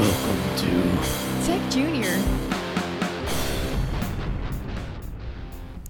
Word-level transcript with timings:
Welcome 0.00 0.56
to 0.56 1.44
Tech 1.44 1.70
Junior. 1.70 2.16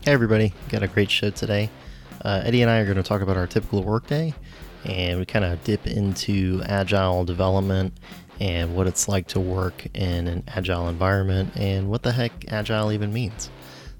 Hey 0.02 0.10
everybody, 0.10 0.52
got 0.68 0.82
a 0.82 0.88
great 0.88 1.12
show 1.12 1.30
today. 1.30 1.70
Uh, 2.24 2.42
Eddie 2.44 2.62
and 2.62 2.70
I 2.72 2.78
are 2.78 2.86
going 2.86 2.96
to 2.96 3.04
talk 3.04 3.22
about 3.22 3.36
our 3.36 3.46
typical 3.46 3.84
workday, 3.84 4.34
and 4.84 5.20
we 5.20 5.26
kind 5.26 5.44
of 5.44 5.62
dip 5.62 5.86
into 5.86 6.60
agile 6.66 7.24
development 7.24 7.92
and 8.40 8.74
what 8.74 8.88
it's 8.88 9.06
like 9.06 9.28
to 9.28 9.38
work 9.38 9.86
in 9.94 10.26
an 10.26 10.42
agile 10.48 10.88
environment 10.88 11.52
and 11.54 11.88
what 11.88 12.02
the 12.02 12.10
heck 12.10 12.32
agile 12.48 12.90
even 12.90 13.12
means. 13.12 13.48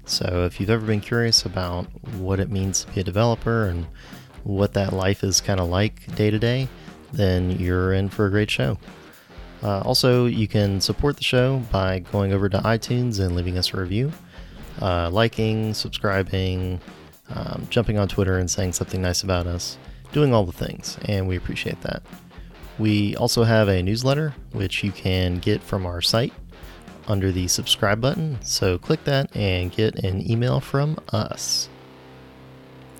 So, 0.03 0.43
if 0.43 0.59
you've 0.59 0.71
ever 0.71 0.85
been 0.85 0.99
curious 0.99 1.45
about 1.45 1.85
what 2.15 2.41
it 2.41 2.51
means 2.51 2.83
to 2.83 2.91
be 2.91 2.99
a 2.99 3.05
developer 3.05 3.69
and 3.69 3.87
what 4.43 4.73
that 4.73 4.91
life 4.91 5.23
is 5.23 5.39
kind 5.39 5.61
of 5.61 5.69
like 5.69 6.13
day 6.17 6.29
to 6.29 6.37
day, 6.37 6.67
then 7.13 7.51
you're 7.51 7.93
in 7.93 8.09
for 8.09 8.25
a 8.25 8.29
great 8.29 8.51
show. 8.51 8.77
Uh, 9.63 9.81
also, 9.81 10.25
you 10.25 10.47
can 10.47 10.81
support 10.81 11.17
the 11.17 11.23
show 11.23 11.59
by 11.71 11.99
going 11.99 12.33
over 12.33 12.49
to 12.49 12.57
iTunes 12.59 13.19
and 13.19 13.35
leaving 13.35 13.57
us 13.57 13.73
a 13.73 13.77
review, 13.77 14.11
uh, 14.81 15.09
liking, 15.11 15.73
subscribing, 15.73 16.79
um, 17.29 17.67
jumping 17.69 17.99
on 17.99 18.07
Twitter 18.07 18.37
and 18.37 18.49
saying 18.49 18.73
something 18.73 19.01
nice 19.01 19.23
about 19.23 19.45
us, 19.45 19.77
doing 20.11 20.33
all 20.33 20.45
the 20.45 20.51
things, 20.51 20.97
and 21.05 21.27
we 21.27 21.35
appreciate 21.37 21.79
that. 21.81 22.01
We 22.79 23.15
also 23.15 23.43
have 23.43 23.67
a 23.67 23.83
newsletter 23.83 24.33
which 24.53 24.83
you 24.83 24.91
can 24.91 25.35
get 25.35 25.61
from 25.61 25.85
our 25.85 26.01
site 26.01 26.33
under 27.07 27.31
the 27.31 27.47
subscribe 27.47 28.01
button, 28.01 28.39
so 28.41 28.77
click 28.77 29.03
that 29.03 29.35
and 29.35 29.71
get 29.71 29.95
an 30.03 30.29
email 30.29 30.59
from 30.59 30.97
us. 31.09 31.69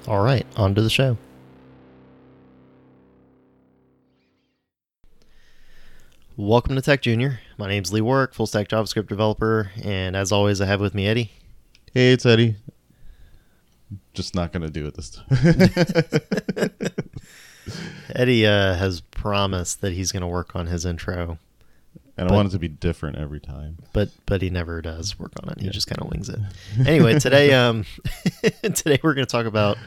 All 0.07 0.23
right, 0.23 0.45
on 0.55 0.75
to 0.75 0.81
the 0.81 0.89
show. 0.89 1.17
Welcome 6.41 6.75
to 6.75 6.81
Tech 6.81 7.03
Junior. 7.03 7.39
My 7.59 7.67
name's 7.67 7.93
Lee 7.93 8.01
Warrick, 8.01 8.33
full 8.33 8.47
stack 8.47 8.67
JavaScript 8.67 9.05
developer, 9.07 9.69
and 9.83 10.15
as 10.15 10.31
always, 10.31 10.59
I 10.59 10.65
have 10.65 10.81
with 10.81 10.95
me 10.95 11.05
Eddie. 11.05 11.29
Hey, 11.93 12.13
it's 12.13 12.25
Eddie. 12.25 12.55
Just 14.15 14.33
not 14.33 14.51
gonna 14.51 14.71
do 14.71 14.87
it 14.87 14.95
this 14.95 15.11
time. 15.11 15.27
Eddie 18.15 18.47
uh, 18.47 18.73
has 18.73 19.01
promised 19.01 19.81
that 19.81 19.93
he's 19.93 20.11
going 20.11 20.21
to 20.21 20.27
work 20.27 20.55
on 20.55 20.65
his 20.65 20.83
intro, 20.83 21.37
and 22.17 22.27
But- 22.27 22.31
I 22.31 22.35
want 22.35 22.47
it 22.47 22.51
to 22.53 22.59
be 22.59 22.67
different 22.69 23.19
every 23.19 23.39
time. 23.39 23.77
but 23.93 24.09
but 24.25 24.41
he 24.41 24.49
never 24.49 24.81
does 24.81 25.19
work 25.19 25.33
on 25.43 25.49
it. 25.49 25.59
He 25.59 25.65
Yeah. 25.67 25.71
just 25.71 25.85
kind 25.85 26.01
of 26.01 26.09
wings 26.09 26.27
it. 26.27 26.39
Anyway, 26.87 27.19
today 27.19 27.53
um 27.53 27.85
today 28.63 28.99
we're 29.03 29.13
going 29.13 29.27
to 29.27 29.31
talk 29.31 29.45
about 29.45 29.77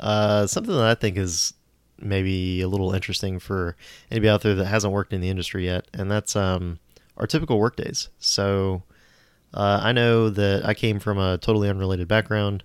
uh, 0.00 0.48
something 0.48 0.74
that 0.74 0.82
I 0.84 0.96
think 0.96 1.16
is 1.16 1.54
maybe 2.00 2.60
a 2.60 2.68
little 2.68 2.92
interesting 2.92 3.38
for 3.38 3.76
anybody 4.10 4.28
out 4.28 4.42
there 4.42 4.54
that 4.54 4.66
hasn't 4.66 4.92
worked 4.92 5.12
in 5.12 5.20
the 5.20 5.30
industry 5.30 5.64
yet, 5.66 5.86
and 5.94 6.10
that's 6.10 6.36
um 6.36 6.78
our 7.16 7.26
typical 7.26 7.58
work 7.58 7.76
days. 7.76 8.08
So 8.18 8.82
uh, 9.52 9.80
I 9.82 9.92
know 9.92 10.30
that 10.30 10.66
I 10.66 10.74
came 10.74 10.98
from 10.98 11.18
a 11.18 11.38
totally 11.38 11.68
unrelated 11.68 12.08
background. 12.08 12.64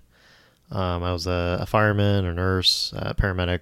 Um, 0.72 1.02
I 1.02 1.12
was 1.12 1.26
a, 1.26 1.58
a 1.60 1.66
fireman, 1.66 2.24
a 2.24 2.34
nurse, 2.34 2.92
a 2.96 3.14
paramedic, 3.14 3.60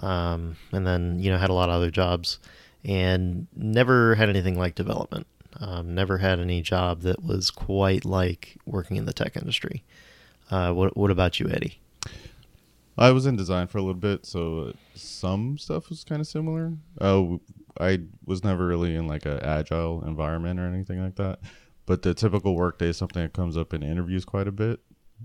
um, 0.00 0.56
and 0.72 0.86
then 0.86 1.18
you 1.20 1.30
know 1.30 1.38
had 1.38 1.50
a 1.50 1.54
lot 1.54 1.68
of 1.68 1.76
other 1.76 1.90
jobs, 1.90 2.38
and 2.84 3.46
never 3.54 4.14
had 4.16 4.28
anything 4.28 4.58
like 4.58 4.74
development. 4.74 5.26
Um, 5.58 5.94
never 5.94 6.18
had 6.18 6.38
any 6.38 6.62
job 6.62 7.02
that 7.02 7.24
was 7.24 7.50
quite 7.50 8.04
like 8.04 8.56
working 8.66 8.96
in 8.96 9.04
the 9.04 9.12
tech 9.12 9.36
industry. 9.36 9.82
Uh, 10.50 10.72
what 10.72 10.96
What 10.96 11.10
about 11.10 11.38
you, 11.38 11.48
Eddie? 11.48 11.80
I 13.00 13.12
was 13.12 13.24
in 13.24 13.34
design 13.34 13.66
for 13.66 13.78
a 13.78 13.80
little 13.80 13.94
bit, 13.94 14.26
so 14.26 14.60
uh, 14.60 14.72
some 14.94 15.56
stuff 15.56 15.88
was 15.88 16.04
kind 16.04 16.20
of 16.20 16.26
similar. 16.26 16.74
Uh, 17.00 17.38
I 17.80 18.00
was 18.26 18.44
never 18.44 18.66
really 18.66 18.94
in 18.94 19.06
like 19.06 19.24
a 19.24 19.44
agile 19.44 20.04
environment 20.06 20.60
or 20.60 20.66
anything 20.66 21.02
like 21.02 21.16
that. 21.16 21.38
But 21.86 22.02
the 22.02 22.12
typical 22.12 22.54
workday 22.54 22.90
is 22.90 22.98
something 22.98 23.22
that 23.22 23.32
comes 23.32 23.56
up 23.56 23.72
in 23.72 23.82
interviews 23.82 24.26
quite 24.26 24.46
a 24.46 24.52
bit. 24.52 24.80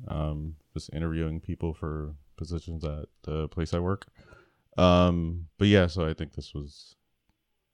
Um, 0.07 0.55
just 0.73 0.89
interviewing 0.93 1.41
people 1.41 1.73
for 1.73 2.15
positions 2.37 2.85
at 2.85 3.09
the 3.23 3.49
place 3.49 3.73
I 3.73 3.79
work. 3.79 4.07
Um, 4.77 5.47
but 5.57 5.67
yeah, 5.67 5.87
so 5.87 6.07
I 6.07 6.13
think 6.13 6.33
this 6.33 6.53
was 6.53 6.95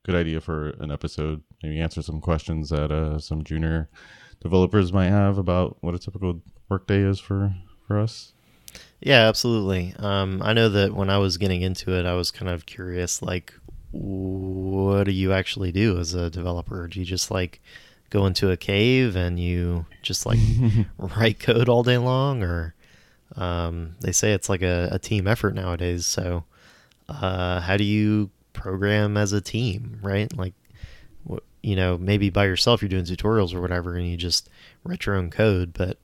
good 0.04 0.16
idea 0.16 0.42
for 0.42 0.70
an 0.80 0.92
episode. 0.92 1.44
Maybe 1.62 1.80
answer 1.80 2.02
some 2.02 2.22
questions 2.22 2.70
that 2.70 2.92
uh, 2.92 3.20
some 3.20 3.44
junior 3.44 3.88
developers 4.42 4.92
might 4.92 5.10
have 5.10 5.38
about 5.38 5.78
what 5.82 5.94
a 5.94 6.00
typical 6.00 6.42
workday 6.70 7.02
is 7.02 7.20
for 7.20 7.54
for 7.88 8.00
us. 8.00 8.34
Yeah, 9.02 9.28
absolutely. 9.28 9.96
Um, 9.98 10.42
I 10.44 10.54
know 10.54 10.70
that 10.70 10.94
when 10.94 11.10
I 11.10 11.18
was 11.18 11.38
getting 11.38 11.62
into 11.62 11.94
it, 11.98 12.06
I 12.06 12.14
was 12.14 12.30
kind 12.32 12.50
of 12.52 12.66
curious, 12.66 13.22
like, 13.22 13.54
what 13.92 15.06
do 15.06 15.12
you 15.12 15.34
actually 15.34 15.72
do 15.72 15.98
as 16.00 16.14
a 16.14 16.30
developer? 16.30 16.88
Do 16.88 17.00
you 17.00 17.06
just 17.06 17.30
like 17.32 17.62
go 18.10 18.26
into 18.26 18.52
a 18.52 18.58
cave 18.58 19.16
and 19.16 19.40
you 19.40 19.86
just 20.02 20.26
like 20.26 20.40
write 20.98 21.40
code 21.40 21.68
all 21.68 21.84
day 21.84 21.98
long, 21.98 22.44
or 22.44 22.76
um, 23.38 23.96
they 24.02 24.12
say 24.12 24.34
it's 24.34 24.50
like 24.50 24.62
a, 24.64 24.90
a 24.92 25.00
team 25.00 25.28
effort 25.28 25.56
nowadays. 25.56 26.06
So, 26.06 26.46
uh, 27.10 27.62
how 27.62 27.78
do 27.78 27.84
you 27.86 28.32
program 28.54 29.18
as 29.18 29.34
a 29.34 29.42
team, 29.42 30.00
right? 30.04 30.36
Like, 30.38 30.54
you 31.64 31.76
know, 31.76 31.98
maybe 31.98 32.30
by 32.30 32.46
yourself 32.46 32.82
you're 32.82 32.90
doing 32.90 33.06
tutorials 33.06 33.54
or 33.54 33.62
whatever, 33.62 33.96
and 33.96 34.08
you 34.10 34.18
just 34.18 34.50
write 34.84 35.06
your 35.06 35.16
own 35.16 35.30
code, 35.30 35.74
but 35.74 35.98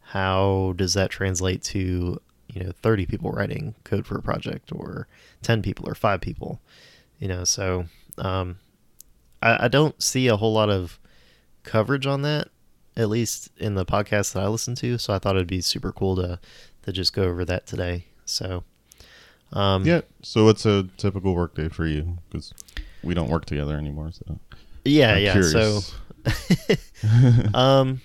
how 0.00 0.74
does 0.76 0.94
that 0.94 1.10
translate 1.10 1.62
to 1.62 2.20
you 2.54 2.62
know 2.64 2.72
30 2.82 3.06
people 3.06 3.30
writing 3.32 3.74
code 3.84 4.06
for 4.06 4.16
a 4.16 4.22
project 4.22 4.70
or 4.72 5.06
10 5.42 5.62
people 5.62 5.88
or 5.88 5.94
5 5.94 6.20
people 6.20 6.60
you 7.18 7.28
know 7.28 7.44
so 7.44 7.86
um, 8.18 8.58
I, 9.42 9.64
I 9.64 9.68
don't 9.68 10.00
see 10.02 10.28
a 10.28 10.36
whole 10.36 10.52
lot 10.52 10.70
of 10.70 10.98
coverage 11.62 12.06
on 12.06 12.22
that 12.22 12.48
at 12.96 13.08
least 13.08 13.50
in 13.56 13.74
the 13.74 13.84
podcast 13.84 14.32
that 14.34 14.42
i 14.42 14.46
listen 14.46 14.74
to 14.76 14.98
so 14.98 15.12
i 15.12 15.18
thought 15.18 15.34
it'd 15.34 15.48
be 15.48 15.60
super 15.60 15.92
cool 15.92 16.14
to 16.16 16.38
to 16.82 16.92
just 16.92 17.12
go 17.12 17.24
over 17.24 17.44
that 17.44 17.66
today 17.66 18.06
so 18.24 18.64
um, 19.52 19.86
Yeah. 19.86 20.00
So 20.22 20.44
what's 20.44 20.66
a 20.66 20.88
typical 20.96 21.34
workday 21.34 21.68
for 21.68 21.86
you? 21.86 22.18
Because 22.28 22.52
we 23.04 23.14
don't 23.14 23.28
work 23.28 23.44
together 23.44 23.76
anymore. 23.76 24.10
So 24.10 24.38
yeah 24.84 25.14
I'm 25.14 25.22
yeah 25.22 25.32
curious. 25.32 25.94
so 26.32 26.74
um 27.54 28.00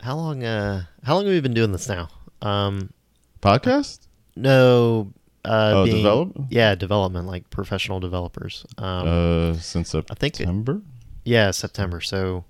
how 0.00 0.16
long 0.16 0.42
uh 0.42 0.84
how 1.04 1.14
long 1.14 1.24
have 1.24 1.32
we 1.32 1.40
been 1.40 1.54
doing 1.54 1.70
this 1.72 1.88
now 1.88 2.08
um 2.42 2.92
podcast. 3.40 4.06
No, 4.36 5.12
uh, 5.44 5.72
Oh, 5.74 5.84
being, 5.84 5.96
develop- 5.98 6.36
Yeah, 6.50 6.74
development, 6.74 7.26
like 7.26 7.50
professional 7.50 8.00
developers. 8.00 8.64
Um, 8.78 9.06
uh, 9.08 9.54
since 9.54 9.94
I 9.94 10.00
think 10.14 10.34
it- 10.34 10.36
September. 10.38 10.80
yeah, 11.24 11.50
September. 11.50 12.00
So, 12.00 12.44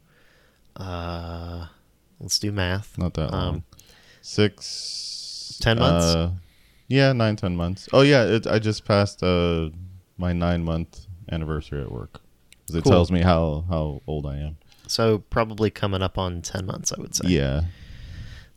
uh, 0.76 1.66
let's 2.20 2.38
do 2.38 2.52
math. 2.52 2.96
Not 2.98 3.14
that 3.14 3.32
long. 3.32 3.54
Um, 3.56 3.64
Six. 4.20 5.58
10 5.60 5.78
months? 5.78 6.04
Uh, 6.06 6.30
yeah, 6.88 7.12
nine, 7.12 7.36
ten 7.36 7.56
months. 7.56 7.88
Oh 7.92 8.02
yeah, 8.02 8.24
it, 8.24 8.46
I 8.46 8.58
just 8.58 8.84
passed 8.84 9.22
uh 9.22 9.70
my 10.18 10.32
nine 10.32 10.62
month 10.64 11.06
anniversary 11.30 11.80
at 11.82 11.90
work. 11.90 12.20
'Cause 12.66 12.76
It 12.76 12.84
Cool. 12.84 12.92
tells 12.92 13.10
me 13.10 13.20
how 13.22 13.64
how 13.68 14.02
old 14.06 14.26
I 14.26 14.36
am. 14.36 14.56
So 14.86 15.18
probably 15.30 15.70
coming 15.70 16.02
up 16.02 16.18
on 16.18 16.42
ten 16.42 16.66
months, 16.66 16.92
I 16.96 17.00
would 17.00 17.14
say. 17.14 17.28
Yeah. 17.28 17.62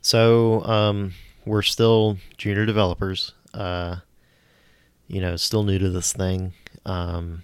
So 0.02 0.62
um, 0.64 1.12
we're 1.46 1.62
still 1.62 2.18
junior 2.36 2.66
developers. 2.66 3.32
Uh, 3.54 3.96
you 5.08 5.20
know, 5.20 5.36
still 5.36 5.62
new 5.62 5.78
to 5.78 5.88
this 5.88 6.12
thing. 6.12 6.52
Um, 6.84 7.42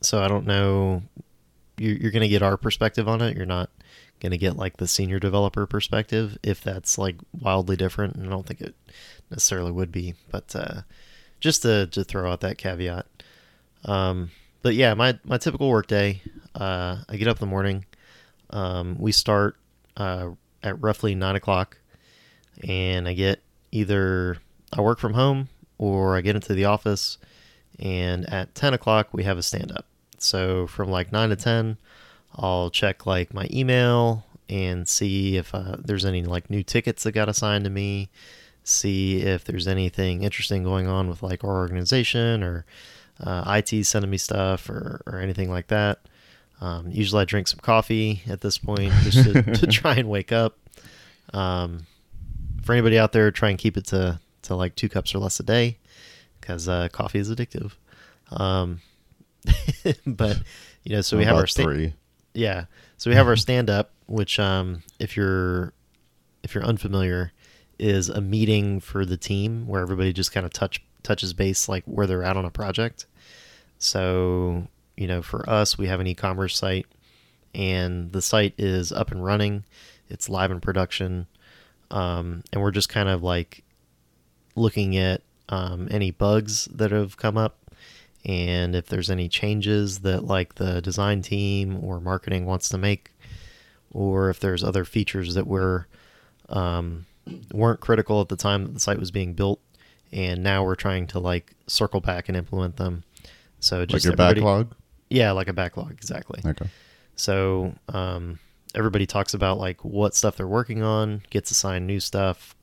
so 0.00 0.22
I 0.22 0.28
don't 0.28 0.46
know. 0.46 1.02
You're, 1.76 1.96
you're 1.96 2.10
going 2.10 2.22
to 2.22 2.28
get 2.28 2.42
our 2.42 2.56
perspective 2.56 3.06
on 3.06 3.20
it. 3.20 3.36
You're 3.36 3.46
not 3.46 3.70
going 4.20 4.32
to 4.32 4.38
get 4.38 4.56
like 4.56 4.78
the 4.78 4.88
senior 4.88 5.18
developer 5.18 5.66
perspective 5.66 6.38
if 6.42 6.62
that's 6.62 6.98
like 6.98 7.16
wildly 7.38 7.76
different. 7.76 8.16
And 8.16 8.26
I 8.26 8.30
don't 8.30 8.46
think 8.46 8.60
it 8.60 8.74
necessarily 9.30 9.70
would 9.70 9.92
be, 9.92 10.14
but 10.30 10.54
uh, 10.56 10.82
just 11.40 11.62
to 11.62 11.86
to 11.88 12.04
throw 12.04 12.30
out 12.30 12.40
that 12.40 12.58
caveat. 12.58 13.06
Um, 13.84 14.30
but 14.62 14.74
yeah, 14.74 14.94
my 14.94 15.18
my 15.24 15.38
typical 15.38 15.70
workday. 15.70 16.22
Uh, 16.54 16.98
I 17.08 17.16
get 17.16 17.28
up 17.28 17.36
in 17.36 17.40
the 17.40 17.50
morning. 17.50 17.84
Um, 18.50 18.96
we 18.98 19.12
start 19.12 19.56
uh, 19.96 20.30
at 20.62 20.80
roughly 20.82 21.14
nine 21.14 21.36
o'clock, 21.36 21.78
and 22.66 23.08
I 23.08 23.14
get 23.14 23.42
either 23.72 24.38
I 24.72 24.80
work 24.80 24.98
from 24.98 25.14
home 25.14 25.48
or 25.78 26.16
I 26.16 26.20
get 26.20 26.36
into 26.36 26.54
the 26.54 26.66
office, 26.66 27.18
and 27.78 28.28
at 28.32 28.54
ten 28.54 28.74
o'clock 28.74 29.08
we 29.12 29.24
have 29.24 29.38
a 29.38 29.42
stand 29.42 29.72
up. 29.72 29.86
So 30.18 30.66
from 30.66 30.90
like 30.90 31.12
nine 31.12 31.30
to 31.30 31.36
ten, 31.36 31.78
I'll 32.34 32.70
check 32.70 33.06
like 33.06 33.34
my 33.34 33.48
email 33.50 34.24
and 34.48 34.88
see 34.88 35.36
if 35.36 35.54
uh, 35.54 35.76
there's 35.78 36.04
any 36.04 36.22
like 36.24 36.50
new 36.50 36.62
tickets 36.62 37.04
that 37.04 37.12
got 37.12 37.28
assigned 37.28 37.64
to 37.64 37.70
me. 37.70 38.10
See 38.64 39.20
if 39.22 39.44
there's 39.44 39.66
anything 39.66 40.22
interesting 40.22 40.62
going 40.64 40.86
on 40.86 41.08
with 41.08 41.22
like 41.22 41.44
our 41.44 41.56
organization 41.56 42.42
or 42.42 42.66
uh, 43.22 43.60
IT 43.62 43.84
sending 43.84 44.10
me 44.10 44.18
stuff 44.18 44.68
or, 44.68 45.02
or 45.06 45.18
anything 45.18 45.50
like 45.50 45.68
that. 45.68 46.00
Um, 46.60 46.90
usually 46.90 47.22
I 47.22 47.24
drink 47.24 47.48
some 47.48 47.60
coffee 47.60 48.22
at 48.28 48.42
this 48.42 48.58
point 48.58 48.92
just 49.02 49.24
to, 49.24 49.42
to 49.42 49.66
try 49.70 49.94
and 49.94 50.08
wake 50.08 50.32
up. 50.32 50.58
Um, 51.32 51.86
for 52.62 52.72
anybody 52.72 52.98
out 52.98 53.12
there, 53.12 53.30
try 53.30 53.50
and 53.50 53.58
keep 53.58 53.76
it 53.76 53.86
to, 53.86 54.20
to 54.42 54.54
like 54.54 54.74
two 54.74 54.88
cups 54.88 55.14
or 55.14 55.18
less 55.18 55.38
a 55.40 55.42
day 55.42 55.78
because 56.40 56.68
uh, 56.68 56.88
coffee 56.92 57.18
is 57.18 57.30
addictive. 57.30 57.72
Um, 58.30 58.80
but 60.06 60.38
you 60.84 60.94
know, 60.94 61.00
so 61.00 61.16
we 61.16 61.24
have 61.24 61.32
About 61.34 61.40
our 61.40 61.46
sta- 61.46 61.62
three. 61.62 61.94
yeah, 62.34 62.64
so 62.96 63.10
we 63.10 63.16
have 63.16 63.26
our 63.26 63.36
stand 63.46 63.70
up, 63.70 63.92
which 64.06 64.38
um, 64.38 64.82
if 64.98 65.16
you're 65.16 65.72
if 66.42 66.54
you're 66.54 66.64
unfamiliar, 66.64 67.32
is 67.78 68.08
a 68.08 68.20
meeting 68.20 68.80
for 68.80 69.04
the 69.04 69.16
team 69.16 69.66
where 69.66 69.80
everybody 69.82 70.12
just 70.12 70.32
kind 70.32 70.44
of 70.46 70.52
touch 70.52 70.82
touches 71.02 71.32
base 71.32 71.68
like 71.68 71.84
where 71.86 72.06
they're 72.06 72.22
at 72.22 72.36
on 72.36 72.44
a 72.44 72.50
project. 72.50 73.06
So 73.78 74.68
you 74.96 75.06
know, 75.06 75.22
for 75.22 75.48
us, 75.48 75.78
we 75.78 75.86
have 75.86 76.00
an 76.00 76.06
e-commerce 76.06 76.56
site, 76.58 76.86
and 77.54 78.12
the 78.12 78.20
site 78.22 78.54
is 78.58 78.92
up 78.92 79.10
and 79.10 79.24
running. 79.24 79.64
It's 80.08 80.28
live 80.28 80.50
in 80.50 80.60
production, 80.60 81.26
um, 81.90 82.42
and 82.52 82.62
we're 82.62 82.70
just 82.70 82.88
kind 82.88 83.08
of 83.08 83.22
like 83.22 83.62
looking 84.56 84.96
at 84.96 85.22
um, 85.48 85.88
any 85.90 86.10
bugs 86.10 86.66
that 86.66 86.90
have 86.90 87.16
come 87.16 87.36
up 87.36 87.56
and 88.24 88.74
if 88.76 88.86
there's 88.86 89.10
any 89.10 89.28
changes 89.28 90.00
that 90.00 90.24
like 90.24 90.56
the 90.56 90.80
design 90.82 91.22
team 91.22 91.82
or 91.82 92.00
marketing 92.00 92.44
wants 92.46 92.68
to 92.68 92.78
make 92.78 93.12
or 93.92 94.28
if 94.30 94.38
there's 94.40 94.62
other 94.62 94.84
features 94.84 95.34
that 95.34 95.46
were 95.46 95.86
um, 96.50 97.06
weren't 97.52 97.80
critical 97.80 98.20
at 98.20 98.28
the 98.28 98.36
time 98.36 98.64
that 98.64 98.74
the 98.74 98.80
site 98.80 98.98
was 98.98 99.10
being 99.10 99.32
built 99.34 99.60
and 100.12 100.42
now 100.42 100.62
we're 100.64 100.74
trying 100.74 101.06
to 101.06 101.18
like 101.18 101.54
circle 101.66 102.00
back 102.00 102.28
and 102.28 102.36
implement 102.36 102.76
them 102.76 103.02
so 103.60 103.80
Like 103.80 103.88
just 103.88 104.04
your 104.04 104.14
backlog. 104.16 104.74
yeah 105.08 105.30
like 105.32 105.48
a 105.48 105.52
backlog 105.52 105.92
exactly 105.92 106.40
Okay. 106.44 106.66
so 107.16 107.74
um, 107.88 108.38
everybody 108.74 109.06
talks 109.06 109.34
about 109.34 109.58
like 109.58 109.84
what 109.84 110.14
stuff 110.14 110.36
they're 110.36 110.46
working 110.46 110.82
on, 110.82 111.22
gets 111.30 111.50
assigned 111.50 111.86
new 111.86 112.00
stuff, 112.00 112.54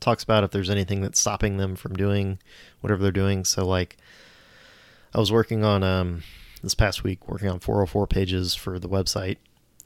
talks 0.00 0.22
about 0.22 0.44
if 0.44 0.50
there's 0.50 0.70
anything 0.70 1.00
that's 1.00 1.20
stopping 1.20 1.56
them 1.56 1.76
from 1.76 1.94
doing 1.94 2.38
whatever 2.80 3.02
they're 3.02 3.12
doing. 3.12 3.44
So 3.44 3.66
like 3.66 3.96
I 5.14 5.18
was 5.18 5.32
working 5.32 5.64
on 5.64 5.82
um, 5.82 6.22
this 6.62 6.74
past 6.74 7.04
week 7.04 7.28
working 7.28 7.48
on 7.48 7.60
404 7.60 8.06
pages 8.06 8.54
for 8.54 8.78
the 8.78 8.88
website, 8.88 9.36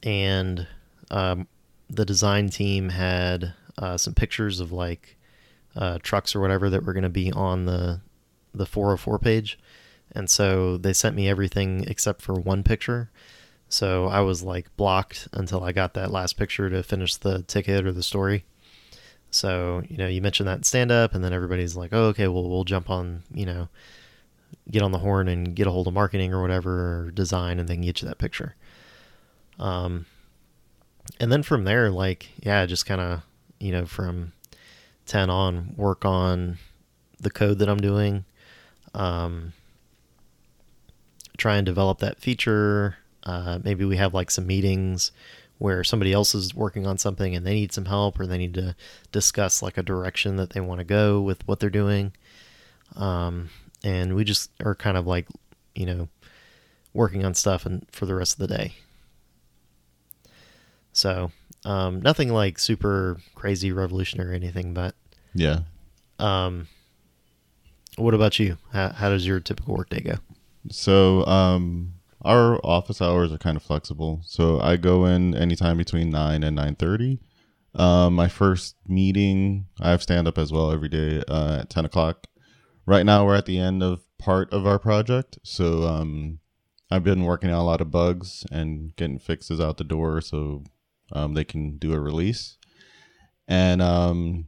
and 0.03 0.67
um, 1.11 1.47
the 1.89 2.05
design 2.05 2.49
team 2.49 2.89
had 2.89 3.53
uh, 3.77 3.97
some 3.97 4.13
pictures 4.13 4.59
of 4.59 4.71
like 4.71 5.17
uh, 5.75 5.99
trucks 6.01 6.35
or 6.35 6.39
whatever 6.39 6.69
that 6.69 6.83
were 6.83 6.93
going 6.93 7.03
to 7.03 7.09
be 7.09 7.31
on 7.31 7.65
the 7.65 8.01
the 8.53 8.65
404 8.65 9.19
page. 9.19 9.59
And 10.11 10.29
so 10.29 10.77
they 10.77 10.93
sent 10.93 11.15
me 11.15 11.29
everything 11.29 11.83
except 11.87 12.21
for 12.21 12.33
one 12.33 12.63
picture. 12.63 13.11
So 13.69 14.07
I 14.07 14.21
was 14.21 14.43
like 14.43 14.75
blocked 14.77 15.27
until 15.33 15.63
I 15.63 15.71
got 15.71 15.93
that 15.95 16.11
last 16.11 16.37
picture 16.37 16.69
to 16.69 16.83
finish 16.83 17.15
the 17.15 17.41
ticket 17.43 17.85
or 17.85 17.91
the 17.91 18.03
story. 18.03 18.45
So, 19.29 19.83
you 19.89 19.97
know, 19.97 20.07
you 20.07 20.21
mentioned 20.21 20.47
that 20.47 20.65
stand 20.65 20.91
up 20.91 21.13
and 21.13 21.23
then 21.23 21.33
everybody's 21.33 21.75
like, 21.75 21.91
"Oh, 21.93 22.05
okay, 22.05 22.27
well 22.27 22.49
we'll 22.49 22.63
jump 22.63 22.89
on, 22.89 23.23
you 23.33 23.45
know, 23.45 23.67
get 24.71 24.81
on 24.81 24.91
the 24.91 24.99
horn 24.99 25.27
and 25.27 25.55
get 25.55 25.67
a 25.67 25.71
hold 25.71 25.87
of 25.87 25.93
marketing 25.93 26.33
or 26.33 26.41
whatever 26.41 27.05
or 27.07 27.11
design 27.11 27.59
and 27.59 27.67
they 27.67 27.75
can 27.75 27.83
get 27.83 28.01
you 28.01 28.07
that 28.07 28.17
picture." 28.17 28.55
Um 29.59 30.05
and 31.19 31.31
then 31.31 31.43
from 31.43 31.65
there 31.65 31.89
like, 31.89 32.29
yeah, 32.41 32.65
just 32.65 32.85
kind 32.85 33.01
of, 33.01 33.21
you 33.59 33.71
know, 33.71 33.85
from 33.85 34.33
10 35.07 35.29
on 35.29 35.73
work 35.75 36.05
on 36.05 36.57
the 37.19 37.29
code 37.29 37.59
that 37.59 37.69
I'm 37.69 37.79
doing. 37.79 38.23
Um 38.93 39.53
try 41.37 41.57
and 41.57 41.65
develop 41.65 41.99
that 41.99 42.19
feature. 42.19 42.97
Uh, 43.27 43.59
maybe 43.63 43.83
we 43.85 43.97
have 43.97 44.13
like 44.13 44.31
some 44.31 44.47
meetings 44.47 45.11
where 45.57 45.83
somebody 45.83 46.13
else 46.13 46.33
is 46.33 46.55
working 46.55 46.87
on 46.87 46.97
something 46.97 47.35
and 47.35 47.45
they 47.45 47.53
need 47.53 47.73
some 47.73 47.85
help 47.85 48.19
or 48.19 48.25
they 48.25 48.37
need 48.37 48.53
to 48.53 48.73
discuss 49.11 49.61
like 49.61 49.77
a 49.77 49.83
direction 49.83 50.37
that 50.37 50.51
they 50.51 50.61
want 50.61 50.79
to 50.79 50.85
go 50.85 51.19
with 51.19 51.45
what 51.47 51.59
they're 51.59 51.69
doing. 51.69 52.13
Um, 52.95 53.49
and 53.83 54.15
we 54.15 54.23
just 54.23 54.49
are 54.63 54.75
kind 54.75 54.95
of 54.97 55.05
like, 55.05 55.27
you 55.75 55.85
know, 55.85 56.07
working 56.93 57.25
on 57.25 57.33
stuff 57.33 57.65
and 57.65 57.85
for 57.91 58.05
the 58.05 58.15
rest 58.15 58.39
of 58.39 58.47
the 58.47 58.55
day. 58.57 58.73
So, 60.93 61.31
um, 61.65 62.01
nothing 62.01 62.29
like 62.29 62.57
super 62.59 63.17
crazy 63.35 63.71
revolutionary 63.71 64.31
or 64.31 64.33
anything, 64.33 64.73
but, 64.73 64.95
Yeah. 65.33 65.59
um, 66.19 66.67
what 67.97 68.13
about 68.13 68.39
you? 68.39 68.57
How, 68.71 68.89
how 68.89 69.09
does 69.09 69.25
your 69.27 69.39
typical 69.39 69.75
workday 69.75 70.01
go? 70.01 70.15
So 70.69 71.25
um, 71.25 71.93
our 72.27 72.59
office 72.63 73.01
hours 73.01 73.31
are 73.31 73.37
kind 73.37 73.57
of 73.57 73.63
flexible. 73.63 74.21
So 74.23 74.59
I 74.59 74.77
go 74.77 75.05
in 75.05 75.33
anytime 75.33 75.77
between 75.77 76.09
nine 76.09 76.43
and 76.43 76.55
nine 76.55 76.75
thirty. 76.75 77.19
Um, 77.73 78.15
my 78.15 78.27
first 78.27 78.75
meeting, 78.87 79.67
I 79.79 79.91
have 79.91 80.01
stand 80.01 80.27
up 80.27 80.37
as 80.37 80.51
well 80.51 80.71
every 80.71 80.89
day 80.89 81.23
uh, 81.27 81.59
at 81.61 81.69
ten 81.69 81.85
o'clock. 81.85 82.27
Right 82.85 83.05
now, 83.05 83.25
we're 83.25 83.35
at 83.35 83.45
the 83.45 83.59
end 83.59 83.83
of 83.83 84.01
part 84.17 84.51
of 84.51 84.65
our 84.65 84.79
project, 84.79 85.39
so 85.43 85.83
um, 85.83 86.39
I've 86.89 87.03
been 87.03 87.23
working 87.23 87.49
on 87.49 87.59
a 87.59 87.65
lot 87.65 87.81
of 87.81 87.91
bugs 87.91 88.45
and 88.51 88.95
getting 88.95 89.19
fixes 89.19 89.59
out 89.59 89.77
the 89.77 89.83
door 89.83 90.21
so 90.21 90.63
um, 91.11 91.33
they 91.33 91.43
can 91.43 91.77
do 91.77 91.93
a 91.93 91.99
release. 91.99 92.57
And 93.47 93.81
um, 93.81 94.47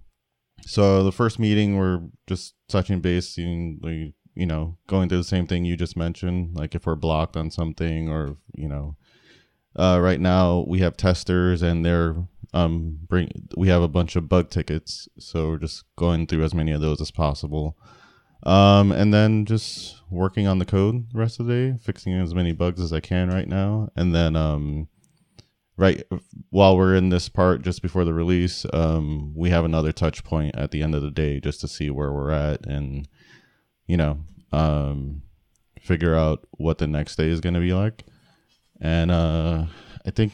so 0.66 1.04
the 1.04 1.12
first 1.12 1.38
meeting, 1.40 1.78
we're 1.78 2.02
just 2.28 2.56
touching 2.68 3.00
base, 3.00 3.30
seeing 3.30 3.80
like 3.82 4.14
you 4.36 4.46
know 4.46 4.78
going 4.88 5.10
through 5.10 5.20
the 5.20 5.24
same 5.24 5.48
thing 5.48 5.66
you 5.66 5.76
just 5.78 5.98
mentioned, 5.98 6.56
like 6.56 6.76
if 6.76 6.86
we're 6.86 6.96
blocked 6.96 7.38
on 7.38 7.52
something 7.52 8.10
or 8.10 8.38
you 8.54 8.68
know. 8.68 8.96
Uh, 9.76 10.00
right 10.02 10.20
now 10.20 10.66
we 10.68 10.80
have 10.80 10.98
testers 10.98 11.62
and 11.62 11.86
they're 11.86 12.16
um 12.54 13.00
bring 13.08 13.30
we 13.56 13.68
have 13.68 13.82
a 13.82 13.88
bunch 13.88 14.16
of 14.16 14.28
bug 14.28 14.50
tickets 14.50 15.08
so 15.20 15.50
we're 15.50 15.58
just 15.58 15.84
going 15.96 16.26
through 16.26 16.44
as 16.44 16.54
many 16.54 16.72
of 16.72 16.82
those 16.82 17.00
as 17.00 17.12
possible 17.12 17.78
um 18.44 18.92
and 18.92 19.14
then 19.14 19.46
just 19.46 20.02
working 20.10 20.48
on 20.48 20.58
the 20.58 20.66
code 20.66 21.06
the 21.12 21.20
rest 21.20 21.40
of 21.40 21.46
the 21.46 21.54
day 21.54 21.78
fixing 21.82 22.14
as 22.14 22.34
many 22.34 22.52
bugs 22.52 22.82
as 22.82 22.92
i 22.92 23.00
can 23.00 23.30
right 23.30 23.48
now 23.48 23.88
and 23.96 24.16
then 24.16 24.36
um 24.36 24.88
right 25.78 26.04
while 26.50 26.76
we're 26.76 26.96
in 26.96 27.10
this 27.10 27.30
part 27.30 27.62
just 27.62 27.82
before 27.82 28.04
the 28.04 28.14
release 28.14 28.66
um 28.74 29.34
we 29.36 29.52
have 29.52 29.64
another 29.66 29.92
touch 29.92 30.24
point 30.24 30.56
at 30.56 30.72
the 30.72 30.82
end 30.82 30.96
of 30.96 31.04
the 31.04 31.12
day 31.12 31.40
just 31.40 31.62
to 31.62 31.68
see 31.68 31.90
where 31.90 32.12
we're 32.12 32.32
at 32.32 32.66
and 32.66 33.08
you 33.90 33.98
know 33.98 34.20
um 34.54 35.24
figure 35.82 36.16
out 36.16 36.48
what 36.52 36.78
the 36.78 36.88
next 36.88 37.16
day 37.16 37.28
is 37.30 37.42
going 37.42 37.56
to 37.56 37.60
be 37.60 37.74
like. 37.74 38.06
And 38.80 39.12
uh 39.12 39.66
i 40.06 40.12
think 40.12 40.34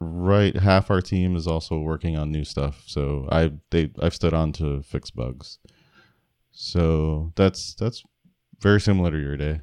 right 0.00 0.54
half 0.56 0.90
our 0.90 1.00
team 1.00 1.36
is 1.36 1.46
also 1.46 1.78
working 1.78 2.18
on 2.18 2.30
new 2.30 2.44
stuff. 2.44 2.82
So 2.86 3.28
i 3.32 3.52
they 3.70 3.90
i've 4.02 4.14
stood 4.14 4.34
on 4.34 4.52
to 4.54 4.82
fix 4.82 5.10
bugs. 5.10 5.58
So 6.52 7.32
that's 7.36 7.74
that's 7.74 8.02
very 8.60 8.80
similar 8.80 9.12
to 9.12 9.18
your 9.18 9.36
day. 9.36 9.60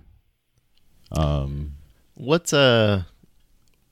Um 1.12 1.74
What 2.16 2.54
uh, 2.54 3.02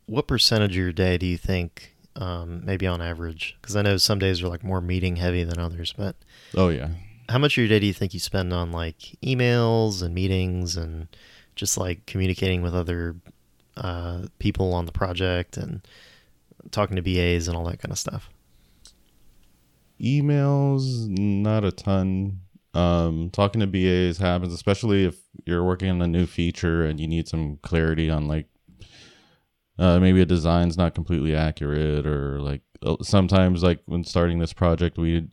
what 0.05 0.27
percentage 0.27 0.71
of 0.71 0.83
your 0.83 0.93
day 0.93 1.17
do 1.17 1.25
you 1.25 1.37
think, 1.37 1.95
um, 2.15 2.65
maybe 2.65 2.87
on 2.87 3.01
average? 3.01 3.57
Because 3.61 3.75
I 3.75 3.81
know 3.81 3.97
some 3.97 4.19
days 4.19 4.41
are 4.41 4.47
like 4.47 4.63
more 4.63 4.81
meeting 4.81 5.17
heavy 5.17 5.43
than 5.43 5.59
others, 5.59 5.93
but 5.97 6.15
oh 6.55 6.69
yeah 6.69 6.89
how 7.33 7.39
much 7.39 7.57
of 7.57 7.63
your 7.63 7.67
day 7.67 7.79
do 7.79 7.87
you 7.87 7.93
think 7.93 8.13
you 8.13 8.19
spend 8.19 8.53
on 8.53 8.71
like 8.71 9.17
emails 9.23 10.03
and 10.03 10.13
meetings 10.13 10.77
and 10.77 11.07
just 11.55 11.79
like 11.79 12.05
communicating 12.05 12.61
with 12.61 12.75
other 12.75 13.15
uh, 13.75 14.21
people 14.37 14.71
on 14.71 14.85
the 14.85 14.91
project 14.91 15.57
and 15.57 15.81
talking 16.69 16.95
to 16.95 17.01
BAs 17.01 17.47
and 17.47 17.57
all 17.57 17.65
that 17.65 17.79
kind 17.79 17.91
of 17.91 17.97
stuff? 17.97 18.29
emails 19.99 21.07
not 21.07 21.63
a 21.63 21.71
ton 21.71 22.39
um 22.73 23.29
talking 23.31 23.61
to 23.61 23.67
bas 23.67 24.17
happens 24.17 24.51
especially 24.51 25.05
if 25.05 25.15
you're 25.45 25.63
working 25.63 25.89
on 25.89 26.01
a 26.01 26.07
new 26.07 26.25
feature 26.25 26.83
and 26.83 26.99
you 26.99 27.07
need 27.07 27.27
some 27.27 27.57
clarity 27.61 28.09
on 28.09 28.27
like 28.27 28.47
uh 29.79 29.99
maybe 29.99 30.19
a 30.19 30.25
design's 30.25 30.77
not 30.77 30.95
completely 30.95 31.35
accurate 31.35 32.05
or 32.05 32.41
like 32.41 32.61
uh, 32.81 32.97
sometimes 33.01 33.63
like 33.63 33.79
when 33.85 34.03
starting 34.03 34.39
this 34.39 34.51
project 34.51 34.97
we 34.97 35.25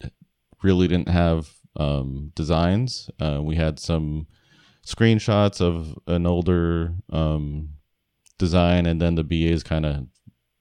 really 0.63 0.87
didn't 0.87 1.09
have 1.09 1.51
um 1.81 2.31
designs. 2.35 3.11
Uh 3.21 3.41
we 3.43 3.57
had 3.57 3.79
some 3.79 4.27
screenshots 4.87 5.61
of 5.61 5.99
an 6.07 6.27
older 6.27 6.95
um 7.11 7.71
design 8.39 8.87
and 8.87 9.01
then 9.01 9.15
the 9.15 9.25
bas 9.25 9.63
kind 9.63 9.85
of 9.85 10.07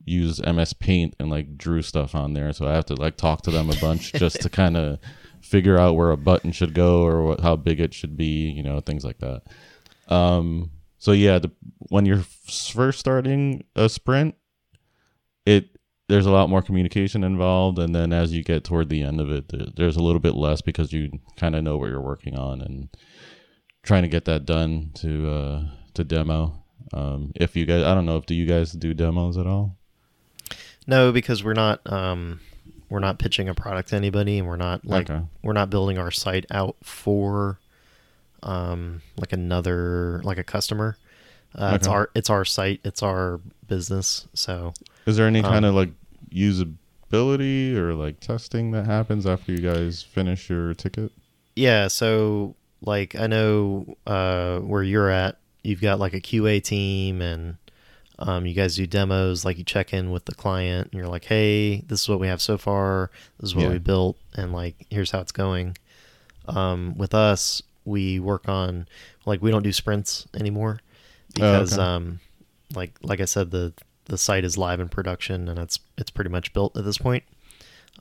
used 0.04 0.46
ms 0.46 0.74
paint 0.74 1.16
and 1.20 1.30
like 1.30 1.58
drew 1.58 1.82
stuff 1.82 2.16
on 2.16 2.34
there. 2.34 2.52
So 2.54 2.68
i 2.68 2.74
have 2.74 2.86
to 2.86 2.96
like 2.96 3.18
talk 3.18 3.42
to 3.44 3.52
them 3.52 3.70
a 3.70 3.76
bunch 3.76 4.14
just 4.24 4.42
to 4.42 4.50
kind 4.50 4.78
of 4.78 5.00
figure 5.42 5.78
out 5.78 5.96
where 5.96 6.12
a 6.12 6.18
button 6.18 6.52
should 6.52 6.74
go 6.74 7.02
or 7.04 7.24
what, 7.24 7.40
how 7.40 7.56
big 7.56 7.80
it 7.80 7.94
should 7.94 8.18
be 8.18 8.50
you 8.50 8.64
know 8.64 8.80
things 8.80 9.04
like 9.04 9.20
that. 9.20 9.44
Um 10.08 10.72
so 10.98 11.12
yeah 11.12 11.40
the, 11.40 11.52
when 11.90 12.06
you're 12.06 12.24
first 12.48 13.00
starting 13.00 13.64
a 13.76 13.90
sprint 13.90 14.36
there's 16.10 16.26
a 16.26 16.32
lot 16.32 16.50
more 16.50 16.62
communication 16.62 17.24
involved 17.24 17.80
and 17.80 17.96
then 17.96 18.12
as 18.12 18.34
you 18.34 18.44
get 18.44 18.64
toward 18.64 18.90
the 18.90 19.02
end 19.02 19.22
of 19.22 19.32
it 19.32 19.46
there's 19.78 19.96
a 19.96 20.04
little 20.04 20.20
bit 20.20 20.36
less 20.36 20.62
because 20.62 20.92
you 20.92 21.10
kind 21.38 21.56
of 21.56 21.64
know 21.64 21.78
what 21.78 21.90
you're 21.90 22.02
working 22.02 22.38
on 22.38 22.62
and 22.62 22.90
trying 23.84 24.02
to 24.04 24.10
get 24.10 24.26
that 24.26 24.46
done 24.46 24.92
to 24.96 25.30
uh 25.32 25.64
to 25.94 26.04
demo 26.04 26.62
um 26.94 27.32
if 27.36 27.56
you 27.56 27.66
guys 27.66 27.84
i 27.84 27.94
don't 27.96 28.06
know 28.06 28.18
if 28.18 28.26
do 28.26 28.34
you 28.36 28.46
guys 28.46 28.72
do 28.74 28.94
demos 28.94 29.38
at 29.38 29.48
all 29.48 29.76
No, 30.88 31.12
because 31.12 31.44
we're 31.44 31.54
not 31.54 31.80
um, 31.92 32.40
we're 32.90 33.00
not 33.00 33.20
pitching 33.20 33.48
a 33.48 33.54
product 33.54 33.90
to 33.90 33.96
anybody, 33.96 34.40
and 34.40 34.48
we're 34.48 34.56
not 34.58 34.84
like 34.86 35.08
Okay. 35.10 35.22
we're 35.44 35.54
not 35.54 35.70
building 35.70 36.00
our 36.00 36.10
site 36.10 36.46
out 36.50 36.76
for 36.82 37.60
um, 38.42 39.02
like 39.16 39.32
another 39.32 40.22
like 40.24 40.40
a 40.40 40.44
customer. 40.44 40.98
Uh, 41.54 41.74
It's 41.76 41.88
our 41.88 42.10
it's 42.16 42.30
our 42.32 42.44
site, 42.46 42.80
it's 42.84 43.04
our 43.04 43.40
business. 43.68 44.28
So 44.34 44.74
Is 45.06 45.16
there 45.18 45.28
any 45.28 45.40
Um, 45.42 45.52
kind 45.52 45.66
of 45.66 45.76
like 45.76 45.92
usability 46.32 47.76
or 47.76 47.94
like 47.94 48.20
testing 48.20 48.72
that 48.72 48.86
happens 48.86 49.26
after 49.26 49.52
you 49.52 49.60
guys 49.60 50.02
finish 50.04 50.50
your 50.50 50.74
ticket? 50.74 51.12
yeah, 51.56 51.88
so 51.88 52.56
like 52.82 53.16
I 53.16 53.28
know 53.28 53.98
uh, 54.08 54.60
where 54.60 54.84
you're 54.84 55.10
at, 55.10 55.38
you've 55.64 55.82
got 55.82 56.00
like 56.00 56.14
a 56.14 56.22
QA 56.22 56.64
team 56.64 57.22
and 57.22 57.58
um, 58.20 58.46
you 58.46 58.54
guys 58.54 58.76
do 58.76 58.88
demos. 58.88 59.44
Like 59.44 59.58
you 59.58 59.64
check 59.66 59.94
in 59.94 60.12
with 60.12 60.26
the 60.26 60.36
client 60.36 60.90
and 60.92 61.00
you're 61.00 61.10
like, 61.10 61.26
hey, 61.26 61.82
this 61.82 62.02
is 62.02 62.10
what 62.10 62.20
we 62.20 62.28
have 62.28 62.42
so 62.42 62.58
far. 62.58 63.12
This 63.40 63.50
is 63.50 63.56
what 63.56 63.64
Yeah. 63.64 63.72
we 63.72 63.80
built, 63.80 64.18
and 64.36 64.54
like 64.54 64.86
here's 64.90 65.12
how 65.12 65.20
it's 65.20 65.32
going. 65.34 65.78
Um, 66.48 66.98
with 66.98 67.14
us, 67.14 67.62
we 67.86 68.20
work 68.20 68.48
on 68.48 68.88
like 69.26 69.42
we 69.42 69.52
don't 69.52 69.64
do 69.64 69.72
sprints 69.74 70.28
anymore 70.34 70.80
because 71.34 71.74
okay. 71.74 71.82
um, 71.82 72.20
like 72.74 72.94
like 73.02 73.20
I 73.20 73.26
said, 73.26 73.52
the 73.52 73.74
the 74.10 74.18
site 74.18 74.44
is 74.44 74.58
live 74.58 74.80
in 74.80 74.90
production 74.90 75.48
and 75.48 75.58
it's 75.58 75.80
it's 75.98 76.12
pretty 76.12 76.30
much 76.30 76.52
built 76.54 76.76
at 76.78 76.84
this 76.86 76.98
point. 76.98 77.24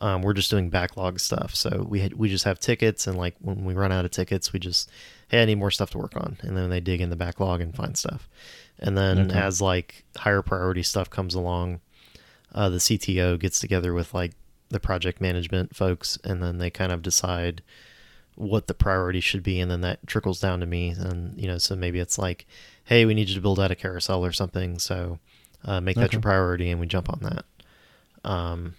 Um, 0.01 0.23
we're 0.23 0.35
just 0.35 0.51
doing 0.51 0.71
backlog 0.71 1.19
stuff, 1.19 1.57
so 1.57 1.85
we 1.89 2.01
had, 2.01 2.13
we 2.15 2.29
just 2.29 2.45
have 2.45 2.61
tickets, 2.61 3.09
and 3.09 3.17
like 3.19 3.35
when 3.41 3.65
we 3.65 3.75
run 3.75 3.91
out 3.91 4.05
of 4.05 4.13
tickets, 4.13 4.53
we 4.53 4.61
just 4.61 4.89
hey, 5.29 5.43
I 5.43 5.45
need 5.45 5.57
more 5.59 5.71
stuff 5.73 5.91
to 5.91 5.99
work 5.99 6.17
on, 6.17 6.37
and 6.43 6.57
then 6.57 6.71
they 6.71 6.79
dig 6.81 7.01
in 7.01 7.11
the 7.11 7.17
backlog 7.17 7.61
and 7.61 7.75
find 7.75 7.97
stuff, 7.97 8.29
and 8.79 8.97
then 8.97 9.19
Okay. 9.31 9.39
as 9.39 9.61
like 9.61 10.05
higher 10.17 10.41
priority 10.43 10.85
stuff 10.85 11.11
comes 11.11 11.35
along, 11.35 11.81
uh, 12.55 12.69
the 12.69 12.77
CTO 12.79 13.39
gets 13.41 13.59
together 13.59 13.93
with 13.93 14.15
like 14.15 14.33
the 14.69 14.79
project 14.79 15.21
management 15.21 15.75
folks, 15.75 16.17
and 16.23 16.41
then 16.43 16.59
they 16.59 16.71
kind 16.71 16.93
of 16.93 17.03
decide 17.03 17.63
what 18.37 18.69
the 18.69 18.75
priority 18.75 19.19
should 19.21 19.43
be, 19.43 19.59
and 19.59 19.69
then 19.69 19.81
that 19.81 20.07
trickles 20.07 20.39
down 20.39 20.61
to 20.61 20.67
me, 20.67 20.91
and 20.91 21.37
you 21.41 21.49
know, 21.49 21.59
so 21.59 21.75
maybe 21.75 21.99
it's 21.99 22.19
like, 22.19 22.47
hey, 22.85 23.05
we 23.05 23.15
need 23.15 23.29
you 23.29 23.35
to 23.35 23.41
build 23.41 23.59
out 23.59 23.73
a 23.73 23.75
carousel 23.75 24.25
or 24.25 24.31
something, 24.33 24.79
so 24.79 25.19
uh, 25.65 25.81
make 25.81 25.97
that 25.97 26.05
Okay. 26.07 26.15
your 26.17 26.23
priority, 26.23 26.71
and 26.71 26.81
we 26.81 26.87
jump 26.87 27.09
on 27.11 27.21
that. 27.23 27.45
Um, 28.29 28.75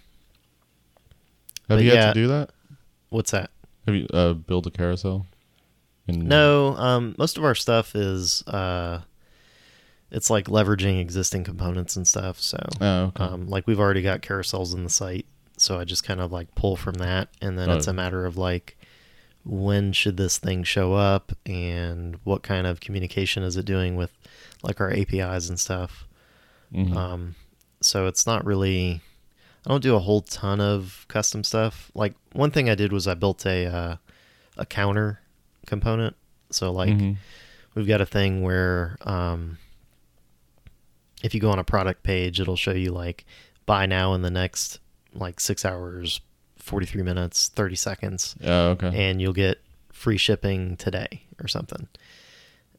Have 1.68 1.78
But 1.78 1.84
you 1.84 1.90
had 1.92 2.14
to 2.14 2.20
do 2.20 2.28
that? 2.28 2.50
what's 3.10 3.30
that? 3.32 3.50
Have 3.86 3.94
you 3.94 4.06
uh, 4.12 4.34
build 4.34 4.66
a 4.66 4.70
carousel? 4.70 5.26
In- 6.06 6.26
No, 6.28 6.76
um, 6.76 7.14
most 7.18 7.38
of 7.38 7.44
our 7.44 7.54
stuff 7.54 7.94
is 7.94 8.42
uh, 8.48 9.00
it's 10.10 10.30
like 10.30 10.46
leveraging 10.46 11.00
existing 11.00 11.44
components 11.44 11.96
and 11.96 12.06
stuff. 12.06 12.40
So, 12.40 12.58
Oh, 12.80 13.02
okay. 13.04 13.24
um, 13.24 13.48
like 13.48 13.66
we've 13.66 13.78
already 13.80 14.02
got 14.02 14.20
carousels 14.22 14.74
in 14.74 14.82
the 14.84 14.90
site, 14.90 15.26
so 15.56 15.78
I 15.78 15.84
just 15.84 16.04
kind 16.04 16.20
of 16.20 16.32
like 16.32 16.54
pull 16.54 16.76
from 16.76 16.94
that, 16.94 17.28
and 17.40 17.58
then 17.58 17.70
Oh. 17.70 17.76
it's 17.76 17.86
a 17.86 17.92
matter 17.92 18.26
of 18.26 18.36
like 18.36 18.76
when 19.44 19.92
should 19.92 20.16
this 20.18 20.36
thing 20.38 20.62
show 20.64 20.94
up, 20.94 21.32
and 21.46 22.18
what 22.24 22.42
kind 22.42 22.66
of 22.66 22.80
communication 22.80 23.42
is 23.42 23.56
it 23.56 23.64
doing 23.64 23.96
with 23.96 24.12
like 24.62 24.80
our 24.80 24.90
APIs 24.92 25.48
and 25.48 25.58
stuff. 25.58 26.06
Mhm. 26.74 26.96
Um, 26.96 27.34
so 27.80 28.06
it's 28.06 28.26
not 28.26 28.44
really. 28.44 29.00
I 29.66 29.70
don't 29.70 29.82
do 29.82 29.94
a 29.94 29.98
whole 30.00 30.22
ton 30.22 30.60
of 30.60 31.04
custom 31.08 31.44
stuff. 31.44 31.90
Like 31.94 32.14
one 32.32 32.50
thing 32.50 32.70
I 32.70 32.74
did 32.74 32.92
was 32.92 33.06
I 33.06 33.14
built 33.14 33.44
a 33.46 33.66
uh, 33.66 33.96
a 34.56 34.66
counter 34.66 35.20
component. 35.66 36.16
So 36.50 36.72
like 36.72 36.90
Mhm. 36.90 37.16
we've 37.74 37.86
got 37.86 38.00
a 38.00 38.06
thing 38.06 38.42
where 38.42 38.96
um, 39.02 39.58
if 41.22 41.34
you 41.34 41.40
go 41.40 41.50
on 41.50 41.58
a 41.58 41.64
product 41.64 42.02
page, 42.02 42.40
it'll 42.40 42.56
show 42.56 42.72
you 42.72 42.90
like 42.92 43.24
buy 43.66 43.86
now 43.86 44.14
in 44.14 44.22
the 44.22 44.30
next 44.30 44.78
like 45.12 45.40
six 45.40 45.64
hours, 45.64 46.20
forty 46.56 46.86
three 46.86 47.02
minutes, 47.02 47.48
thirty 47.48 47.76
seconds, 47.76 48.34
Yeah, 48.40 48.74
okay. 48.76 49.08
and 49.08 49.20
you'll 49.20 49.32
get 49.32 49.60
free 49.92 50.16
shipping 50.16 50.76
today 50.76 51.22
or 51.42 51.48
something. 51.48 51.88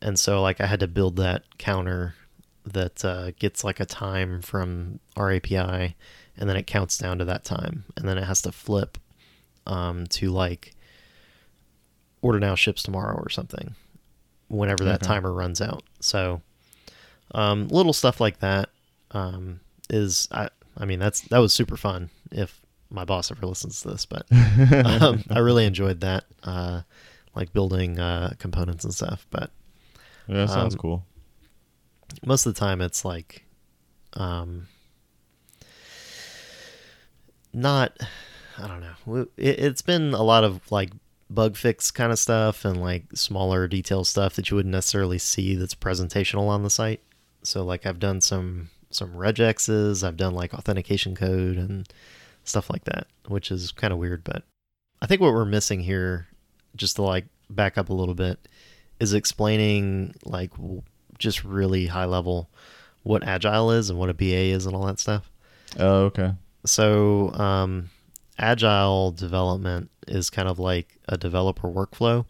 And 0.01 0.17
so 0.19 0.41
like 0.41 0.59
I 0.59 0.65
had 0.65 0.79
to 0.79 0.87
build 0.87 1.17
that 1.17 1.43
counter 1.59 2.15
that 2.65 3.03
uh, 3.03 3.31
gets 3.31 3.63
like 3.63 3.79
a 3.79 3.85
time 3.85 4.41
from 4.41 4.99
our 5.17 5.31
API, 5.31 5.95
and 6.37 6.49
then 6.49 6.55
it 6.57 6.67
counts 6.67 6.97
down 6.97 7.17
to 7.19 7.25
that 7.25 7.43
time, 7.43 7.85
and 7.97 8.07
then 8.07 8.17
it 8.17 8.23
has 8.25 8.41
to 8.43 8.51
flip 8.51 8.97
um, 9.67 10.07
to 10.07 10.29
like 10.31 10.73
order 12.21 12.39
now 12.39 12.55
ships 12.55 12.83
tomorrow 12.83 13.15
or 13.17 13.29
something, 13.29 13.75
whenever 14.47 14.83
that 14.85 15.01
Okay. 15.01 15.07
timer 15.07 15.33
runs 15.33 15.61
out. 15.61 15.83
So 15.99 16.41
um, 17.33 17.67
little 17.69 17.93
stuff 17.93 18.19
like 18.19 18.39
that 18.39 18.69
um, 19.11 19.59
is 19.89 20.27
I 20.31 20.49
I 20.77 20.85
mean 20.85 20.99
that's 20.99 21.21
that 21.21 21.39
was 21.39 21.53
super 21.53 21.77
fun. 21.77 22.09
If 22.31 22.61
my 22.89 23.05
boss 23.05 23.31
ever 23.31 23.45
listens 23.45 23.81
to 23.81 23.89
this, 23.89 24.05
but 24.05 24.25
um, 24.85 25.23
I 25.29 25.39
really 25.39 25.65
enjoyed 25.65 26.01
that, 26.01 26.25
uh, 26.43 26.81
like 27.35 27.53
building 27.53 27.99
uh, 27.99 28.33
components 28.37 28.83
and 28.83 28.93
stuff. 28.93 29.25
But 29.31 29.49
yeah, 30.27 30.45
sounds 30.45 30.73
um, 30.73 30.79
cool. 30.79 31.05
Most 32.25 32.45
of 32.45 32.53
the 32.53 32.59
time, 32.59 32.81
it's 32.81 33.05
like, 33.05 33.45
um, 34.13 34.67
not, 37.53 37.97
I 38.57 38.67
don't 38.67 38.81
know. 38.81 39.27
It, 39.37 39.59
it's 39.59 39.81
been 39.81 40.13
a 40.13 40.23
lot 40.23 40.43
of 40.43 40.71
like 40.71 40.91
bug 41.29 41.55
fix 41.55 41.91
kind 41.91 42.11
of 42.11 42.19
stuff 42.19 42.65
and 42.65 42.81
like 42.81 43.05
smaller 43.13 43.67
detail 43.67 44.03
stuff 44.03 44.35
that 44.35 44.49
you 44.49 44.55
wouldn't 44.55 44.73
necessarily 44.73 45.17
see 45.17 45.55
that's 45.55 45.75
presentational 45.75 46.47
on 46.47 46.63
the 46.63 46.69
site. 46.69 47.01
So 47.43 47.63
like 47.63 47.85
I've 47.85 47.99
done 47.99 48.21
some 48.21 48.69
some 48.89 49.13
regexes, 49.13 50.05
I've 50.05 50.17
done 50.17 50.33
like 50.33 50.53
authentication 50.53 51.15
code 51.15 51.57
and 51.57 51.87
stuff 52.43 52.69
like 52.69 52.83
that, 52.83 53.07
which 53.27 53.49
is 53.51 53.71
kind 53.71 53.93
of 53.93 53.99
weird. 53.99 54.23
But 54.23 54.43
I 55.01 55.07
think 55.07 55.21
what 55.21 55.33
we're 55.33 55.45
missing 55.45 55.79
here, 55.79 56.27
just 56.75 56.97
to 56.97 57.01
like 57.01 57.25
back 57.49 57.77
up 57.77 57.89
a 57.89 57.93
little 57.93 58.15
bit, 58.15 58.47
is 58.99 59.13
explaining 59.13 60.15
like 60.25 60.51
just 61.21 61.43
really 61.43 61.87
high 61.87 62.05
level 62.05 62.49
what 63.03 63.23
agile 63.23 63.71
is 63.71 63.89
and 63.89 63.97
what 63.97 64.09
a 64.09 64.13
BA 64.13 64.25
is 64.25 64.65
and 64.65 64.75
all 64.75 64.85
that 64.85 64.99
stuff. 64.99 65.31
Oh, 65.79 66.05
okay. 66.05 66.33
So, 66.65 67.33
um, 67.33 67.89
agile 68.37 69.11
development 69.11 69.89
is 70.07 70.29
kind 70.29 70.47
of 70.47 70.59
like 70.59 70.99
a 71.07 71.17
developer 71.17 71.67
workflow. 71.67 72.25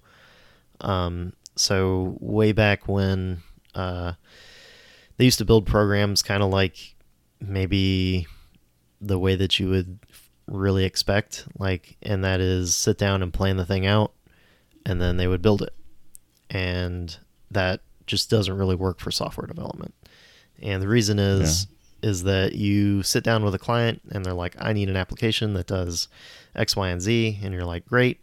Um, 0.79 1.33
so 1.55 2.17
way 2.19 2.51
back 2.51 2.88
when 2.88 3.41
uh, 3.75 4.13
they 5.17 5.25
used 5.25 5.39
to 5.39 5.45
build 5.45 5.65
programs 5.65 6.24
kind 6.24 6.43
of 6.43 6.50
like 6.50 6.95
maybe 7.39 8.27
the 9.00 9.19
way 9.19 9.36
that 9.36 9.60
you 9.60 9.69
would 9.69 10.00
really 10.48 10.86
expect, 10.86 11.48
like, 11.57 11.98
and 12.01 12.24
that 12.24 12.39
is 12.39 12.75
sit 12.75 12.98
down 12.98 13.24
and 13.24 13.33
plan 13.33 13.57
the 13.57 13.65
thing 13.65 13.86
out, 13.86 14.13
and 14.86 15.01
then 15.01 15.17
they 15.17 15.27
would 15.27 15.41
build 15.41 15.62
it, 15.62 15.74
and 16.50 17.17
that 17.50 17.81
just 18.11 18.29
doesn't 18.29 18.57
really 18.57 18.75
work 18.75 18.99
for 18.99 19.09
software 19.09 19.47
development. 19.47 19.95
And 20.61 20.83
the 20.83 20.87
reason 20.87 21.17
is 21.17 21.65
is 22.03 22.23
that 22.23 22.53
you 22.53 23.03
sit 23.03 23.23
down 23.23 23.43
with 23.45 23.55
a 23.55 23.59
client 23.59 24.01
and 24.11 24.25
they're 24.25 24.33
like, 24.33 24.55
I 24.59 24.73
need 24.73 24.89
an 24.89 24.97
application 24.97 25.53
that 25.53 25.67
does 25.67 26.07
X, 26.55 26.75
Y, 26.75 26.89
and 26.89 27.01
Z. 27.01 27.39
And 27.43 27.53
you're 27.53 27.65
like, 27.65 27.85
great. 27.85 28.19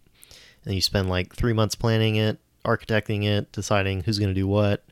And 0.65 0.75
you 0.75 0.81
spend 0.81 1.09
like 1.09 1.35
three 1.35 1.53
months 1.53 1.75
planning 1.75 2.17
it, 2.17 2.39
architecting 2.65 3.25
it, 3.25 3.51
deciding 3.53 4.03
who's 4.03 4.19
going 4.19 4.35
to 4.35 4.41
do 4.41 4.49
what, 4.49 4.85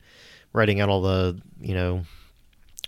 writing 0.53 0.79
out 0.79 0.89
all 0.89 1.01
the, 1.01 1.39
you 1.59 1.75
know, 1.75 2.05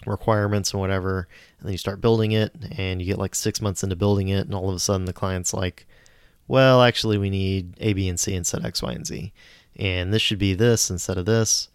requirements 0.05 0.71
and 0.71 0.79
whatever. 0.79 1.27
And 1.59 1.67
then 1.67 1.73
you 1.73 1.77
start 1.77 2.01
building 2.01 2.31
it 2.31 2.55
and 2.77 3.01
you 3.01 3.05
get 3.05 3.19
like 3.19 3.35
six 3.35 3.61
months 3.61 3.83
into 3.83 3.97
building 3.97 4.29
it. 4.29 4.45
And 4.45 4.55
all 4.55 4.69
of 4.69 4.75
a 4.75 4.79
sudden 4.79 5.05
the 5.05 5.13
client's 5.13 5.53
like, 5.53 5.85
well, 6.47 6.81
actually, 6.81 7.17
we 7.17 7.29
need 7.29 7.75
A, 7.79 7.93
B, 7.93 8.09
and 8.09 8.19
C 8.19 8.33
instead 8.33 8.61
of 8.61 8.65
X, 8.65 8.81
Y, 8.81 8.93
and 8.93 9.05
Z. 9.05 9.31
And 9.75 10.11
this 10.13 10.21
should 10.21 10.39
be 10.39 10.53
this 10.55 10.89
instead 10.89 11.17
of 11.17 11.25
this. 11.25 11.67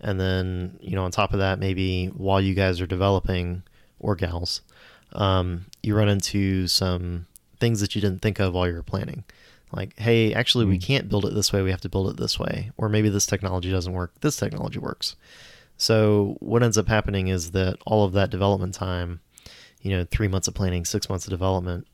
And 0.00 0.20
then, 0.20 0.78
you 0.80 0.94
know, 0.94 1.04
on 1.04 1.10
top 1.10 1.32
of 1.32 1.38
that, 1.38 1.58
maybe 1.58 2.06
while 2.08 2.40
you 2.40 2.54
guys 2.54 2.80
are 2.80 2.86
developing, 2.86 3.62
or 3.98 4.14
gals, 4.14 4.60
um, 5.12 5.66
you 5.82 5.96
run 5.96 6.08
into 6.08 6.66
some 6.66 7.26
things 7.58 7.80
that 7.80 7.94
you 7.94 8.00
didn't 8.00 8.20
think 8.20 8.38
of 8.38 8.52
while 8.52 8.68
you 8.68 8.74
were 8.74 8.82
planning. 8.82 9.24
Like, 9.72 9.98
hey, 9.98 10.32
actually, 10.34 10.64
we 10.64 10.78
Mm. 10.78 10.82
can't 10.82 11.08
build 11.08 11.24
it 11.24 11.34
this 11.34 11.52
way. 11.52 11.62
We 11.62 11.70
have 11.70 11.80
to 11.80 11.88
build 11.88 12.10
it 12.10 12.16
this 12.18 12.38
way. 12.38 12.70
Or 12.76 12.88
maybe 12.88 13.08
this 13.08 13.26
technology 13.26 13.70
doesn't 13.70 13.92
work. 13.92 14.12
This 14.20 14.36
technology 14.36 14.78
works. 14.78 15.16
So, 15.76 16.36
what 16.40 16.62
ends 16.62 16.78
up 16.78 16.88
happening 16.88 17.28
is 17.28 17.50
that 17.52 17.76
all 17.84 18.04
of 18.04 18.12
that 18.12 18.30
development 18.30 18.74
time, 18.74 19.20
you 19.82 19.90
know, 19.90 20.06
three 20.10 20.28
months 20.28 20.48
of 20.48 20.54
planning, 20.54 20.84
six 20.84 21.08
months 21.08 21.26
of 21.26 21.30
development, 21.30 21.86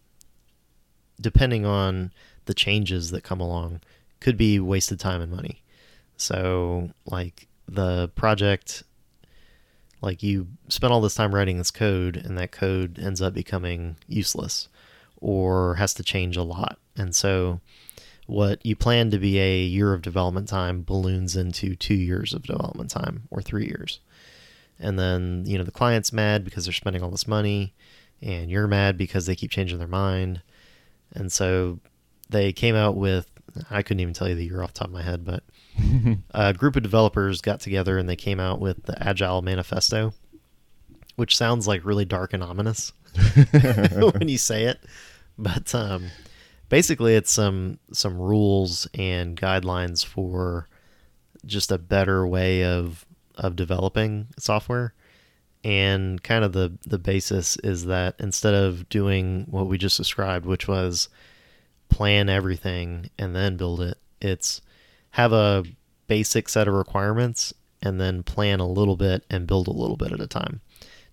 depending 1.20 1.64
on 1.64 2.12
the 2.46 2.54
changes 2.54 3.10
that 3.10 3.24
come 3.24 3.40
along, 3.40 3.80
could 4.20 4.36
be 4.36 4.60
wasted 4.60 5.00
time 5.00 5.20
and 5.20 5.32
money. 5.32 5.62
So, 6.16 6.90
like, 7.06 7.48
the 7.68 8.08
project 8.14 8.82
like 10.00 10.22
you 10.22 10.48
spent 10.68 10.92
all 10.92 11.00
this 11.00 11.14
time 11.14 11.34
writing 11.34 11.58
this 11.58 11.70
code 11.70 12.16
and 12.16 12.36
that 12.36 12.52
code 12.52 12.98
ends 12.98 13.22
up 13.22 13.32
becoming 13.32 13.96
useless 14.08 14.68
or 15.20 15.76
has 15.76 15.94
to 15.94 16.02
change 16.02 16.36
a 16.36 16.42
lot. 16.42 16.78
And 16.96 17.14
so 17.14 17.60
what 18.26 18.64
you 18.66 18.74
plan 18.74 19.10
to 19.10 19.18
be 19.18 19.38
a 19.38 19.60
year 19.60 19.92
of 19.92 20.02
development 20.02 20.48
time 20.48 20.82
balloons 20.82 21.36
into 21.36 21.76
two 21.76 21.94
years 21.94 22.34
of 22.34 22.42
development 22.42 22.90
time 22.90 23.22
or 23.30 23.40
three 23.40 23.66
years. 23.66 24.00
And 24.80 24.98
then 24.98 25.44
you 25.46 25.56
know 25.56 25.64
the 25.64 25.70
client's 25.70 26.12
mad 26.12 26.44
because 26.44 26.64
they're 26.64 26.72
spending 26.72 27.02
all 27.02 27.10
this 27.10 27.28
money 27.28 27.72
and 28.20 28.50
you're 28.50 28.66
mad 28.66 28.98
because 28.98 29.26
they 29.26 29.36
keep 29.36 29.50
changing 29.50 29.78
their 29.78 29.86
mind. 29.86 30.42
And 31.14 31.30
so 31.30 31.78
they 32.28 32.52
came 32.52 32.74
out 32.74 32.96
with 32.96 33.30
I 33.70 33.82
couldn't 33.82 34.00
even 34.00 34.14
tell 34.14 34.28
you 34.28 34.34
the 34.34 34.44
year 34.44 34.62
off 34.62 34.72
the 34.72 34.80
top 34.80 34.88
of 34.88 34.94
my 34.94 35.02
head, 35.02 35.24
but 35.24 35.42
a 36.30 36.52
group 36.54 36.76
of 36.76 36.82
developers 36.82 37.40
got 37.40 37.60
together 37.60 37.98
and 37.98 38.08
they 38.08 38.16
came 38.16 38.40
out 38.40 38.60
with 38.60 38.84
the 38.84 39.00
Agile 39.02 39.42
Manifesto, 39.42 40.14
which 41.16 41.36
sounds 41.36 41.68
like 41.68 41.84
really 41.84 42.04
dark 42.04 42.32
and 42.32 42.42
ominous 42.42 42.92
when 43.50 44.28
you 44.28 44.38
say 44.38 44.64
it. 44.64 44.80
But 45.38 45.74
um, 45.74 46.08
basically, 46.68 47.14
it's 47.14 47.30
some 47.30 47.78
some 47.92 48.18
rules 48.18 48.86
and 48.94 49.36
guidelines 49.36 50.04
for 50.04 50.68
just 51.44 51.72
a 51.72 51.78
better 51.78 52.26
way 52.26 52.64
of 52.64 53.04
of 53.36 53.56
developing 53.56 54.28
software. 54.38 54.94
And 55.64 56.22
kind 56.22 56.44
of 56.44 56.52
the 56.52 56.78
the 56.86 56.98
basis 56.98 57.56
is 57.58 57.84
that 57.86 58.16
instead 58.18 58.54
of 58.54 58.88
doing 58.88 59.46
what 59.48 59.68
we 59.68 59.78
just 59.78 59.96
described, 59.96 60.44
which 60.44 60.66
was 60.66 61.08
plan 61.92 62.28
everything 62.28 63.10
and 63.18 63.36
then 63.36 63.56
build 63.56 63.80
it, 63.80 63.98
it's 64.20 64.60
have 65.10 65.32
a 65.32 65.64
basic 66.06 66.48
set 66.48 66.66
of 66.66 66.74
requirements 66.74 67.52
and 67.82 68.00
then 68.00 68.22
plan 68.22 68.60
a 68.60 68.68
little 68.68 68.96
bit 68.96 69.24
and 69.30 69.46
build 69.46 69.68
a 69.68 69.72
little 69.72 69.96
bit 69.96 70.12
at 70.12 70.20
a 70.20 70.26
time. 70.26 70.60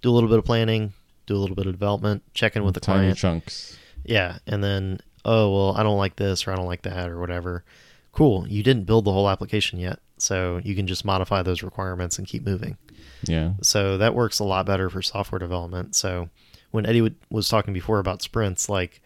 Do 0.01 0.09
a 0.09 0.13
little 0.13 0.29
bit 0.29 0.39
of 0.39 0.45
planning, 0.45 0.93
do 1.25 1.35
a 1.35 1.39
little 1.39 1.55
bit 1.55 1.67
of 1.67 1.73
development, 1.73 2.23
check 2.33 2.55
in 2.55 2.63
with 2.63 2.75
the 2.75 2.79
client. 2.79 3.01
Tiny 3.01 3.19
client. 3.19 3.43
chunks. 3.43 3.77
Yeah, 4.05 4.37
and 4.47 4.63
then 4.63 4.99
oh 5.25 5.53
well, 5.53 5.75
I 5.75 5.83
don't 5.83 5.97
like 5.97 6.15
this 6.15 6.47
or 6.47 6.53
I 6.53 6.55
don't 6.55 6.65
like 6.65 6.83
that 6.83 7.09
or 7.09 7.19
whatever. 7.19 7.63
Cool, 8.11 8.47
you 8.47 8.63
didn't 8.63 8.85
build 8.85 9.05
the 9.05 9.11
whole 9.11 9.29
application 9.29 9.79
yet, 9.79 9.99
so 10.17 10.61
you 10.63 10.75
can 10.75 10.87
just 10.87 11.05
modify 11.05 11.41
those 11.41 11.61
requirements 11.61 12.17
and 12.17 12.27
keep 12.27 12.45
moving. 12.45 12.77
Yeah. 13.23 13.53
So 13.61 13.97
that 13.97 14.15
works 14.15 14.39
a 14.39 14.45
lot 14.45 14.65
better 14.65 14.89
for 14.89 15.01
software 15.01 15.39
development. 15.39 15.95
So 15.95 16.29
when 16.71 16.85
Eddie 16.85 17.01
would, 17.01 17.15
was 17.29 17.49
talking 17.49 17.73
before 17.73 17.99
about 17.99 18.21
sprints, 18.21 18.69
like 18.69 19.01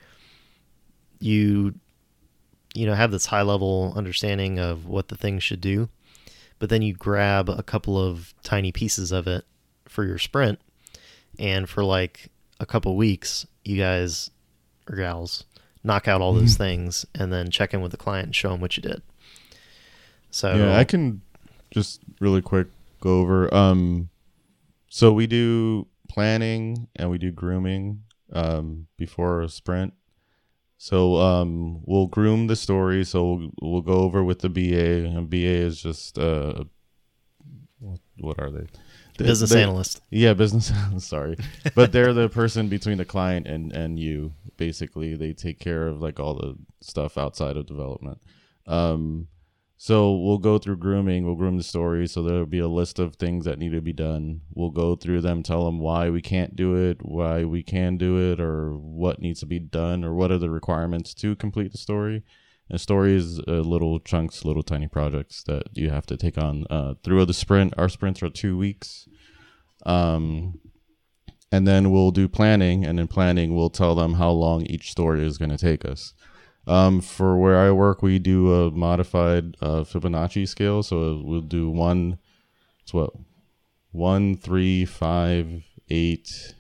you 1.23 1.75
you 2.73 2.85
know 2.85 2.93
have 2.93 3.11
this 3.11 3.27
high 3.27 3.41
level 3.41 3.93
understanding 3.95 4.59
of 4.59 4.85
what 4.85 5.07
the 5.07 5.15
thing 5.15 5.39
should 5.39 5.61
do, 5.61 5.89
but 6.59 6.69
then 6.69 6.81
you 6.81 6.93
grab 6.93 7.49
a 7.49 7.63
couple 7.63 7.97
of 7.97 8.33
tiny 8.43 8.71
pieces 8.71 9.11
of 9.11 9.27
it 9.27 9.45
for 9.87 10.03
your 10.03 10.17
sprint, 10.17 10.59
and 11.39 11.69
for 11.69 11.83
like 11.83 12.29
a 12.59 12.65
couple 12.65 12.95
weeks, 12.95 13.45
you 13.63 13.77
guys 13.77 14.29
or 14.89 14.97
gals 14.97 15.45
knock 15.83 16.07
out 16.07 16.21
all 16.21 16.33
those 16.33 16.55
things 16.55 17.05
and 17.13 17.31
then 17.31 17.49
check 17.49 17.73
in 17.73 17.81
with 17.81 17.91
the 17.91 17.97
client 17.97 18.27
and 18.27 18.35
show 18.35 18.49
them 18.49 18.61
what 18.61 18.77
you 18.77 18.83
did. 18.83 19.01
So 20.31 20.55
Yeah, 20.55 20.77
I 20.77 20.83
can 20.83 21.21
just 21.71 22.01
really 22.19 22.41
quick 22.41 22.67
go 23.01 23.19
over. 23.19 23.53
Um, 23.53 24.09
so 24.89 25.11
we 25.11 25.27
do 25.27 25.87
planning 26.07 26.87
and 26.95 27.09
we 27.09 27.17
do 27.17 27.31
grooming 27.31 28.03
um, 28.31 28.87
before 28.97 29.41
a 29.41 29.49
sprint. 29.49 29.93
So 30.83 31.15
um, 31.15 31.79
we'll 31.85 32.07
groom 32.07 32.47
the 32.47 32.57
story. 32.57 33.05
So 33.05 33.23
we'll, 33.23 33.51
we'll 33.61 33.81
go 33.81 34.01
over 34.01 34.21
with 34.21 34.39
the 34.39 34.49
BA, 34.49 35.05
and 35.07 35.29
BA 35.29 35.37
is 35.37 35.81
just 35.81 36.19
uh, 36.19 36.65
what, 37.79 37.99
what 38.19 38.37
are 38.37 38.51
they? 38.51 38.67
They- 39.17 39.25
business 39.25 39.51
they- 39.51 39.63
analyst. 39.63 40.01
Yeah, 40.09 40.33
business. 40.33 40.71
Analyst, 40.71 41.07
sorry, 41.17 41.37
but 41.73 41.93
they're 41.93 42.11
the 42.11 42.27
person 42.27 42.67
between 42.67 42.97
the 42.97 43.05
client 43.05 43.47
and 43.47 43.71
and 43.71 43.97
you. 43.97 44.33
Basically, 44.57 45.15
they 45.15 45.31
take 45.31 45.57
care 45.57 45.87
of 45.87 46.01
like 46.01 46.19
all 46.19 46.33
the 46.33 46.55
stuff 46.81 47.17
outside 47.17 47.55
of 47.55 47.65
development. 47.65 48.19
Um, 48.67 49.29
so 49.83 50.15
we'll 50.15 50.37
go 50.37 50.57
through 50.57 50.77
grooming. 50.77 51.25
We'll 51.25 51.35
groom 51.35 51.57
the 51.57 51.63
story. 51.63 52.07
So 52.07 52.23
there'll 52.23 52.45
be 52.45 52.59
a 52.59 52.69
list 52.69 52.99
of 52.99 53.17
things 53.17 53.43
that 53.43 53.59
need 53.59 53.73
to 53.73 53.81
be 53.81 53.91
done. 53.91 54.39
We'll 54.53 54.69
go 54.69 54.95
through 54.95 55.19
them, 55.19 55.43
tell 55.43 55.65
them 55.65 55.77
why 55.77 56.09
we 56.09 56.21
can't 56.21 56.55
do 56.55 56.73
it, 56.73 56.99
why 57.01 57.43
we 57.43 57.63
can 57.63 57.97
do 57.97 58.31
it, 58.31 58.39
or 58.39 58.77
what 58.77 59.19
needs 59.19 59.41
to 59.41 59.45
be 59.45 59.59
done, 59.59 60.05
or 60.05 60.13
what 60.13 60.31
are 60.31 60.37
the 60.37 60.49
requirements 60.49 61.13
to 61.15 61.35
complete 61.35 61.73
the 61.73 61.77
story. 61.77 62.23
And 62.69 62.79
story 62.79 63.13
is 63.13 63.41
uh, 63.41 63.59
little 63.59 63.99
chunks, 63.99 64.45
little 64.45 64.63
tiny 64.63 64.87
projects 64.87 65.43
that 65.47 65.63
you 65.73 65.89
have 65.89 66.05
to 66.05 66.15
take 66.15 66.37
on 66.37 66.65
uh, 66.69 66.93
through 67.03 67.25
the 67.25 67.33
sprint. 67.33 67.73
Our 67.77 67.89
sprints 67.89 68.23
are 68.23 68.29
two 68.29 68.57
weeks. 68.57 69.09
Um, 69.85 70.61
and 71.51 71.67
then 71.67 71.91
we'll 71.91 72.11
do 72.11 72.29
planning, 72.29 72.85
and 72.85 73.01
in 73.01 73.09
planning, 73.09 73.53
we'll 73.53 73.69
tell 73.69 73.95
them 73.95 74.13
how 74.13 74.31
long 74.31 74.61
each 74.61 74.91
story 74.91 75.25
is 75.25 75.37
going 75.37 75.51
to 75.51 75.57
take 75.57 75.83
us. 75.83 76.13
Um, 76.65 77.01
for 77.01 77.37
where 77.37 77.57
I 77.57 77.71
work, 77.71 78.01
we 78.01 78.19
do 78.19 78.53
a 78.53 78.71
modified 78.71 79.57
uh, 79.61 79.83
Fibonacci 79.83 80.47
scale. 80.47 80.81
So 80.81 81.21
we'll 81.23 81.41
do 81.41 81.69
one, 81.69 82.19
it's 82.81 82.93
what, 82.93 83.11
one, 83.91 84.37
three, 84.37 84.85
five, 84.85 85.63
eight, 85.89 86.55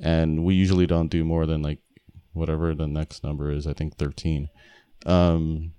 and 0.00 0.44
we 0.44 0.54
usually 0.54 0.86
don't 0.86 1.08
do 1.08 1.24
more 1.24 1.46
than 1.46 1.62
like 1.62 1.78
whatever 2.32 2.74
the 2.74 2.86
next 2.86 3.24
number 3.24 3.50
is. 3.50 3.66
I 3.66 3.72
think 3.72 3.96
thirteen. 3.96 4.48
Um, 5.06 5.72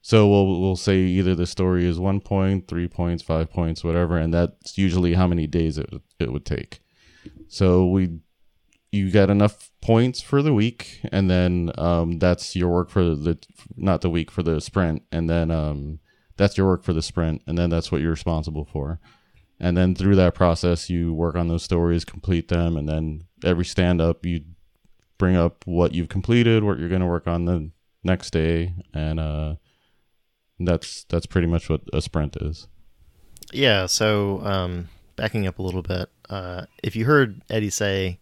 so 0.00 0.28
we'll 0.28 0.60
we'll 0.60 0.76
say 0.76 1.00
either 1.00 1.34
the 1.34 1.46
story 1.46 1.84
is 1.86 1.98
one 1.98 2.20
point, 2.20 2.66
three 2.66 2.88
points, 2.88 3.22
five 3.22 3.50
points, 3.50 3.84
whatever, 3.84 4.16
and 4.16 4.32
that's 4.32 4.78
usually 4.78 5.14
how 5.14 5.26
many 5.26 5.46
days 5.46 5.76
it 5.76 5.90
it 6.18 6.32
would 6.32 6.46
take. 6.46 6.80
So 7.48 7.86
we 7.86 8.20
you 8.92 9.10
get 9.10 9.30
enough 9.30 9.70
points 9.80 10.20
for 10.20 10.42
the 10.42 10.52
week, 10.52 11.00
and 11.10 11.30
then 11.30 11.72
um, 11.78 12.18
that's 12.18 12.54
your 12.54 12.68
work 12.68 12.90
for 12.90 13.02
the 13.02 13.38
not 13.74 14.02
the 14.02 14.10
week 14.10 14.30
for 14.30 14.42
the 14.42 14.60
sprint, 14.60 15.02
and 15.10 15.28
then 15.28 15.50
um, 15.50 15.98
that's 16.36 16.58
your 16.58 16.66
work 16.66 16.84
for 16.84 16.92
the 16.92 17.02
sprint, 17.02 17.42
and 17.46 17.56
then 17.56 17.70
that's 17.70 17.90
what 17.90 18.02
you're 18.02 18.10
responsible 18.10 18.66
for. 18.70 19.00
And 19.58 19.76
then 19.76 19.94
through 19.94 20.16
that 20.16 20.34
process, 20.34 20.90
you 20.90 21.14
work 21.14 21.36
on 21.36 21.48
those 21.48 21.62
stories, 21.62 22.04
complete 22.04 22.48
them, 22.48 22.76
and 22.76 22.88
then 22.88 23.24
every 23.44 23.64
stand 23.64 24.00
up, 24.00 24.26
you 24.26 24.42
bring 25.18 25.36
up 25.36 25.64
what 25.66 25.94
you've 25.94 26.08
completed, 26.08 26.62
what 26.62 26.78
you're 26.78 26.88
going 26.88 27.00
to 27.00 27.06
work 27.06 27.26
on 27.26 27.46
the 27.46 27.70
next 28.04 28.30
day, 28.30 28.74
and 28.92 29.18
uh, 29.18 29.54
that's 30.60 31.04
that's 31.04 31.26
pretty 31.26 31.46
much 31.46 31.70
what 31.70 31.80
a 31.94 32.02
sprint 32.02 32.36
is. 32.36 32.68
Yeah, 33.52 33.86
so 33.86 34.44
um, 34.44 34.88
backing 35.16 35.46
up 35.46 35.58
a 35.58 35.62
little 35.62 35.82
bit, 35.82 36.10
uh, 36.28 36.66
if 36.82 36.94
you 36.94 37.06
heard 37.06 37.40
Eddie 37.48 37.70
say 37.70 38.18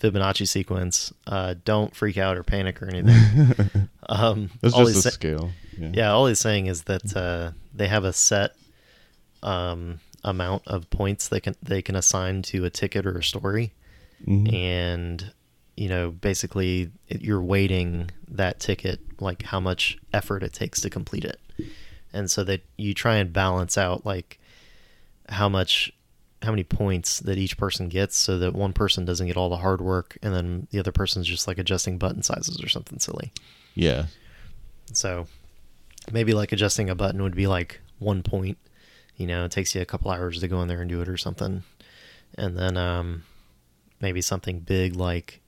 Fibonacci 0.00 0.46
sequence, 0.46 1.12
uh, 1.26 1.54
don't 1.64 1.94
freak 1.94 2.16
out 2.18 2.36
or 2.36 2.42
panic 2.44 2.80
or 2.82 2.86
anything. 2.88 3.88
um, 4.08 4.50
It's 4.62 4.74
all 4.74 4.84
just 4.86 4.98
a 4.98 5.02
sa- 5.02 5.10
scale. 5.10 5.50
Yeah. 5.76 5.90
yeah, 5.92 6.10
all 6.12 6.26
he's 6.26 6.38
saying 6.40 6.66
is 6.66 6.82
that 6.84 7.16
uh, 7.16 7.52
they 7.74 7.88
have 7.88 8.04
a 8.04 8.12
set 8.12 8.52
um, 9.42 10.00
amount 10.24 10.62
of 10.66 10.88
points 10.90 11.28
they 11.28 11.40
can 11.40 11.54
they 11.62 11.82
can 11.82 11.94
assign 11.96 12.42
to 12.42 12.64
a 12.64 12.70
ticket 12.70 13.06
or 13.06 13.18
a 13.18 13.22
story, 13.22 13.72
Mhm. 14.26 14.52
and 14.52 15.32
you 15.76 15.88
know 15.88 16.10
basically 16.10 16.90
it, 17.08 17.22
you're 17.22 17.40
weighting 17.42 18.10
that 18.28 18.58
ticket 18.58 18.98
like 19.20 19.42
how 19.42 19.60
much 19.60 19.96
effort 20.12 20.42
it 20.42 20.52
takes 20.52 20.80
to 20.80 20.90
complete 20.90 21.24
it, 21.24 21.38
and 22.12 22.28
so 22.30 22.42
that 22.44 22.62
you 22.76 22.94
try 22.94 23.16
and 23.16 23.32
balance 23.32 23.78
out 23.78 24.04
like 24.04 24.40
how 25.28 25.48
much 25.48 25.92
how 26.42 26.50
many 26.50 26.62
points 26.64 27.18
that 27.20 27.36
each 27.38 27.56
person 27.56 27.88
gets 27.88 28.16
so 28.16 28.38
that 28.38 28.54
one 28.54 28.72
person 28.72 29.04
doesn't 29.04 29.26
get 29.26 29.36
all 29.36 29.48
the 29.48 29.56
hard 29.56 29.80
work 29.80 30.16
and 30.22 30.32
then 30.34 30.66
the 30.70 30.78
other 30.78 30.92
person's 30.92 31.26
just 31.26 31.48
like 31.48 31.58
adjusting 31.58 31.98
button 31.98 32.22
sizes 32.22 32.62
or 32.62 32.68
something 32.68 32.98
silly. 32.98 33.32
yeah. 33.74 34.06
So 34.92 35.26
maybe 36.12 36.32
like 36.32 36.52
adjusting 36.52 36.88
a 36.88 36.94
button 36.94 37.22
would 37.22 37.34
be 37.34 37.46
like 37.46 37.80
one 37.98 38.22
point. 38.22 38.56
You 39.16 39.26
know, 39.26 39.44
it 39.44 39.50
takes 39.50 39.74
you 39.74 39.82
a 39.82 39.84
couple 39.84 40.10
hours 40.10 40.40
to 40.40 40.48
go 40.48 40.62
in 40.62 40.68
there 40.68 40.80
and 40.80 40.88
do 40.88 41.00
it 41.02 41.08
or 41.08 41.16
something. 41.16 41.62
And 42.36 42.56
then 42.56 42.76
um, 42.76 43.24
maybe 44.00 44.20
something 44.22 44.60
big 44.60 44.94
like 44.96 45.40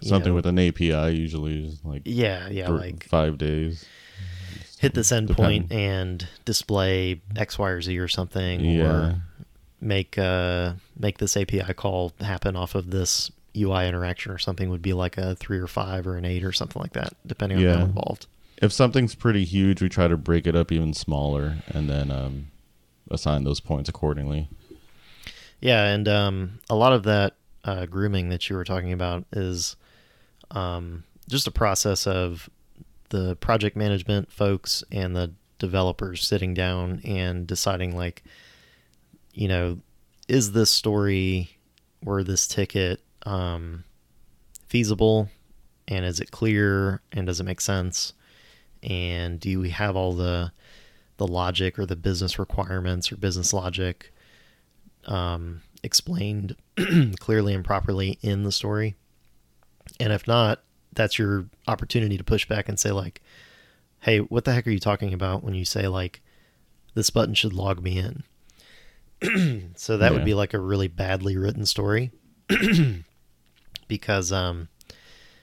Something 0.00 0.30
know- 0.30 0.34
with 0.34 0.46
an 0.46 0.58
API 0.58 1.10
usually 1.14 1.64
is 1.66 1.84
like 1.84 2.02
yeah, 2.06 2.48
yeah, 2.48 2.70
like 2.70 3.04
five 3.04 3.38
days. 3.38 3.84
hit 4.80 4.94
this 4.94 5.12
endpoint 5.12 5.72
and 5.72 6.26
display 6.44 7.20
X, 7.36 7.56
Y, 7.56 7.68
or 7.70 7.80
Z 7.80 7.96
or 7.98 8.08
something, 8.08 8.60
Yeah. 8.64 8.82
or 8.82 9.22
make 9.82 10.16
uh 10.16 10.74
make 10.98 11.18
this 11.18 11.36
API 11.36 11.74
call 11.74 12.12
happen 12.20 12.54
off 12.56 12.74
of 12.74 12.90
this 12.90 13.30
UI 13.56 13.86
interaction 13.88 14.32
or 14.32 14.38
something 14.38 14.70
would 14.70 14.80
be 14.80 14.92
like 14.94 15.18
a 15.18 15.34
three 15.34 15.58
or 15.58 15.66
five 15.66 16.06
or 16.06 16.16
an 16.16 16.24
eight 16.24 16.44
or 16.44 16.52
something 16.52 16.80
like 16.80 16.92
that, 16.94 17.14
depending 17.26 17.58
on 17.58 17.64
Yeah. 17.64 17.76
how 17.78 17.84
involved. 17.84 18.26
If 18.62 18.72
something's 18.72 19.14
pretty 19.14 19.44
huge, 19.44 19.82
we 19.82 19.88
try 19.88 20.06
to 20.08 20.16
break 20.16 20.46
it 20.46 20.54
up 20.56 20.70
even 20.72 20.94
smaller 20.94 21.56
and 21.66 21.90
then 21.90 22.10
um, 22.12 22.46
assign 23.10 23.42
those 23.44 23.58
points 23.60 23.88
accordingly. 23.90 24.48
Yeah, 25.60 25.84
and 25.84 26.08
um, 26.08 26.60
a 26.70 26.74
lot 26.76 26.92
of 26.92 27.02
that 27.02 27.34
uh, 27.64 27.86
grooming 27.86 28.28
that 28.30 28.48
you 28.48 28.56
were 28.56 28.64
talking 28.64 28.92
about 28.92 29.24
is 29.32 29.76
um, 30.52 31.04
just 31.28 31.46
a 31.46 31.50
process 31.50 32.06
of 32.06 32.48
the 33.10 33.36
project 33.36 33.76
management 33.76 34.30
folks 34.32 34.82
and 34.90 35.14
the 35.14 35.32
developers 35.58 36.24
sitting 36.24 36.54
down 36.54 37.00
and 37.04 37.46
deciding, 37.46 37.96
like, 37.96 38.22
you 39.32 39.48
know, 39.48 39.78
is 40.28 40.52
this 40.52 40.70
story 40.70 41.58
or 42.04 42.22
this 42.22 42.46
ticket 42.46 43.00
um, 43.24 43.84
feasible 44.66 45.28
and 45.88 46.04
is 46.04 46.20
it 46.20 46.30
clear 46.30 47.00
and 47.12 47.26
does 47.26 47.40
it 47.40 47.44
make 47.44 47.60
sense? 47.60 48.12
And 48.82 49.38
do 49.38 49.60
we 49.60 49.70
have 49.70 49.96
all 49.96 50.12
the 50.12 50.52
the 51.18 51.26
logic 51.26 51.78
or 51.78 51.86
the 51.86 51.94
business 51.94 52.38
requirements 52.38 53.12
or 53.12 53.16
business 53.16 53.52
logic 53.52 54.12
um, 55.06 55.60
explained 55.82 56.56
clearly 57.20 57.54
and 57.54 57.64
properly 57.64 58.18
in 58.22 58.42
the 58.42 58.52
story. 58.52 58.96
And 60.00 60.12
if 60.12 60.26
not, 60.26 60.62
that's 60.92 61.18
your 61.18 61.46
opportunity 61.66 62.16
to 62.16 62.24
push 62.24 62.46
back 62.46 62.68
and 62.68 62.78
say 62.78 62.90
like, 62.90 63.22
hey, 64.00 64.18
what 64.18 64.44
the 64.44 64.52
heck 64.52 64.66
are 64.66 64.70
you 64.70 64.80
talking 64.80 65.12
about 65.12 65.42
when 65.42 65.54
you 65.54 65.64
say 65.64 65.86
like 65.86 66.20
this 66.94 67.10
button 67.10 67.34
should 67.34 67.52
log 67.52 67.82
me 67.82 67.98
in? 67.98 68.24
so 69.76 69.96
that 69.98 70.12
would 70.12 70.24
be 70.24 70.34
like 70.34 70.54
a 70.54 70.58
really 70.58 70.88
badly 70.88 71.36
written 71.36 71.66
story. 71.66 72.10
Because 73.88 74.32
um 74.32 74.68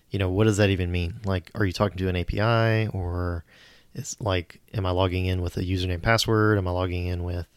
you 0.09 0.17
know 0.17 0.31
what 0.31 0.45
does 0.45 0.57
that 0.57 0.71
even 0.71 0.91
mean? 0.91 1.19
Like 1.23 1.51
are 1.53 1.65
you 1.65 1.71
talking 1.71 1.97
to 1.97 2.09
an 2.09 2.15
api 2.15 2.87
or 2.87 3.45
it's 3.93 4.19
like 4.19 4.59
am 4.73 4.87
i 4.87 4.91
logging 4.91 5.25
in 5.25 5.41
with 5.41 5.55
a 5.57 5.61
username 5.61 6.01
password? 6.01 6.57
Am 6.57 6.67
i 6.67 6.71
logging 6.71 7.05
in 7.05 7.23
with 7.23 7.47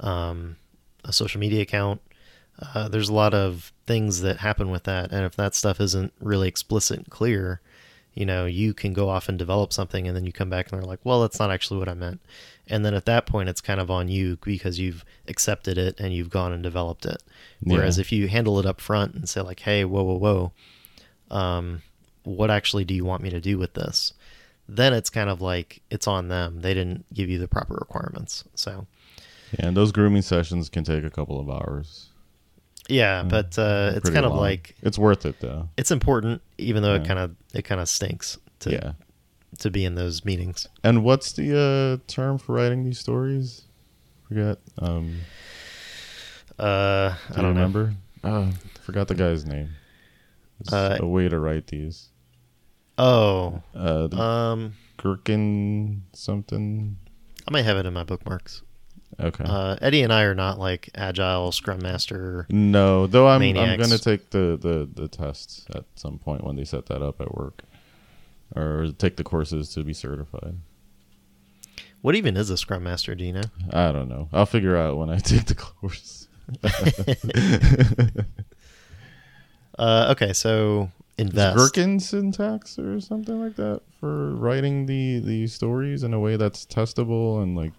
um, 0.00 0.56
a 1.04 1.12
social 1.12 1.38
media 1.38 1.60
account? 1.60 2.00
Uh, 2.74 2.88
there's 2.88 3.08
a 3.08 3.14
lot 3.14 3.34
of 3.34 3.72
things 3.86 4.20
that 4.20 4.38
happen 4.38 4.70
with 4.70 4.84
that. 4.84 5.10
And 5.10 5.24
if 5.24 5.36
that 5.36 5.54
stuff 5.54 5.80
isn't 5.80 6.12
really 6.20 6.48
explicit 6.48 6.98
and 6.98 7.10
clear 7.10 7.60
you 8.14 8.26
know 8.26 8.44
you 8.44 8.74
can 8.74 8.92
go 8.92 9.08
off 9.08 9.28
and 9.28 9.38
develop 9.38 9.72
something 9.72 10.06
and 10.06 10.16
then 10.16 10.26
you 10.26 10.32
come 10.32 10.50
back 10.50 10.70
and 10.70 10.80
they're 10.80 10.88
like 10.88 11.00
well 11.04 11.22
that's 11.22 11.38
not 11.38 11.50
actually 11.50 11.78
what 11.78 11.88
i 11.88 11.94
meant. 11.94 12.20
And 12.68 12.84
then 12.84 12.94
at 12.94 13.06
that 13.06 13.26
point 13.26 13.48
it's 13.48 13.60
kind 13.60 13.80
of 13.80 13.90
on 13.90 14.08
you 14.08 14.38
because 14.42 14.78
you've 14.78 15.04
accepted 15.28 15.76
it 15.76 15.98
and 15.98 16.14
you've 16.14 16.30
gone 16.30 16.52
and 16.52 16.62
developed 16.62 17.04
it. 17.04 17.22
Whereas 17.60 17.98
if 17.98 18.12
you 18.12 18.28
handle 18.28 18.58
it 18.58 18.66
up 18.66 18.80
front 18.80 19.14
and 19.14 19.28
say 19.28 19.40
like 19.40 19.60
hey 19.60 19.84
whoa 19.84 20.02
whoa 20.02 20.18
whoa 20.18 20.52
um, 21.32 21.82
what 22.24 22.50
actually 22.50 22.84
do 22.84 22.94
you 22.94 23.04
want 23.04 23.22
me 23.22 23.30
to 23.30 23.40
do 23.40 23.58
with 23.58 23.74
this? 23.74 24.12
Then 24.68 24.92
it's 24.92 25.10
kind 25.10 25.28
of 25.28 25.40
like 25.40 25.82
it's 25.90 26.06
on 26.06 26.28
them. 26.28 26.60
They 26.60 26.74
didn't 26.74 27.12
give 27.12 27.28
you 27.28 27.38
the 27.38 27.48
proper 27.48 27.74
requirements. 27.74 28.44
So 28.54 28.86
Yeah, 29.58 29.66
and 29.66 29.76
those 29.76 29.92
grooming 29.92 30.22
sessions 30.22 30.68
can 30.68 30.84
take 30.84 31.04
a 31.04 31.10
couple 31.10 31.40
of 31.40 31.50
hours. 31.50 32.10
Yeah 32.88 33.22
but 33.22 33.56
uh, 33.58 33.92
it's 33.94 34.00
Pretty 34.02 34.14
kind 34.14 34.26
of 34.26 34.32
long. 34.32 34.40
like 34.40 34.74
it's 34.82 34.98
worth 34.98 35.24
it 35.26 35.38
though. 35.40 35.68
it's 35.76 35.90
important 35.90 36.42
even 36.58 36.82
though 36.82 36.94
it 36.94 37.02
Yeah. 37.02 37.08
kind 37.08 37.18
of 37.20 37.36
it 37.54 37.62
kind 37.62 37.80
of 37.80 37.88
stinks 37.88 38.38
to 38.60 38.70
yeah. 38.72 38.92
to 39.58 39.70
be 39.70 39.84
in 39.84 39.94
those 39.94 40.24
meetings 40.24 40.66
And 40.84 41.04
what's 41.04 41.32
the 41.32 42.00
uh, 42.00 42.02
term 42.06 42.38
for 42.38 42.54
writing 42.54 42.84
these 42.84 42.98
stories? 42.98 43.62
Forget. 44.28 44.58
Um, 44.78 45.18
uh 46.58 47.10
do 47.10 47.14
i 47.34 47.36
you 47.36 47.42
don't 47.42 47.42
know 47.42 47.48
remember? 47.48 47.94
Uh, 48.24 48.50
forgot 48.82 49.08
the 49.08 49.14
guy's 49.14 49.44
name. 49.44 49.70
It's 50.60 50.72
Uh, 50.72 50.96
a 51.00 51.06
way 51.06 51.28
to 51.28 51.38
write 51.38 51.66
these. 51.68 52.08
oh 52.98 53.62
Uh, 53.74 54.06
the 54.08 54.16
um 54.20 54.74
Gherkin 54.96 56.02
something. 56.12 56.96
i 57.48 57.50
might 57.50 57.64
have 57.64 57.76
it 57.76 57.86
in 57.86 57.92
my 57.92 58.04
bookmarks 58.04 58.62
Okay. 59.20 59.44
uh 59.46 59.76
eddie 59.80 60.02
and 60.02 60.12
i 60.12 60.22
are 60.22 60.34
not 60.34 60.58
like 60.58 60.88
agile 60.94 61.52
scrum 61.52 61.80
master 61.82 62.46
no, 62.48 63.06
though 63.06 63.28
I'm 63.28 63.42
I'm 63.42 63.78
gonna 63.78 63.98
take 63.98 64.30
the, 64.30 64.58
the 64.60 64.88
the 64.92 65.08
tests 65.08 65.66
at 65.74 65.84
some 65.96 66.18
point 66.18 66.44
when 66.44 66.56
they 66.56 66.64
set 66.64 66.86
that 66.86 67.02
up 67.02 67.20
at 67.20 67.34
work, 67.34 67.62
or 68.56 68.88
take 68.96 69.16
the 69.16 69.24
courses 69.24 69.68
to 69.74 69.84
be 69.84 69.92
certified. 69.92 70.56
what 72.00 72.14
even 72.14 72.36
is 72.36 72.48
a 72.50 72.56
scrum 72.56 72.84
master 72.84 73.14
do 73.14 73.24
you 73.24 73.32
know 73.34 73.42
I 73.70 73.92
don't 73.92 74.08
know. 74.08 74.28
I'll 74.32 74.46
figure 74.46 74.76
out 74.76 74.96
when 74.96 75.10
I 75.10 75.18
take 75.18 75.44
the 75.44 75.54
course. 75.54 76.28
uh 79.78 80.14
okay 80.16 80.32
so 80.32 80.90
Is 81.16 81.26
invest 81.26 81.56
Gherkin 81.56 82.00
syntax 82.00 82.78
or 82.78 83.00
something 83.00 83.40
like 83.40 83.56
that 83.56 83.80
for 84.00 84.34
writing 84.34 84.86
the 84.86 85.20
the 85.20 85.46
stories 85.46 86.02
in 86.02 86.12
a 86.14 86.20
way 86.20 86.36
that's 86.36 86.66
testable 86.66 87.42
and 87.42 87.56
like 87.56 87.72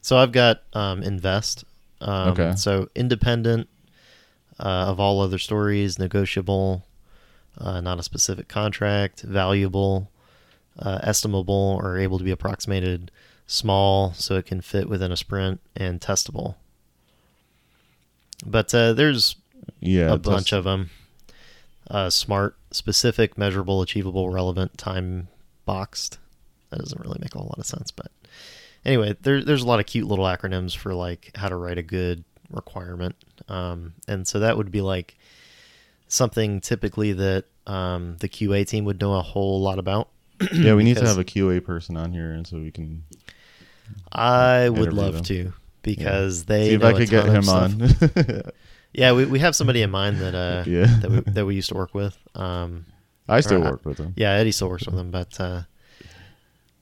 So 0.00 0.16
I've 0.16 0.32
got 0.32 0.62
um, 0.72 1.02
invest. 1.02 1.64
Um, 2.00 2.28
Okay. 2.28 2.54
So 2.56 2.88
independent 2.94 3.68
uh, 4.60 4.86
of 4.88 5.00
all 5.00 5.20
other 5.20 5.38
stories, 5.38 5.98
negotiable, 5.98 6.84
uh, 7.58 7.80
not 7.80 7.98
a 7.98 8.02
specific 8.02 8.48
contract, 8.48 9.22
valuable, 9.22 10.10
uh, 10.78 11.00
estimable, 11.02 11.78
or 11.82 11.98
able 11.98 12.18
to 12.18 12.24
be 12.24 12.30
approximated, 12.30 13.10
small, 13.46 14.12
so 14.14 14.36
it 14.36 14.46
can 14.46 14.60
fit 14.60 14.88
within 14.88 15.10
a 15.10 15.16
sprint, 15.16 15.60
and 15.74 16.00
testable. 16.00 16.54
But 18.46 18.72
uh, 18.74 18.92
there's 18.92 19.36
yeah, 19.80 20.12
a 20.12 20.18
bunch 20.18 20.52
of 20.52 20.64
them. 20.64 20.90
Uh, 21.90 22.10
smart, 22.10 22.54
specific, 22.70 23.38
measurable, 23.38 23.80
achievable, 23.80 24.28
relevant, 24.30 24.76
time 24.76 25.28
boxed. 25.64 26.18
That 26.70 26.80
doesn't 26.80 27.00
really 27.00 27.18
make 27.20 27.34
a 27.34 27.38
whole 27.38 27.48
lot 27.48 27.58
of 27.58 27.66
sense, 27.66 27.90
but 27.90 28.10
anyway, 28.84 29.16
there, 29.22 29.42
there's 29.42 29.62
a 29.62 29.66
lot 29.66 29.80
of 29.80 29.86
cute 29.86 30.06
little 30.06 30.24
acronyms 30.24 30.76
for 30.76 30.94
like 30.94 31.30
how 31.34 31.48
to 31.48 31.56
write 31.56 31.78
a 31.78 31.82
good 31.82 32.24
requirement, 32.50 33.14
um, 33.48 33.94
and 34.06 34.26
so 34.26 34.40
that 34.40 34.56
would 34.56 34.70
be 34.70 34.80
like 34.80 35.16
something 36.08 36.60
typically 36.60 37.12
that 37.12 37.44
um, 37.66 38.16
the 38.20 38.28
QA 38.28 38.66
team 38.66 38.84
would 38.86 39.00
know 39.00 39.14
a 39.14 39.22
whole 39.22 39.60
lot 39.60 39.78
about. 39.78 40.08
yeah. 40.52 40.74
We 40.74 40.84
need 40.84 40.96
to 40.98 41.06
have 41.06 41.18
a 41.18 41.24
QA 41.24 41.62
person 41.64 41.96
on 41.96 42.12
here, 42.12 42.30
and 42.32 42.46
so 42.46 42.58
we 42.58 42.70
can 42.70 43.02
I 44.12 44.68
would 44.68 44.92
love 44.92 45.14
them. 45.14 45.24
to 45.24 45.52
because 45.82 46.44
they 46.44 46.68
see 46.70 46.74
if 46.74 46.84
I 46.84 46.92
could 46.92 47.08
get 47.10 47.26
him 47.26 47.48
on. 47.48 47.92
Yeah, 48.94 49.12
we, 49.12 49.26
we 49.26 49.38
have 49.40 49.54
somebody 49.54 49.82
in 49.82 49.90
mind 49.90 50.16
that 50.20 50.34
uh 50.34 50.64
Yeah. 50.66 50.86
that 50.86 51.10
we, 51.10 51.20
that 51.32 51.44
we 51.46 51.54
used 51.54 51.68
to 51.68 51.74
work 51.74 51.94
with. 51.94 52.16
Um, 52.34 52.86
I 53.28 53.40
still 53.42 53.62
Or- 53.62 53.72
work 53.72 53.84
with 53.84 53.98
them. 53.98 54.14
Yeah, 54.16 54.32
Eddie 54.32 54.50
still 54.50 54.70
works 54.70 54.86
with 54.86 54.94
them, 54.96 55.10
but 55.10 55.38
uh, 55.38 55.62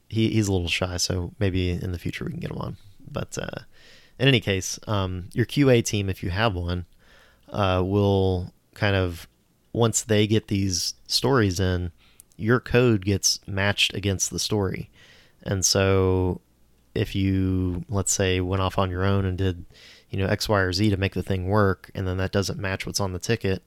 he 0.09 0.31
he's 0.31 0.49
a 0.49 0.53
little 0.53 0.69
shy, 0.69 0.97
so 0.97 1.33
maybe 1.39 1.71
in 1.71 1.93
the 1.93 1.99
future 1.99 2.25
we 2.25 2.31
can 2.31 2.41
get 2.41 2.51
him 2.51 2.59
on. 2.59 2.77
But 3.11 3.37
uh, 3.39 3.63
in 4.19 4.29
any 4.29 4.41
case, 4.41 4.79
um, 4.87 5.29
your 5.33 5.47
QA 5.47 5.85
team, 5.85 6.09
if 6.09 6.23
you 6.23 6.31
have 6.31 6.55
one, 6.55 6.87
uh, 7.49 7.83
will 7.85 8.53
kind 8.75 8.97
of 8.97 9.29
once 9.73 10.03
they 10.03 10.27
get 10.27 10.49
these 10.49 10.95
stories 11.07 11.61
in, 11.61 11.93
your 12.37 12.61
code 12.61 13.05
gets 13.05 13.41
matched 13.47 13.95
against 13.95 14.31
the 14.31 14.39
story, 14.39 14.91
and 15.43 15.65
so 15.65 16.41
if 16.95 17.15
you 17.15 17.85
let's 17.89 18.13
say 18.13 18.41
went 18.41 18.63
off 18.63 18.79
on 18.79 18.91
your 18.91 19.05
own 19.05 19.25
and 19.25 19.37
did 19.37 19.65
you 20.11 20.19
know 20.19 20.27
X, 20.27 20.49
Y, 20.49 20.61
or 20.61 20.73
Z 20.73 20.91
to 20.91 20.97
make 20.97 21.15
the 21.15 21.23
thing 21.23 21.49
work, 21.49 21.91
and 21.95 22.07
then 22.07 22.17
that 22.19 22.33
doesn't 22.33 22.59
match 22.59 22.87
what's 22.87 23.01
on 23.01 23.13
the 23.13 23.19
ticket, 23.19 23.63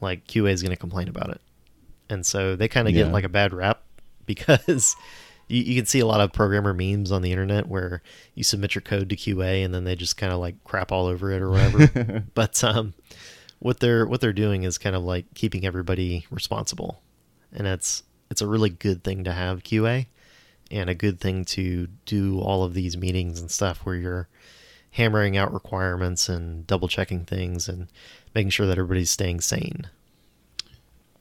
like 0.00 0.26
QA 0.26 0.52
is 0.52 0.62
going 0.62 0.70
to 0.70 0.76
complain 0.76 1.08
about 1.08 1.30
it. 1.30 1.40
And 2.08 2.26
so 2.26 2.56
they 2.56 2.68
kind 2.68 2.88
of 2.88 2.94
get 2.94 3.12
like 3.12 3.24
a 3.24 3.28
bad 3.28 3.52
rap 3.52 3.82
because 4.26 4.96
you, 5.50 5.62
you 5.62 5.76
can 5.76 5.86
see 5.86 6.00
a 6.00 6.06
lot 6.06 6.20
of 6.20 6.32
programmer 6.32 6.72
memes 6.72 7.10
on 7.12 7.22
the 7.22 7.32
internet 7.32 7.66
where 7.66 8.02
you 8.34 8.44
submit 8.44 8.74
your 8.74 8.82
code 8.82 9.08
to 9.10 9.16
QA 9.16 9.64
and 9.64 9.74
then 9.74 9.84
they 9.84 9.96
just 9.96 10.16
kind 10.16 10.32
of 10.32 10.38
like 10.38 10.62
crap 10.64 10.92
all 10.92 11.06
over 11.06 11.30
it 11.32 11.42
or 11.42 11.50
whatever. 11.50 12.24
but 12.34 12.62
um, 12.64 12.94
what 13.58 13.80
they're 13.80 14.06
what 14.06 14.20
they're 14.20 14.32
doing 14.32 14.62
is 14.62 14.78
kind 14.78 14.96
of 14.96 15.02
like 15.02 15.26
keeping 15.34 15.66
everybody 15.66 16.26
responsible, 16.30 17.02
and 17.52 17.66
it's 17.66 18.02
it's 18.30 18.42
a 18.42 18.46
really 18.46 18.70
good 18.70 19.04
thing 19.04 19.24
to 19.24 19.32
have 19.32 19.62
QA, 19.62 20.06
and 20.70 20.88
a 20.88 20.94
good 20.94 21.20
thing 21.20 21.44
to 21.46 21.88
do 22.06 22.40
all 22.40 22.64
of 22.64 22.74
these 22.74 22.96
meetings 22.96 23.40
and 23.40 23.50
stuff 23.50 23.78
where 23.84 23.96
you're 23.96 24.28
hammering 24.92 25.36
out 25.36 25.52
requirements 25.52 26.28
and 26.28 26.66
double 26.66 26.88
checking 26.88 27.24
things 27.24 27.68
and 27.68 27.88
making 28.34 28.50
sure 28.50 28.66
that 28.66 28.78
everybody's 28.78 29.10
staying 29.10 29.40
sane. 29.40 29.88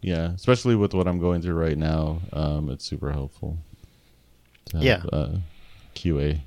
Yeah, 0.02 0.32
especially 0.32 0.76
with 0.76 0.94
what 0.94 1.08
I'm 1.08 1.20
going 1.20 1.42
through 1.42 1.56
right 1.56 1.78
now, 1.78 2.22
um, 2.32 2.70
it's 2.70 2.86
super 2.86 3.12
helpful. 3.12 3.58
Have, 4.74 4.84
Yeah. 4.84 5.04
uh, 5.12 5.38
QA. 5.96 6.42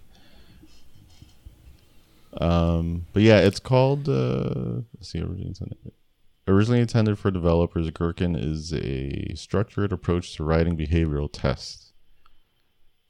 Um, 2.40 3.06
but 3.12 3.22
yeah, 3.22 3.38
it's 3.40 3.60
called. 3.60 4.08
Uh, 4.08 4.82
let's 4.96 5.10
see, 5.10 5.20
originally 5.20 5.48
intended. 5.48 5.78
Originally 6.48 6.80
intended 6.80 7.18
for 7.18 7.30
developers, 7.30 7.88
Gherkin 7.90 8.34
is 8.34 8.72
a 8.74 9.32
structured 9.34 9.92
approach 9.92 10.34
to 10.36 10.44
writing 10.44 10.76
behavioral 10.76 11.28
tests. 11.30 11.92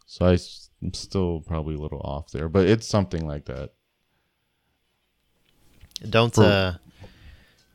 So 0.06 0.26
I 0.26 0.34
s- 0.34 0.68
I'm 0.82 0.92
still 0.92 1.40
probably 1.40 1.76
a 1.76 1.78
little 1.78 2.00
off 2.00 2.30
there, 2.32 2.48
but 2.48 2.66
it's 2.66 2.86
something 2.86 3.26
like 3.26 3.44
that. 3.46 3.70
Don't 6.08 6.34
For- 6.34 6.42
uh 6.44 6.74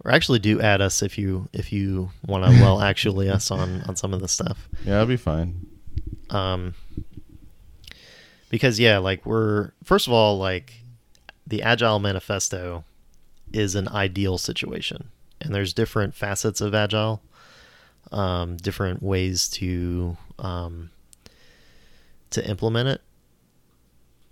or 0.06 0.12
actually 0.12 0.40
do 0.40 0.62
add 0.62 0.80
us 0.82 1.02
if 1.02 1.18
you 1.18 1.50
if 1.54 1.72
you 1.74 2.12
want 2.28 2.44
to 2.44 2.52
well 2.62 2.82
actually 2.92 3.30
us 3.30 3.50
on 3.50 3.82
on 3.84 3.96
some 3.96 4.14
of 4.14 4.20
the 4.20 4.28
stuff. 4.28 4.68
Yeah, 4.86 5.00
I'll 5.00 5.06
be 5.06 5.18
fine. 5.18 5.66
Um 6.30 6.76
because 8.50 8.80
yeah, 8.80 8.98
like 8.98 9.26
we're 9.26 9.72
first 9.84 10.08
of 10.08 10.14
all 10.14 10.38
like 10.38 10.74
the 11.46 11.62
agile 11.62 12.00
manifesto 12.00 12.84
is 13.54 13.76
an 13.76 13.88
ideal 13.88 14.38
situation. 14.38 15.10
And 15.40 15.54
there's 15.54 15.74
different 15.74 16.16
facets 16.16 16.62
of 16.62 16.74
agile, 16.74 17.22
um, 18.12 18.58
different 18.58 19.04
ways 19.04 19.48
to 19.50 20.18
um, 20.40 20.90
to 22.32 22.48
implement 22.48 22.90
it. 22.90 23.02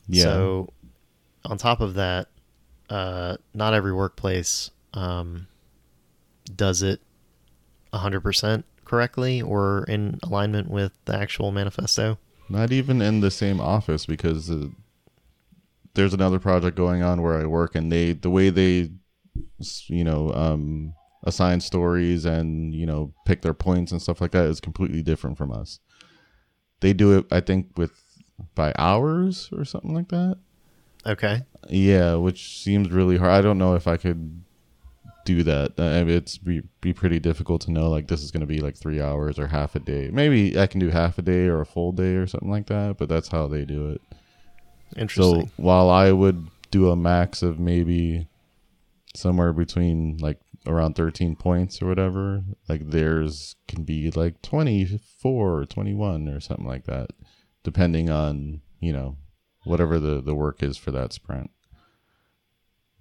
Yeah. 0.08 0.24
So, 0.24 0.74
on 1.46 1.58
top 1.58 1.82
of 1.82 1.94
that, 1.96 2.28
uh, 2.90 3.38
not 3.54 3.74
every 3.74 3.94
workplace 3.94 4.72
um, 4.94 5.48
does 6.56 6.82
it 6.82 7.02
100% 7.94 8.64
correctly 8.84 9.42
or 9.42 9.84
in 9.86 10.20
alignment 10.24 10.70
with 10.70 10.94
the 11.06 11.16
actual 11.16 11.52
manifesto. 11.52 12.18
Not 12.50 12.72
even 12.72 13.02
in 13.02 13.22
the 13.22 13.32
same 13.32 13.60
office 13.60 14.06
because 14.06 14.52
uh, 14.52 14.68
there's 15.96 16.14
another 16.14 16.40
project 16.40 16.78
going 16.78 17.02
on 17.02 17.22
where 17.22 17.40
I 17.40 17.46
work, 17.46 17.76
and 17.76 17.92
they 17.92 18.14
the 18.14 18.30
way 18.30 18.50
they, 18.50 18.92
you 19.88 20.04
know, 20.04 20.32
um, 20.34 20.94
assign 21.24 21.60
stories 21.60 22.24
and 22.26 22.74
you 22.74 22.86
know 22.86 23.14
pick 23.26 23.42
their 23.42 23.54
points 23.54 23.92
and 23.92 24.02
stuff 24.02 24.22
like 24.22 24.32
that 24.32 24.46
is 24.46 24.62
completely 24.62 25.02
different 25.02 25.38
from 25.38 25.52
us. 25.52 25.80
they 26.82 26.94
do 26.94 27.18
it. 27.18 27.26
I 27.32 27.40
think 27.40 27.78
with 27.78 27.94
by 28.54 28.74
hours 28.78 29.50
or 29.52 29.66
something 29.66 29.94
like 29.96 30.10
that. 30.10 30.38
Okay. 31.06 31.42
Yeah, 31.70 32.16
which 32.16 32.62
seems 32.62 32.92
really 32.92 33.18
hard. 33.18 33.32
I 33.32 33.42
don't 33.42 33.58
know 33.58 33.76
if 33.76 33.88
I 33.88 33.98
could 33.98 34.44
do 35.26 35.44
that. 35.44 35.74
I 35.78 36.04
mean, 36.04 36.16
it's 36.16 36.38
be, 36.38 36.62
be 36.80 36.94
pretty 36.94 37.20
difficult 37.20 37.62
to 37.62 37.72
know 37.72 37.90
like 37.90 38.08
this 38.08 38.24
is 38.24 38.32
going 38.32 38.42
to 38.42 38.48
be 38.48 38.60
like 38.60 38.78
three 38.78 39.02
hours 39.02 39.38
or 39.38 39.48
half 39.48 39.76
a 39.76 39.80
day. 39.80 40.10
Maybe 40.14 40.58
I 40.58 40.68
can 40.68 40.80
do 40.80 40.90
half 40.90 41.18
a 41.18 41.22
day 41.22 41.48
or 41.48 41.60
a 41.60 41.66
full 41.66 41.92
day 41.92 42.16
or 42.16 42.28
something 42.28 42.50
like 42.50 42.68
that. 42.68 42.98
But 42.98 43.10
that's 43.10 43.28
how 43.28 43.48
they 43.48 43.66
do 43.66 43.90
it. 43.90 44.02
Interesting. 44.96 45.48
So 45.48 45.52
while 45.58 45.90
I 45.90 46.12
would 46.12 46.48
do 46.72 46.90
a 46.90 46.96
max 46.96 47.42
of 47.42 47.60
maybe 47.60 48.28
somewhere 49.16 49.52
between 49.52 50.18
like 50.18 50.40
around 50.68 50.96
13 50.96 51.36
points 51.36 51.82
or 51.82 51.88
whatever, 51.88 52.44
like 52.70 52.90
theirs 52.90 53.56
can 53.68 53.84
be 53.84 54.12
like 54.12 54.42
24 54.42 55.60
or 55.60 55.66
21 55.66 56.28
or 56.28 56.40
something 56.40 56.68
like 56.68 56.86
that, 56.86 57.10
depending 57.64 58.10
on, 58.10 58.62
you 58.80 58.94
know, 58.94 59.18
whatever 59.64 60.00
the, 60.00 60.22
the 60.22 60.36
work 60.36 60.62
is 60.62 60.78
for 60.78 60.92
that 60.92 61.14
sprint. 61.14 61.50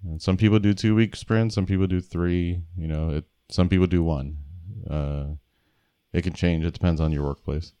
And 0.05 0.21
some 0.21 0.37
people 0.37 0.59
do 0.59 0.73
two 0.73 0.95
week 0.95 1.15
sprints, 1.15 1.55
some 1.55 1.65
people 1.65 1.87
do 1.87 1.99
three, 1.99 2.61
you 2.77 2.87
know, 2.87 3.09
it, 3.09 3.25
some 3.49 3.69
people 3.69 3.87
do 3.87 4.03
one. 4.03 4.37
Uh, 4.89 5.25
it 6.13 6.23
can 6.23 6.33
change. 6.33 6.63
It 6.63 6.73
depends 6.73 7.01
on 7.01 7.11
your 7.11 7.23
workplace. 7.23 7.73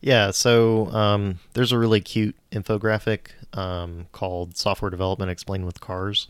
Yeah, 0.00 0.30
so 0.30 0.86
um, 0.92 1.40
there's 1.52 1.72
a 1.72 1.78
really 1.78 2.00
cute 2.00 2.34
infographic 2.50 3.28
um, 3.52 4.06
called 4.12 4.56
"Software 4.56 4.90
Development 4.90 5.30
Explained 5.30 5.66
with 5.66 5.80
Cars." 5.80 6.28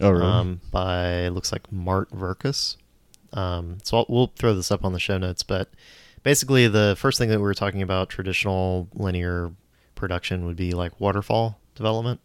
Oh, 0.00 0.10
really? 0.10 0.24
Um, 0.24 0.60
by 0.70 1.28
looks 1.28 1.50
like 1.52 1.70
Mart 1.72 2.10
Virkus. 2.10 2.76
Um, 3.32 3.78
so 3.82 3.98
I'll, 3.98 4.06
we'll 4.08 4.32
throw 4.36 4.54
this 4.54 4.70
up 4.70 4.84
on 4.84 4.92
the 4.92 5.00
show 5.00 5.18
notes, 5.18 5.42
but 5.42 5.68
basically 6.22 6.68
the 6.68 6.94
first 6.98 7.18
thing 7.18 7.28
that 7.28 7.38
we 7.38 7.44
were 7.44 7.54
talking 7.54 7.82
about 7.82 8.08
traditional 8.08 8.88
linear 8.94 9.52
production 9.94 10.46
would 10.46 10.56
be 10.56 10.72
like 10.72 11.00
waterfall 11.00 11.58
development, 11.74 12.20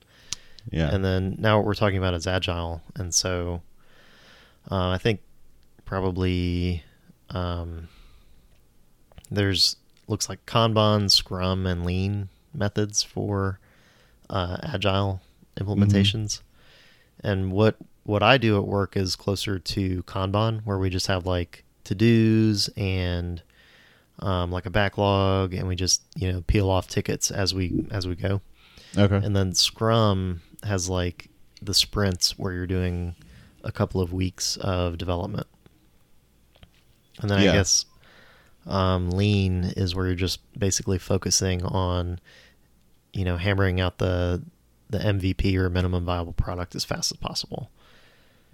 yeah. 0.69 0.93
and 0.93 1.03
then 1.03 1.35
now 1.39 1.57
what 1.57 1.65
we're 1.65 1.73
talking 1.73 1.97
about 1.97 2.13
is 2.13 2.27
agile, 2.27 2.81
and 2.95 3.13
so 3.13 3.61
uh, 4.69 4.89
I 4.89 4.97
think 4.97 5.21
probably 5.85 6.83
um, 7.29 7.87
there's 9.29 9.77
looks 10.07 10.29
like 10.29 10.45
Kanban, 10.45 11.09
Scrum, 11.09 11.65
and 11.65 11.85
Lean 11.85 12.29
methods 12.53 13.01
for 13.01 13.59
uh, 14.29 14.57
agile 14.61 15.21
implementations. 15.57 16.41
And 17.23 17.51
what 17.51 17.75
what 18.03 18.23
I 18.23 18.37
do 18.37 18.57
at 18.57 18.65
work 18.65 18.97
is 18.97 19.15
closer 19.15 19.59
to 19.59 20.03
Kanban, 20.03 20.61
where 20.65 20.77
we 20.77 20.89
just 20.89 21.07
have 21.07 21.25
like 21.25 21.63
to 21.85 21.95
dos 21.95 22.69
and 22.75 23.41
um, 24.19 24.51
like 24.51 24.65
a 24.65 24.69
backlog, 24.69 25.53
and 25.53 25.67
we 25.67 25.75
just 25.75 26.01
you 26.15 26.31
know 26.31 26.41
peel 26.41 26.69
off 26.69 26.87
tickets 26.87 27.31
as 27.31 27.53
we 27.53 27.85
as 27.91 28.07
we 28.07 28.15
go. 28.15 28.41
okay. 28.97 29.15
And 29.15 29.35
then 29.35 29.53
Scrum 29.53 30.41
has 30.63 30.89
like 30.89 31.29
the 31.61 31.73
sprints 31.73 32.37
where 32.37 32.53
you're 32.53 32.67
doing 32.67 33.15
a 33.63 33.71
couple 33.71 34.01
of 34.01 34.11
weeks 34.13 34.57
of 34.57 34.97
development. 34.97 35.47
And 37.21 37.29
then 37.29 37.41
Yeah. 37.41 37.51
I 37.51 37.53
guess 37.53 37.85
um, 38.67 39.11
Lean 39.11 39.63
is 39.75 39.95
where 39.95 40.05
you're 40.07 40.15
just 40.15 40.39
basically 40.57 40.97
focusing 40.97 41.63
on, 41.63 42.19
you 43.13 43.25
know, 43.25 43.37
hammering 43.37 43.79
out 43.79 43.97
the 43.97 44.41
the 44.89 44.99
MVP 44.99 45.55
or 45.55 45.69
minimum 45.69 46.03
viable 46.03 46.33
product 46.33 46.75
as 46.75 46.83
fast 46.83 47.11
as 47.11 47.17
possible. 47.17 47.71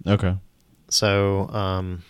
Okay. 0.06 0.36
So, 0.88 1.48
um, 1.48 2.04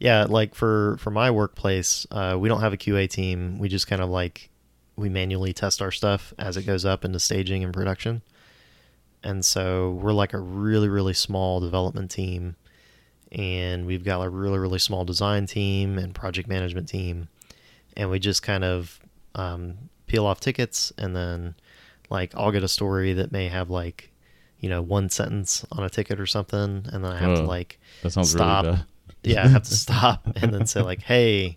yeah, 0.00 0.26
like 0.28 0.54
for 0.54 0.96
for 0.98 1.10
my 1.10 1.30
workplace, 1.30 2.06
uh, 2.10 2.36
we 2.38 2.48
don't 2.48 2.60
have 2.60 2.72
a 2.72 2.76
QA 2.76 3.08
team. 3.08 3.58
We 3.58 3.68
just 3.68 3.86
kind 3.86 4.02
of 4.02 4.10
like 4.10 4.50
we 4.96 5.08
manually 5.08 5.52
test 5.52 5.80
our 5.82 5.90
stuff 5.90 6.32
as 6.38 6.56
it 6.56 6.64
goes 6.64 6.84
up 6.84 7.04
into 7.04 7.18
staging 7.18 7.64
and 7.64 7.72
production. 7.72 8.22
And 9.24 9.44
so 9.44 9.92
we're 9.92 10.12
like 10.12 10.32
a 10.34 10.38
really 10.38 10.88
really 10.88 11.14
small 11.14 11.60
development 11.60 12.10
team, 12.10 12.56
and 13.30 13.86
we've 13.86 14.04
got 14.04 14.20
a 14.20 14.28
really 14.28 14.58
really 14.58 14.78
small 14.80 15.04
design 15.04 15.46
team 15.46 15.98
and 15.98 16.14
project 16.14 16.48
management 16.48 16.88
team, 16.88 17.28
and 17.96 18.10
we 18.10 18.18
just 18.18 18.42
kind 18.42 18.64
of 18.64 19.00
um, 19.34 19.74
peel 20.06 20.26
off 20.26 20.40
tickets 20.40 20.92
and 20.98 21.16
then 21.16 21.54
like 22.10 22.34
I'll 22.36 22.50
get 22.52 22.62
a 22.62 22.68
story 22.68 23.14
that 23.14 23.32
may 23.32 23.48
have 23.48 23.70
like 23.70 24.10
you 24.58 24.68
know 24.68 24.82
one 24.82 25.08
sentence 25.08 25.64
on 25.72 25.82
a 25.84 25.88
ticket 25.88 26.20
or 26.20 26.26
something 26.26 26.84
and 26.92 27.02
then 27.04 27.06
I 27.06 27.16
have 27.18 27.36
to 27.36 27.42
Oh. 27.42 27.46
like 27.46 27.78
That 28.02 28.10
sounds 28.10 28.30
Stop. 28.30 28.64
really 28.64 28.76
bad. 28.76 28.86
yeah 29.22 29.44
I 29.44 29.48
have 29.48 29.62
to 29.62 29.74
stop 29.74 30.26
and 30.36 30.52
then 30.52 30.66
say 30.66 30.82
like 30.82 31.00
hey 31.02 31.56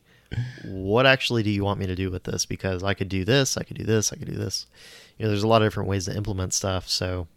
what 0.66 1.06
actually 1.06 1.44
do 1.44 1.50
you 1.50 1.64
want 1.64 1.80
me 1.80 1.88
to 1.88 1.96
do 1.96 2.12
with 2.12 2.24
this? 2.24 2.46
Because 2.46 2.84
I 2.84 2.94
could 2.94 3.10
do 3.10 3.26
this 3.26 3.58
I 3.58 3.64
could 3.64 3.78
do 3.78 3.84
this 3.84 4.12
I 4.12 4.18
could 4.18 4.28
do 4.28 4.36
this. 4.36 4.68
You 5.18 5.24
know 5.24 5.30
there's 5.30 5.44
a 5.44 5.48
lot 5.48 5.62
of 5.62 5.68
different 5.68 5.90
ways 5.90 6.06
to 6.06 6.16
implement 6.16 6.54
stuff. 6.54 6.88
So 6.88 7.28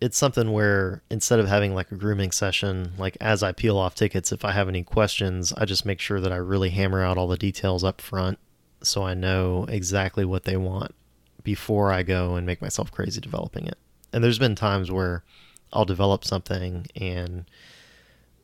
it's 0.00 0.16
something 0.16 0.52
where 0.52 1.02
instead 1.10 1.40
of 1.40 1.48
having 1.48 1.74
like 1.74 1.92
a 1.92 1.96
grooming 1.96 2.30
session 2.30 2.92
like 2.98 3.16
as 3.20 3.42
I 3.42 3.52
peel 3.52 3.76
off 3.76 3.94
tickets 3.94 4.32
if 4.32 4.44
I 4.44 4.52
have 4.52 4.68
any 4.68 4.82
questions 4.82 5.52
I 5.52 5.66
just 5.66 5.84
make 5.84 6.00
sure 6.00 6.20
that 6.20 6.32
I 6.32 6.36
really 6.36 6.70
hammer 6.70 7.04
out 7.04 7.18
all 7.18 7.28
the 7.28 7.36
details 7.36 7.84
up 7.84 8.00
front 8.00 8.38
so 8.82 9.02
I 9.02 9.14
know 9.14 9.66
exactly 9.68 10.24
what 10.24 10.44
they 10.44 10.56
want 10.56 10.94
before 11.42 11.92
I 11.92 12.02
go 12.02 12.34
and 12.34 12.46
make 12.46 12.62
myself 12.62 12.90
crazy 12.90 13.20
developing 13.20 13.66
it. 13.66 13.78
And 14.12 14.22
there's 14.22 14.38
been 14.38 14.54
times 14.54 14.90
where 14.90 15.24
I'll 15.72 15.84
develop 15.84 16.24
something 16.24 16.86
and 16.96 17.44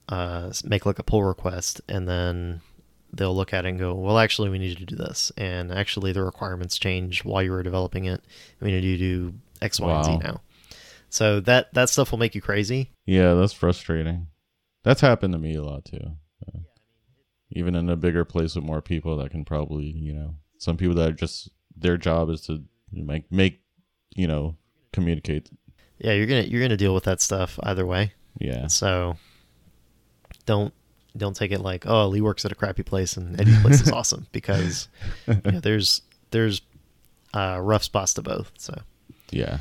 uh, 0.08 0.52
make 0.64 0.86
like 0.86 0.98
a 0.98 1.02
pull 1.02 1.24
request, 1.24 1.80
and 1.88 2.08
then 2.08 2.60
they'll 3.12 3.34
look 3.34 3.52
at 3.52 3.64
it 3.64 3.70
and 3.70 3.78
go, 3.78 3.94
"Well, 3.94 4.18
actually, 4.18 4.50
we 4.50 4.58
need 4.58 4.76
to 4.76 4.84
do 4.84 4.96
this." 4.96 5.32
And 5.36 5.72
actually, 5.72 6.12
the 6.12 6.22
requirements 6.22 6.78
changed 6.78 7.24
while 7.24 7.42
you 7.42 7.50
were 7.50 7.62
developing 7.62 8.04
it. 8.04 8.24
We 8.60 8.70
need 8.70 8.80
to 8.82 8.96
do 8.96 9.34
X, 9.60 9.80
Y, 9.80 9.94
and 9.94 10.04
Z 10.04 10.16
now. 10.18 10.40
So 11.08 11.40
that 11.40 11.72
that 11.74 11.88
stuff 11.88 12.10
will 12.10 12.18
make 12.18 12.34
you 12.34 12.40
crazy. 12.40 12.90
Yeah, 13.06 13.34
that's 13.34 13.52
frustrating. 13.52 14.28
That's 14.82 15.00
happened 15.00 15.32
to 15.32 15.38
me 15.38 15.54
a 15.54 15.62
lot 15.62 15.84
too. 15.84 16.16
Even 17.50 17.76
in 17.76 17.88
a 17.88 17.96
bigger 17.96 18.24
place 18.24 18.56
with 18.56 18.64
more 18.64 18.82
people 18.82 19.16
that 19.18 19.30
can 19.30 19.44
probably, 19.44 19.84
you 19.86 20.12
know, 20.12 20.34
some 20.58 20.76
people 20.76 20.94
that 20.96 21.10
are 21.10 21.14
just 21.14 21.48
their 21.76 21.96
job 21.96 22.28
is 22.28 22.40
to 22.42 22.64
make 22.92 23.30
make, 23.30 23.60
you 24.14 24.26
know, 24.26 24.56
communicate. 24.92 25.50
Yeah, 25.98 26.12
you're 26.12 26.26
gonna 26.26 26.42
you're 26.42 26.60
gonna 26.60 26.76
deal 26.76 26.92
with 26.92 27.04
that 27.04 27.20
stuff 27.20 27.58
either 27.62 27.86
way. 27.86 28.12
Yeah. 28.38 28.66
So 28.66 29.16
don't 30.44 30.74
don't 31.16 31.34
take 31.36 31.52
it 31.52 31.60
like 31.60 31.86
oh 31.86 32.06
Lee 32.08 32.20
works 32.20 32.44
at 32.44 32.52
a 32.52 32.54
crappy 32.54 32.82
place 32.82 33.16
and 33.16 33.40
Eddie's 33.40 33.60
place 33.62 33.80
is 33.80 33.90
awesome 33.98 34.26
because 34.32 34.88
you 35.26 35.40
know, 35.52 35.60
there's 35.60 36.02
there's 36.30 36.60
uh, 37.34 37.58
rough 37.60 37.82
spots 37.84 38.14
to 38.14 38.22
both. 38.22 38.50
So 38.58 38.74
Yeah. 39.30 39.58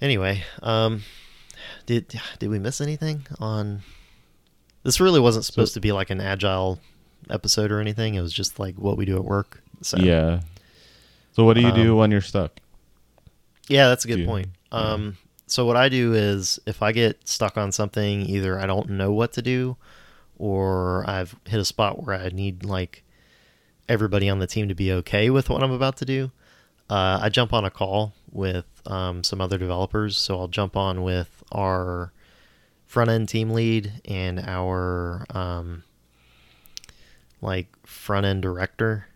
anyway, 0.00 0.42
um, 0.62 1.02
did 1.86 2.18
did 2.38 2.48
we 2.48 2.58
miss 2.58 2.80
anything 2.80 3.26
on? 3.38 3.82
This 4.84 5.00
really 5.00 5.20
wasn't 5.20 5.44
supposed 5.44 5.74
to 5.74 5.80
be 5.80 5.92
like 5.92 6.10
an 6.10 6.20
agile 6.20 6.80
episode 7.30 7.70
or 7.70 7.80
anything. 7.80 8.14
It 8.14 8.20
was 8.20 8.32
just 8.32 8.58
like 8.58 8.74
what 8.76 8.96
we 8.96 9.04
do 9.04 9.16
at 9.16 9.24
work. 9.24 9.62
So 9.80 9.96
Yeah. 9.98 10.40
So 11.32 11.44
what 11.44 11.54
do 11.54 11.62
you 11.62 11.72
do 11.72 11.92
Um, 11.92 11.98
when 11.98 12.10
you're 12.10 12.20
stuck? 12.20 12.58
Yeah, 13.68 13.88
that's 13.88 14.04
a 14.04 14.08
good 14.08 14.16
Do 14.16 14.26
point. 14.26 14.48
yeah. 14.72 14.78
Um, 14.78 15.16
so 15.46 15.64
what 15.66 15.76
I 15.76 15.88
do 15.88 16.14
is 16.14 16.58
if 16.66 16.82
I 16.82 16.92
get 16.92 17.26
stuck 17.28 17.56
on 17.56 17.72
something, 17.72 18.22
either 18.22 18.58
I 18.58 18.66
don't 18.66 18.90
know 18.90 19.12
what 19.12 19.32
to 19.34 19.42
do, 19.42 19.76
or 20.42 21.08
I've 21.08 21.36
hit 21.46 21.60
a 21.60 21.64
spot 21.64 22.02
where 22.02 22.16
I 22.16 22.28
need 22.30 22.64
like 22.64 23.04
everybody 23.88 24.28
on 24.28 24.40
the 24.40 24.48
team 24.48 24.66
to 24.66 24.74
be 24.74 24.90
okay 24.90 25.30
with 25.30 25.48
what 25.48 25.62
I'm 25.62 25.70
about 25.70 25.98
to 25.98 26.04
do. 26.04 26.32
Uh, 26.90 27.20
I 27.22 27.28
jump 27.28 27.52
on 27.52 27.64
a 27.64 27.70
call 27.70 28.12
with 28.32 28.66
um, 28.84 29.22
some 29.22 29.40
other 29.40 29.56
developers. 29.56 30.16
So 30.16 30.40
I'll 30.40 30.48
jump 30.48 30.76
on 30.76 31.04
with 31.04 31.44
our 31.52 32.12
front 32.86 33.08
end 33.08 33.28
team 33.28 33.50
lead 33.50 33.92
and 34.04 34.40
our 34.40 35.24
um, 35.30 35.84
like 37.40 37.68
front 37.86 38.26
end 38.26 38.42
director, 38.42 39.06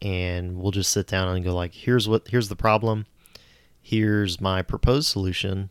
and 0.00 0.58
we'll 0.58 0.72
just 0.72 0.90
sit 0.90 1.06
down 1.06 1.28
and 1.28 1.44
go 1.44 1.54
like, 1.54 1.74
here's 1.74 2.08
what 2.08 2.26
here's 2.26 2.48
the 2.48 2.56
problem 2.56 3.06
here's 3.82 4.40
my 4.40 4.62
proposed 4.62 5.08
solution 5.08 5.68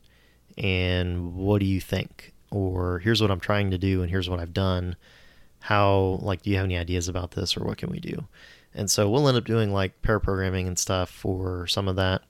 and 0.58 1.34
what 1.34 1.60
do 1.60 1.66
you 1.66 1.80
think 1.80 2.31
or 2.52 3.00
here's 3.00 3.22
what 3.22 3.32
i'm 3.32 3.40
trying 3.40 3.72
to 3.72 3.78
do 3.78 4.02
and 4.02 4.12
here's 4.12 4.30
what 4.30 4.40
i've 4.40 4.54
done. 4.54 4.96
How 5.62 6.20
like 6.22 6.42
do 6.42 6.50
you 6.50 6.58
have 6.58 6.66
any 6.66 6.78
ideas 6.78 7.08
about 7.08 7.32
this 7.32 7.56
or 7.56 7.64
what 7.64 7.78
can 7.78 7.90
we 7.92 8.00
do? 8.00 8.28
And 8.74 8.90
so 8.90 9.10
we'll 9.10 9.28
end 9.28 9.38
up 9.38 9.46
doing 9.46 9.72
like 9.72 10.02
pair 10.02 10.20
programming 10.20 10.68
and 10.68 10.78
stuff 10.78 11.10
for 11.10 11.68
some 11.68 11.88
of 11.88 11.96
that. 11.98 12.24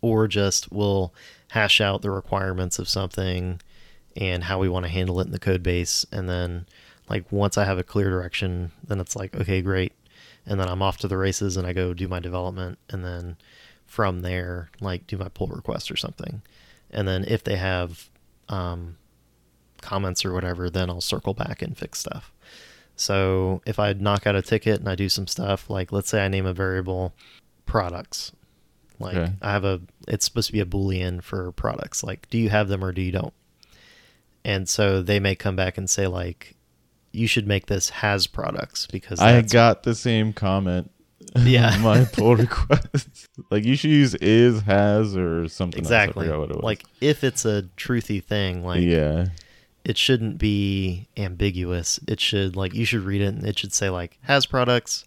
Or 0.00 0.28
just 0.28 0.70
we'll 0.72 1.12
hash 1.48 1.80
out 1.80 2.02
the 2.02 2.10
requirements 2.10 2.78
of 2.78 2.88
something 2.88 3.60
and 4.16 4.44
how 4.44 4.58
we 4.58 4.68
want 4.68 4.84
to 4.86 4.92
handle 4.92 5.20
it 5.20 5.26
in 5.26 5.32
the 5.32 5.38
code 5.38 5.62
base. 5.62 6.06
And 6.12 6.28
then 6.28 6.66
like 7.08 7.30
once 7.32 7.58
i 7.58 7.64
have 7.64 7.78
a 7.78 7.82
clear 7.82 8.08
direction 8.08 8.70
then 8.86 9.00
it's 9.00 9.16
like 9.16 9.34
okay 9.34 9.60
great. 9.60 9.92
And 10.46 10.58
then 10.60 10.68
i'm 10.68 10.82
off 10.82 10.98
to 10.98 11.08
the 11.08 11.18
races 11.18 11.56
and 11.56 11.66
i 11.66 11.72
go 11.72 11.92
do 11.92 12.08
my 12.08 12.20
development 12.20 12.78
and 12.88 13.04
then 13.04 13.36
from 13.86 14.20
there 14.20 14.70
like 14.80 15.06
do 15.08 15.18
my 15.18 15.28
pull 15.28 15.48
request 15.48 15.90
or 15.90 15.96
something. 15.96 16.42
And 16.92 17.08
then 17.08 17.24
if 17.24 17.42
they 17.42 17.56
have 17.56 18.08
um, 18.48 18.96
comments 19.80 20.24
or 20.24 20.32
whatever 20.32 20.68
then 20.70 20.88
i'll 20.90 21.00
circle 21.00 21.34
back 21.34 21.62
and 21.62 21.76
fix 21.78 21.98
stuff 21.98 22.32
So 22.96 23.62
if 23.64 23.78
I 23.78 23.94
knock 23.94 24.26
out 24.26 24.36
a 24.36 24.42
ticket 24.42 24.78
and 24.80 24.86
I 24.86 24.94
do 24.94 25.08
some 25.08 25.26
stuff, 25.26 25.70
like 25.70 25.90
let's 25.90 26.10
say 26.10 26.22
I 26.22 26.28
name 26.28 26.44
a 26.44 26.52
variable 26.52 27.14
products, 27.64 28.32
like 28.98 29.16
Okay. 29.16 29.32
I 29.40 29.52
have 29.52 29.64
a, 29.64 29.80
it's 30.06 30.26
supposed 30.26 30.48
to 30.48 30.52
be 30.52 30.60
a 30.60 30.66
boolean 30.66 31.22
for 31.22 31.50
products. 31.52 32.04
Like, 32.04 32.28
do 32.28 32.36
you 32.36 32.50
have 32.50 32.68
them 32.68 32.84
or 32.84 32.92
do 32.92 33.00
you 33.00 33.10
don't? 33.10 33.32
And 34.44 34.68
so 34.68 35.00
they 35.02 35.18
may 35.18 35.34
come 35.34 35.56
back 35.56 35.78
and 35.78 35.88
say 35.88 36.06
like, 36.06 36.56
you 37.12 37.26
should 37.26 37.46
make 37.46 37.66
this 37.66 37.88
has 37.88 38.26
products 38.26 38.86
because 38.86 39.18
I 39.18 39.40
got 39.42 39.82
the 39.84 39.94
same 39.94 40.34
comment. 40.34 40.90
Yeah. 41.36 41.78
my 41.82 42.04
pull 42.04 42.36
request. 42.46 43.28
like 43.50 43.64
you 43.64 43.76
should 43.76 43.90
use 43.92 44.14
is, 44.16 44.60
has, 44.62 45.16
or 45.16 45.48
something. 45.48 45.78
exactly 45.80 46.26
Else. 46.26 46.34
I 46.34 46.36
forgot 46.36 46.40
what 46.40 46.50
it 46.50 46.56
was. 46.56 46.64
like 46.64 46.84
if 47.00 47.24
it's 47.24 47.46
a 47.46 47.62
truthy 47.78 48.22
thing, 48.22 48.62
like 48.62 48.82
yeah, 48.82 49.28
it 49.84 49.96
shouldn't 49.96 50.38
be 50.38 51.08
ambiguous. 51.16 52.00
It 52.06 52.20
should 52.20 52.56
like 52.56 52.74
you 52.74 52.84
should 52.84 53.02
read 53.02 53.20
it 53.20 53.34
and 53.34 53.44
it 53.44 53.58
should 53.58 53.72
say 53.72 53.90
like 53.90 54.18
has 54.22 54.46
products, 54.46 55.04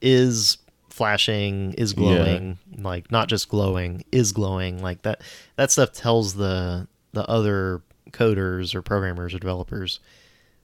is 0.00 0.58
flashing, 0.90 1.72
is 1.74 1.92
glowing, 1.94 2.58
like 2.78 3.10
not 3.10 3.28
just 3.28 3.48
glowing, 3.48 4.04
is 4.12 4.32
glowing, 4.32 4.82
like 4.82 5.02
that 5.02 5.22
that 5.56 5.70
stuff 5.70 5.92
tells 5.92 6.34
the 6.34 6.86
the 7.12 7.26
other 7.28 7.82
coders 8.10 8.74
or 8.74 8.82
programmers 8.82 9.34
or 9.34 9.38
developers, 9.38 10.00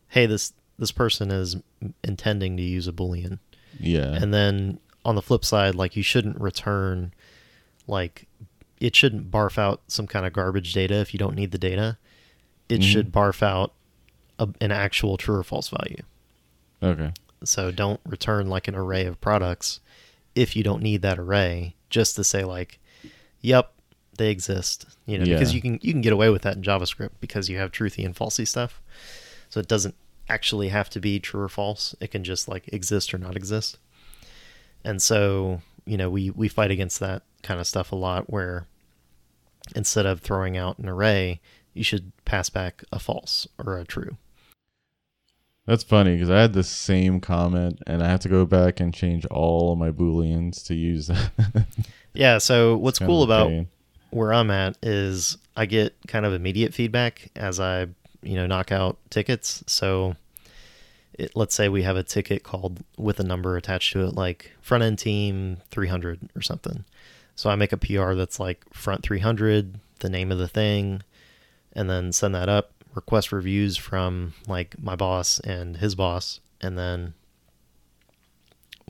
hey, 0.08 0.26
this 0.26 0.52
this 0.78 0.92
person 0.92 1.30
is 1.30 1.56
intending 2.04 2.56
to 2.56 2.62
use 2.62 2.86
a 2.86 2.92
boolean. 2.92 3.38
yeah, 3.80 4.14
And 4.14 4.32
then 4.32 4.78
on 5.04 5.14
the 5.14 5.22
flip 5.22 5.44
side, 5.44 5.74
like 5.74 5.96
you 5.96 6.02
shouldn't 6.02 6.40
return 6.40 7.12
like 7.86 8.26
it 8.80 8.94
shouldn't 8.94 9.30
barf 9.30 9.58
out 9.58 9.80
some 9.88 10.06
kind 10.06 10.24
of 10.26 10.32
garbage 10.32 10.72
data 10.72 10.96
if 10.96 11.12
you 11.12 11.18
don't 11.18 11.34
need 11.34 11.50
the 11.50 11.58
data. 11.58 11.98
It 12.68 12.80
Mhm. 12.80 12.84
should 12.84 13.12
barf 13.12 13.42
out 13.42 13.72
a, 14.38 14.48
an 14.60 14.70
actual 14.72 15.16
true 15.16 15.36
or 15.36 15.42
false 15.42 15.68
value. 15.68 16.02
okay, 16.82 17.12
So 17.44 17.70
don't 17.70 18.00
return 18.06 18.48
like 18.48 18.68
an 18.68 18.74
array 18.74 19.04
of 19.06 19.20
products 19.20 19.80
if 20.34 20.54
you 20.54 20.62
don't 20.62 20.82
need 20.82 21.02
that 21.02 21.18
array 21.18 21.74
just 21.90 22.14
to 22.16 22.22
say 22.24 22.44
like, 22.44 22.78
yep, 23.40 23.72
they 24.16 24.30
exist. 24.30 24.86
You 25.06 25.18
know, 25.18 25.24
because 25.24 25.54
you 25.54 25.60
can 25.60 25.78
you 25.82 25.92
can 25.92 26.00
get 26.02 26.12
away 26.12 26.30
with 26.30 26.42
that 26.42 26.56
in 26.56 26.62
JavaScript 26.62 27.10
because 27.20 27.48
you 27.48 27.56
have 27.58 27.72
truthy 27.72 28.04
and 28.04 28.14
falsy 28.14 28.46
stuff. 28.46 28.80
So 29.48 29.58
it 29.60 29.66
doesn't 29.68 29.94
actually 30.28 30.68
have 30.68 30.90
to 30.90 31.00
be 31.00 31.18
true 31.18 31.40
or 31.40 31.48
false. 31.48 31.94
It 32.00 32.10
can 32.10 32.22
just 32.22 32.48
like 32.48 32.68
exist 32.72 33.14
or 33.14 33.18
not 33.18 33.34
exist. 33.36 33.78
And 34.84 35.00
so, 35.02 35.62
you 35.86 35.96
know, 35.96 36.10
we 36.10 36.30
we 36.30 36.48
fight 36.48 36.70
against 36.70 37.00
that 37.00 37.22
kind 37.42 37.58
of 37.60 37.66
stuff 37.66 37.90
a 37.92 37.96
lot 37.96 38.30
where 38.30 38.66
instead 39.74 40.06
of 40.06 40.20
throwing 40.20 40.56
out 40.56 40.78
an 40.78 40.88
array, 40.88 41.40
you 41.78 41.84
should 41.84 42.12
pass 42.24 42.50
back 42.50 42.84
a 42.92 42.98
false 42.98 43.48
or 43.58 43.78
a 43.78 43.84
true. 43.84 44.16
that's 45.66 45.82
funny 45.82 46.14
because 46.14 46.30
I 46.30 46.40
had 46.40 46.52
the 46.52 46.64
same 46.64 47.20
comment 47.20 47.80
and 47.86 48.02
I 48.02 48.08
have 48.08 48.20
to 48.20 48.28
go 48.28 48.44
back 48.44 48.80
and 48.80 48.92
change 48.92 49.24
all 49.26 49.72
of 49.72 49.78
my 49.78 49.90
booleans 49.90 50.64
to 50.66 50.74
use 50.74 51.06
that. 51.06 51.30
Yeah, 52.14 52.38
so 52.38 52.76
what's 52.76 52.98
cool 52.98 53.22
about 53.22 53.48
pain. 53.48 53.68
where 54.10 54.32
I'm 54.32 54.50
at 54.50 54.76
is 54.82 55.38
I 55.56 55.66
get 55.66 55.94
kind 56.08 56.26
of 56.26 56.32
immediate 56.32 56.74
feedback 56.74 57.30
as 57.36 57.60
I, 57.60 57.86
you 58.22 58.34
know, 58.34 58.46
knock 58.46 58.72
out 58.72 58.98
tickets. 59.08 59.62
So 59.68 60.16
it, 61.12 61.36
let's 61.36 61.54
say 61.54 61.68
we 61.68 61.82
have 61.82 61.96
a 61.96 62.02
ticket 62.02 62.42
called 62.42 62.82
with 62.96 63.20
a 63.20 63.24
number 63.24 63.56
attached 63.56 63.92
to 63.92 64.04
it, 64.04 64.14
like 64.14 64.50
front 64.60 64.82
end 64.82 64.98
team 64.98 65.58
300 65.70 66.30
or 66.34 66.42
something. 66.42 66.84
So 67.36 67.50
I 67.50 67.54
make 67.54 67.72
a 67.72 67.76
PR 67.76 68.14
that's 68.14 68.40
like 68.40 68.64
front 68.72 69.04
300, 69.04 69.78
the 70.00 70.08
name 70.08 70.32
of 70.32 70.38
the 70.38 70.48
thing, 70.48 71.02
and 71.72 71.88
then 71.88 72.12
send 72.12 72.34
that 72.34 72.48
up, 72.48 72.72
request 72.94 73.32
reviews 73.32 73.76
from 73.76 74.34
like 74.46 74.80
my 74.80 74.96
boss 74.96 75.38
and 75.40 75.76
his 75.76 75.94
boss, 75.94 76.40
and 76.60 76.78
then 76.78 77.14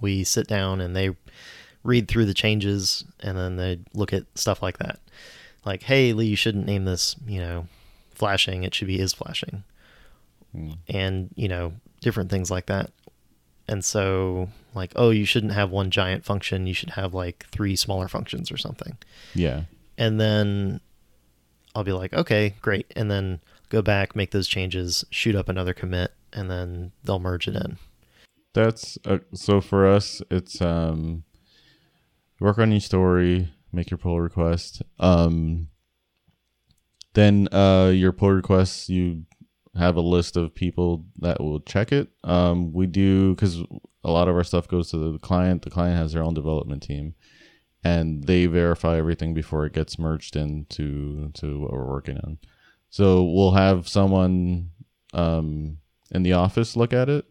we 0.01 0.25
sit 0.25 0.47
down 0.47 0.81
and 0.81 0.95
they 0.95 1.15
read 1.83 2.09
through 2.09 2.27
the 2.27 2.35
changes 2.35 3.05
and 3.21 3.37
then 3.37 3.57
they 3.57 3.81
look 3.95 4.13
at 4.13 4.25
stuff 4.35 4.63
like 4.63 4.79
that. 4.79 5.01
Like, 5.65 5.83
hey, 5.83 6.13
Lee, 6.13 6.27
you 6.27 6.37
shouldn't 6.37 6.67
name 6.67 6.85
this, 6.85 7.17
you 7.27 7.41
know, 7.41 7.67
flashing. 8.11 8.63
It 8.65 8.75
should 8.75 8.89
be 8.89 9.01
is 9.01 9.13
flashing. 9.13 9.65
Mm. 10.57 10.79
And, 10.89 11.31
you 11.35 11.49
know, 11.49 11.73
different 12.01 12.31
things 12.31 12.51
like 12.51 12.67
that. 12.67 12.91
And 13.67 13.85
so, 13.85 14.49
like, 14.75 14.93
oh, 14.97 15.11
you 15.11 15.25
shouldn't 15.25 15.53
have 15.53 15.71
one 15.71 15.91
giant 15.91 16.25
function. 16.25 16.67
You 16.67 16.75
should 16.75 16.91
have 16.91 17.13
like 17.13 17.47
three 17.51 17.77
smaller 17.77 18.09
functions 18.09 18.51
or 18.51 18.57
something. 18.57 18.97
Yeah, 19.35 19.63
And 19.99 20.21
then 20.21 20.81
I'll 21.79 21.85
be 21.85 21.93
like, 21.93 22.13
okay, 22.13 22.57
great. 22.61 22.93
And 22.97 23.09
then 23.09 23.39
go 23.69 23.83
back, 23.83 24.17
make 24.17 24.33
those 24.33 24.49
changes, 24.49 25.05
shoot 25.11 25.37
up 25.37 25.49
another 25.49 25.73
commit, 25.73 26.13
and 26.33 26.51
then 26.51 26.91
they'll 27.05 27.21
merge 27.21 27.47
it 27.47 27.55
in. 27.55 27.79
that's 28.53 28.99
uh, 29.05 29.19
so 29.33 29.61
for 29.61 29.87
us. 29.87 30.21
It's 30.29 30.61
um, 30.61 31.23
work 32.41 32.59
on 32.59 32.73
your 32.73 32.81
story, 32.81 33.53
make 33.73 33.93
your 33.93 33.99
pull 33.99 34.21
request. 34.21 34.83
Um, 34.99 35.69
then 37.15 37.47
uh, 37.53 37.93
your 37.95 38.11
pull 38.11 38.33
requests 38.33 38.89
you 38.89 39.27
have 39.77 39.95
a 39.95 40.01
list 40.01 40.37
of 40.37 40.57
people 40.57 41.05
that 41.21 41.41
will 41.41 41.61
check 41.61 41.93
it. 41.93 42.09
Um, 42.25 42.73
we 42.73 42.89
do 42.89 43.37
because 43.37 43.63
a 44.03 44.11
lot 44.11 44.27
of 44.27 44.35
our 44.35 44.43
stuff 44.43 44.67
goes 44.67 44.91
to 44.91 45.13
the 45.13 45.21
client. 45.21 45.63
The 45.63 45.71
client 45.71 45.97
has 45.97 46.13
their 46.13 46.25
own 46.25 46.35
development 46.35 46.83
team, 46.83 47.15
and 47.89 48.25
they 48.25 48.47
verify 48.47 48.99
everything 48.99 49.33
before 49.33 49.65
it 49.65 49.73
gets 49.73 49.99
merged 49.99 50.37
into 50.37 51.31
to 51.35 51.61
what 51.61 51.73
we're 51.73 51.87
working 51.87 52.19
on. 52.19 52.39
So 52.91 53.25
we'll 53.25 53.53
have 53.53 53.89
someone 53.89 54.71
um, 55.15 55.79
in 56.11 56.23
the 56.23 56.35
office 56.35 56.77
look 56.77 56.93
at 56.93 57.09
it, 57.09 57.25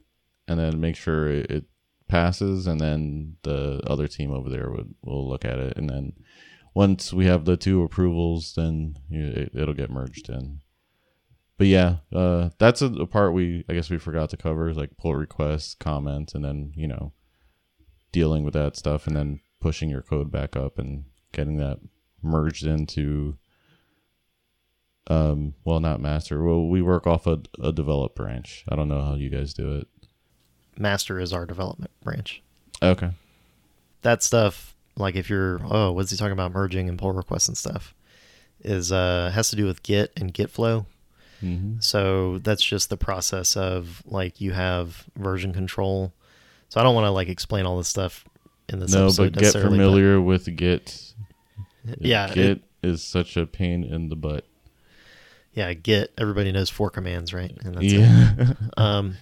and 0.48 0.60
then 0.60 0.80
make 0.80 0.96
sure 0.96 1.30
it, 1.30 1.66
passes, 2.08 2.68
and 2.68 2.80
then 2.80 3.36
the 3.44 3.82
other 3.86 4.08
team 4.08 4.32
over 4.32 4.50
there 4.50 4.72
would 4.72 4.96
will 5.02 5.28
look 5.28 5.44
at 5.44 5.60
it, 5.60 5.78
and 5.78 5.90
then 5.90 6.14
once 6.74 7.12
we 7.12 7.26
have 7.26 7.44
the 7.44 7.58
two 7.58 7.84
approvals, 7.84 8.54
then 8.56 8.96
it, 9.10 9.52
it'll 9.54 9.74
get 9.74 9.92
merged 9.92 10.30
in. 10.30 10.62
But 11.58 11.68
yeah, 11.68 11.98
uh, 12.14 12.52
that's 12.60 12.82
a, 12.82 12.86
a 12.86 13.06
part 13.06 13.34
we 13.34 13.66
I 13.68 13.74
guess 13.74 13.90
we 13.90 13.98
forgot 13.98 14.30
to 14.30 14.38
cover 14.38 14.74
like 14.74 14.96
pull 14.98 15.16
requests, 15.16 15.76
comments, 15.76 16.34
and 16.34 16.46
then 16.46 16.72
you 16.76 16.88
know 16.88 17.12
dealing 18.14 18.46
with 18.46 18.54
that 18.54 18.78
stuff, 18.78 19.06
and 19.06 19.16
then 19.18 19.42
pushing 19.60 19.90
your 19.90 20.02
code 20.02 20.32
back 20.32 20.56
up 20.56 20.78
and 20.78 21.06
getting 21.32 21.58
that 21.58 21.80
merged 22.22 22.66
into 22.66 23.38
um 25.08 25.54
well 25.64 25.80
not 25.80 26.02
master. 26.02 26.44
Well 26.44 26.68
we 26.68 26.82
work 26.82 27.08
off 27.08 27.28
a, 27.28 27.40
a 27.62 27.72
develop 27.72 28.16
branch. 28.16 28.66
I 28.70 28.76
don't 28.76 28.90
know 28.90 29.02
how 29.02 29.16
you 29.16 29.30
guys 29.30 29.54
do 29.54 29.76
it. 29.78 29.88
Master 30.78 31.20
is 31.20 31.34
our 31.34 31.46
development 31.46 31.92
branch. 32.04 32.42
okay. 32.84 33.12
That 34.02 34.22
stuff 34.22 34.76
like 34.96 35.16
if 35.16 35.30
you're 35.30 35.62
oh 35.70 35.92
what's 35.92 36.12
he 36.12 36.18
talking 36.18 36.34
about? 36.34 36.52
Merging 36.52 36.90
and 36.90 37.00
pull 37.00 37.12
requests 37.14 37.48
and 37.48 37.58
stuff 37.58 37.94
is 38.62 38.92
uh 38.92 39.32
has 39.34 39.50
to 39.50 39.56
do 39.56 39.66
with 39.66 39.84
git 39.84 40.12
and 40.18 40.34
git 40.34 40.50
flow. 40.50 40.86
Mm-hmm. 41.44 41.82
so 41.82 42.40
that's 42.40 42.64
just 42.64 42.90
the 42.90 42.98
process 42.98 43.56
of 43.56 44.02
like 44.08 44.42
you 44.42 44.54
have 44.54 45.06
version 45.16 45.54
control. 45.54 46.12
So 46.70 46.82
i 46.82 46.84
don't 46.84 46.96
want 46.96 47.06
to 47.06 47.12
like 47.12 47.30
explain 47.30 47.66
all 47.66 47.78
this 47.78 47.88
stuff 47.88 48.26
in 48.70 48.80
this 48.80 48.92
no 48.92 49.12
but 49.16 49.34
get 49.34 49.54
familiar 49.54 50.20
with 50.22 50.54
git 50.56 51.14
yeah 52.00 52.34
git 52.34 52.46
it- 52.46 52.64
is 52.84 53.04
such 53.04 53.36
a 53.38 53.46
pain 53.46 53.84
in 53.84 54.10
the 54.10 54.16
butt. 54.16 54.46
Yeah 55.54 55.74
git 55.74 56.14
everybody 56.18 56.52
knows 56.52 56.70
four 56.70 56.90
commands 56.90 57.34
right? 57.34 57.56
And 57.64 57.76
that's 57.76 57.86
it. 57.86 58.00
yeah. 58.00 58.54
Um, 58.78 59.16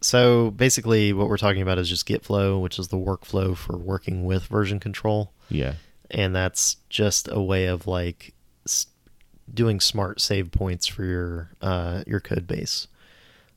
so 0.00 0.50
basically, 0.52 1.12
what 1.12 1.28
we're 1.28 1.38
talking 1.38 1.62
about 1.62 1.78
is 1.78 1.88
just 1.88 2.06
Git 2.06 2.22
flow, 2.22 2.58
which 2.58 2.78
is 2.78 2.88
the 2.88 2.96
workflow 2.98 3.56
for 3.56 3.76
working 3.76 4.24
with 4.24 4.44
version 4.44 4.78
control, 4.78 5.32
yeah. 5.48 5.74
And 6.10 6.36
that's 6.36 6.76
just 6.88 7.28
a 7.32 7.40
way 7.42 7.66
of 7.66 7.86
like 7.88 8.34
doing 9.52 9.80
smart 9.80 10.20
save 10.20 10.52
points 10.52 10.86
for 10.86 11.04
your 11.04 11.50
uh, 11.60 12.04
your 12.06 12.20
code 12.20 12.46
base. 12.46 12.86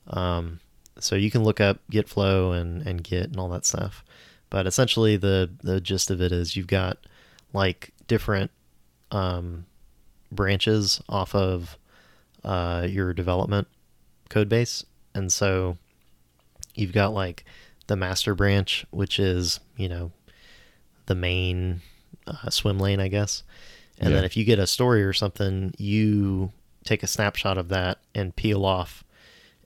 Um, 0.08 0.60
so 0.98 1.14
you 1.14 1.30
can 1.30 1.44
look 1.44 1.60
up 1.60 1.78
Git 1.90 2.08
flow 2.08 2.52
and 2.52 2.82
and 2.86 3.04
Git 3.04 3.26
and 3.26 3.36
all 3.36 3.50
that 3.50 3.64
stuff, 3.66 4.02
but 4.50 4.66
essentially 4.66 5.16
the 5.16 5.50
the 5.62 5.80
gist 5.80 6.10
of 6.10 6.20
it 6.20 6.32
is 6.32 6.56
you've 6.56 6.66
got 6.66 6.98
like 7.52 7.92
different 8.06 8.50
um, 9.10 9.66
branches 10.30 11.00
off 11.08 11.34
of 11.34 11.76
uh, 12.44 12.86
your 12.88 13.12
development 13.12 13.68
code 14.28 14.48
base, 14.48 14.84
and 15.14 15.32
so 15.32 15.76
you've 16.74 16.92
got 16.92 17.12
like 17.12 17.44
the 17.86 17.96
master 17.96 18.34
branch, 18.34 18.86
which 18.90 19.18
is 19.18 19.60
you 19.76 19.88
know 19.88 20.12
the 21.06 21.14
main 21.14 21.80
uh, 22.26 22.50
swim 22.50 22.78
lane, 22.78 23.00
I 23.00 23.08
guess. 23.08 23.42
And 23.98 24.10
Yeah. 24.10 24.16
then 24.16 24.24
if 24.24 24.36
you 24.36 24.44
get 24.44 24.58
a 24.58 24.66
story 24.66 25.02
or 25.02 25.12
something, 25.12 25.74
you 25.76 26.52
take 26.84 27.02
a 27.02 27.06
snapshot 27.08 27.58
of 27.58 27.68
that 27.68 27.98
and 28.14 28.34
peel 28.34 28.64
off 28.64 29.04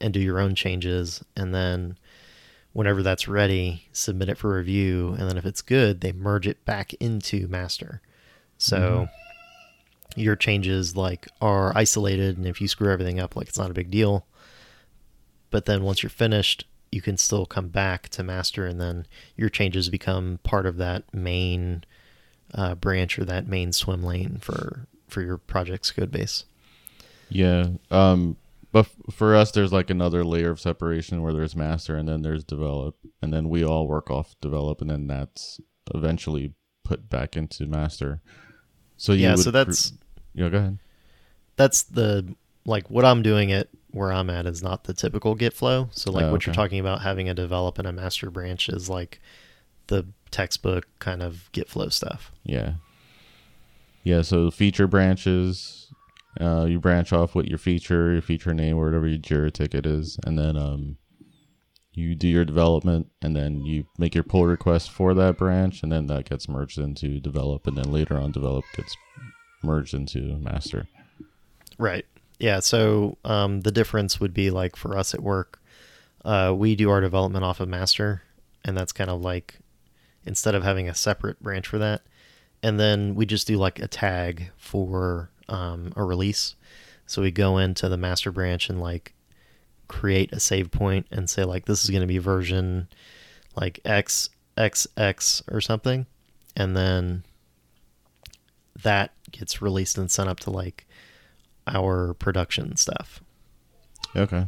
and 0.00 0.12
do 0.12 0.18
your 0.20 0.40
own 0.40 0.54
changes, 0.54 1.22
and 1.36 1.54
then 1.54 1.96
whenever 2.74 3.02
that's 3.02 3.26
ready, 3.26 3.86
submit 3.92 4.28
it 4.28 4.36
for 4.36 4.54
review, 4.54 5.14
and 5.18 5.30
then 5.30 5.38
if 5.38 5.46
it's 5.46 5.62
good, 5.62 6.02
they 6.02 6.12
merge 6.12 6.46
it 6.46 6.64
back 6.66 6.92
into 6.94 7.48
master. 7.48 8.02
So 8.58 9.08
your 10.16 10.36
changes 10.36 10.96
like 10.96 11.28
are 11.40 11.74
isolated, 11.76 12.36
and 12.36 12.46
if 12.46 12.60
you 12.60 12.68
screw 12.68 12.92
everything 12.92 13.18
up, 13.18 13.36
like 13.36 13.48
it's 13.48 13.58
not 13.58 13.70
a 13.70 13.74
big 13.74 13.90
deal. 13.90 14.26
But 15.50 15.66
then 15.66 15.84
once 15.84 16.02
you're 16.02 16.10
finished, 16.10 16.66
you 16.90 17.00
can 17.00 17.16
still 17.16 17.46
come 17.46 17.68
back 17.68 18.08
to 18.10 18.24
master, 18.24 18.66
and 18.66 18.80
then 18.80 19.06
your 19.36 19.48
changes 19.48 19.88
become 19.88 20.40
part 20.42 20.66
of 20.66 20.76
that 20.76 21.04
main 21.14 21.84
uh, 22.52 22.74
branch 22.74 23.18
or 23.18 23.24
that 23.24 23.46
main 23.46 23.72
swim 23.72 24.02
lane 24.02 24.38
for 24.40 24.86
for 25.08 25.22
your 25.22 25.38
project's 25.38 25.92
code 25.92 26.10
base. 26.10 26.44
Yeah. 27.28 27.68
Um, 27.90 28.36
but 28.74 28.86
f- 28.86 29.14
for 29.14 29.36
us, 29.36 29.52
there's 29.52 29.72
like 29.72 29.88
another 29.88 30.24
layer 30.24 30.50
of 30.50 30.58
separation 30.58 31.22
where 31.22 31.32
there's 31.32 31.54
master 31.54 31.96
and 31.96 32.08
then 32.08 32.22
there's 32.22 32.42
develop, 32.42 32.96
and 33.22 33.32
then 33.32 33.48
we 33.48 33.62
all 33.64 33.86
work 33.86 34.10
off 34.10 34.34
develop, 34.40 34.80
and 34.80 34.90
then 34.90 35.06
that's 35.06 35.60
eventually 35.94 36.54
put 36.82 37.08
back 37.08 37.36
into 37.36 37.66
master. 37.66 38.20
So 38.96 39.12
you 39.12 39.22
yeah, 39.22 39.36
so 39.36 39.52
that's 39.52 39.90
cr- 39.90 39.96
yeah. 40.34 40.48
Go 40.48 40.58
ahead. 40.58 40.78
that's 41.54 41.84
the 41.84 42.34
like 42.66 42.90
what 42.90 43.04
I'm 43.04 43.22
doing 43.22 43.50
it 43.50 43.68
where 43.92 44.12
I'm 44.12 44.28
at 44.28 44.44
is 44.46 44.60
not 44.60 44.84
the 44.84 44.92
typical 44.92 45.36
Git 45.36 45.52
flow. 45.52 45.88
So 45.92 46.10
like 46.10 46.24
Oh, 46.24 46.32
what 46.32 46.44
you're 46.44 46.54
talking 46.54 46.80
about 46.80 47.02
having 47.02 47.28
a 47.28 47.34
develop 47.34 47.78
and 47.78 47.86
a 47.86 47.92
master 47.92 48.28
branch 48.28 48.68
is 48.68 48.90
like 48.90 49.20
the 49.86 50.04
textbook 50.32 50.86
kind 50.98 51.22
of 51.22 51.48
Git 51.52 51.68
flow 51.68 51.90
stuff. 51.90 52.32
Yeah. 52.42 52.72
Yeah. 54.02 54.22
So 54.22 54.50
feature 54.50 54.88
branches, 54.88 55.83
uh, 56.40 56.64
you 56.64 56.80
branch 56.80 57.12
off 57.12 57.34
with 57.34 57.46
your 57.46 57.58
feature, 57.58 58.12
your 58.12 58.22
feature 58.22 58.54
name, 58.54 58.76
whatever 58.76 59.06
your 59.06 59.18
Jira 59.18 59.52
ticket 59.52 59.86
is, 59.86 60.18
and 60.26 60.38
then 60.38 60.56
um, 60.56 60.96
you 61.92 62.14
do 62.14 62.28
your 62.28 62.44
development, 62.44 63.08
and 63.22 63.36
then 63.36 63.60
you 63.60 63.86
make 63.98 64.14
your 64.14 64.24
pull 64.24 64.46
request 64.46 64.90
for 64.90 65.14
that 65.14 65.38
branch, 65.38 65.82
and 65.82 65.92
then 65.92 66.06
that 66.08 66.28
gets 66.28 66.48
merged 66.48 66.78
into 66.78 67.20
develop, 67.20 67.66
and 67.66 67.76
then 67.76 67.92
later 67.92 68.16
on 68.16 68.32
develop 68.32 68.64
gets 68.76 68.96
merged 69.62 69.94
into 69.94 70.36
master. 70.38 70.88
Right. 71.78 72.06
Yeah. 72.38 72.60
So 72.60 73.18
um, 73.24 73.60
the 73.60 73.72
difference 73.72 74.20
would 74.20 74.34
be 74.34 74.50
like 74.50 74.76
for 74.76 74.98
us 74.98 75.14
at 75.14 75.22
work, 75.22 75.60
uh, 76.24 76.54
we 76.56 76.74
do 76.74 76.90
our 76.90 77.00
development 77.00 77.44
off 77.44 77.60
of 77.60 77.68
master, 77.68 78.22
and 78.64 78.76
that's 78.76 78.92
kind 78.92 79.10
of 79.10 79.20
like 79.20 79.58
instead 80.26 80.54
of 80.54 80.62
having 80.62 80.88
a 80.88 80.94
separate 80.94 81.40
branch 81.42 81.68
for 81.68 81.78
that, 81.78 82.02
and 82.62 82.80
then 82.80 83.14
we 83.14 83.26
just 83.26 83.46
do 83.46 83.56
like 83.56 83.78
a 83.78 83.86
tag 83.86 84.50
for 84.56 85.30
um, 85.48 85.92
a 85.96 86.04
release. 86.04 86.54
So 87.06 87.22
we 87.22 87.30
go 87.30 87.58
into 87.58 87.88
the 87.88 87.96
master 87.96 88.30
branch 88.32 88.68
and 88.68 88.80
like 88.80 89.14
create 89.88 90.32
a 90.32 90.40
save 90.40 90.70
point 90.70 91.06
and 91.10 91.28
say 91.28 91.44
like 91.44 91.66
this 91.66 91.84
is 91.84 91.90
going 91.90 92.00
to 92.00 92.06
be 92.06 92.18
version 92.18 92.88
like 93.56 93.80
X 93.84 94.30
X 94.56 94.86
X 94.96 95.42
or 95.50 95.60
something, 95.60 96.06
and 96.56 96.76
then 96.76 97.24
that 98.82 99.12
gets 99.30 99.62
released 99.62 99.98
and 99.98 100.10
sent 100.10 100.28
up 100.28 100.40
to 100.40 100.50
like 100.50 100.86
our 101.66 102.14
production 102.14 102.76
stuff. 102.76 103.22
Okay. 104.16 104.46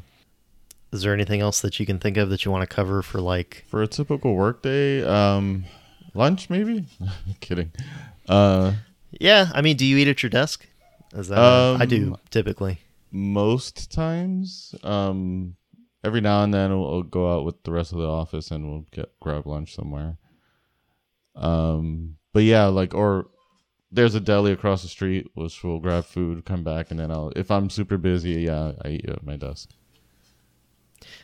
Is 0.92 1.02
there 1.02 1.12
anything 1.12 1.40
else 1.40 1.60
that 1.60 1.78
you 1.78 1.86
can 1.86 1.98
think 1.98 2.16
of 2.16 2.30
that 2.30 2.44
you 2.44 2.50
want 2.50 2.68
to 2.68 2.74
cover 2.74 3.02
for 3.02 3.20
like 3.20 3.64
For 3.68 3.82
a 3.82 3.86
typical 3.86 4.34
workday, 4.34 5.04
um, 5.04 5.64
lunch 6.14 6.48
maybe. 6.48 6.86
Kidding. 7.40 7.72
Uh, 8.28 8.74
Yeah, 9.20 9.50
I 9.52 9.62
mean, 9.62 9.76
do 9.76 9.84
you 9.84 9.96
eat 9.96 10.08
at 10.08 10.22
your 10.22 10.30
desk? 10.30 10.66
Is 11.16 11.28
that 11.28 11.38
I 11.80 11.86
do 11.86 12.12
Um, 12.12 12.16
typically. 12.30 12.78
most 13.10 13.90
times 13.90 14.74
um 14.84 15.56
every 16.04 16.20
now 16.20 16.42
and 16.44 16.52
then 16.54 16.70
we'll, 16.78 16.90
we'll 16.92 17.02
go 17.02 17.34
out 17.36 17.44
with 17.44 17.62
the 17.64 17.72
rest 17.72 17.92
of 17.92 17.98
the 17.98 18.06
office 18.06 18.50
and 18.50 18.68
we'll 18.70 18.86
get 18.92 19.08
grab 19.20 19.46
lunch 19.46 19.74
somewhere 19.74 20.18
um 21.34 22.16
but 22.32 22.42
yeah 22.44 22.66
like 22.66 22.94
or 22.94 23.26
there's 23.90 24.14
a 24.14 24.20
deli 24.20 24.52
across 24.52 24.82
the 24.82 24.88
street 24.88 25.26
which 25.34 25.62
we'll 25.64 25.78
grab 25.78 26.04
food 26.04 26.44
come 26.44 26.62
back 26.64 26.90
and 26.90 26.98
then 27.00 27.10
i'll 27.10 27.32
if 27.36 27.50
i'm 27.50 27.70
super 27.70 27.96
busy 27.96 28.42
yeah 28.42 28.72
i 28.84 28.88
eat 28.88 29.08
at 29.08 29.24
my 29.24 29.36
desk 29.36 29.70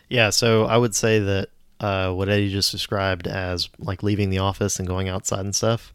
Yeah, 0.08 0.30
so 0.30 0.66
I 0.66 0.76
would 0.76 0.94
say 0.94 1.18
that 1.18 1.48
uh, 1.80 2.12
what 2.12 2.28
Eddie 2.28 2.50
just 2.50 2.70
described 2.70 3.26
as 3.26 3.68
like 3.78 4.02
leaving 4.02 4.28
the 4.30 4.38
office 4.38 4.78
and 4.78 4.86
going 4.86 5.08
outside 5.08 5.40
and 5.44 5.54
stuff, 5.56 5.94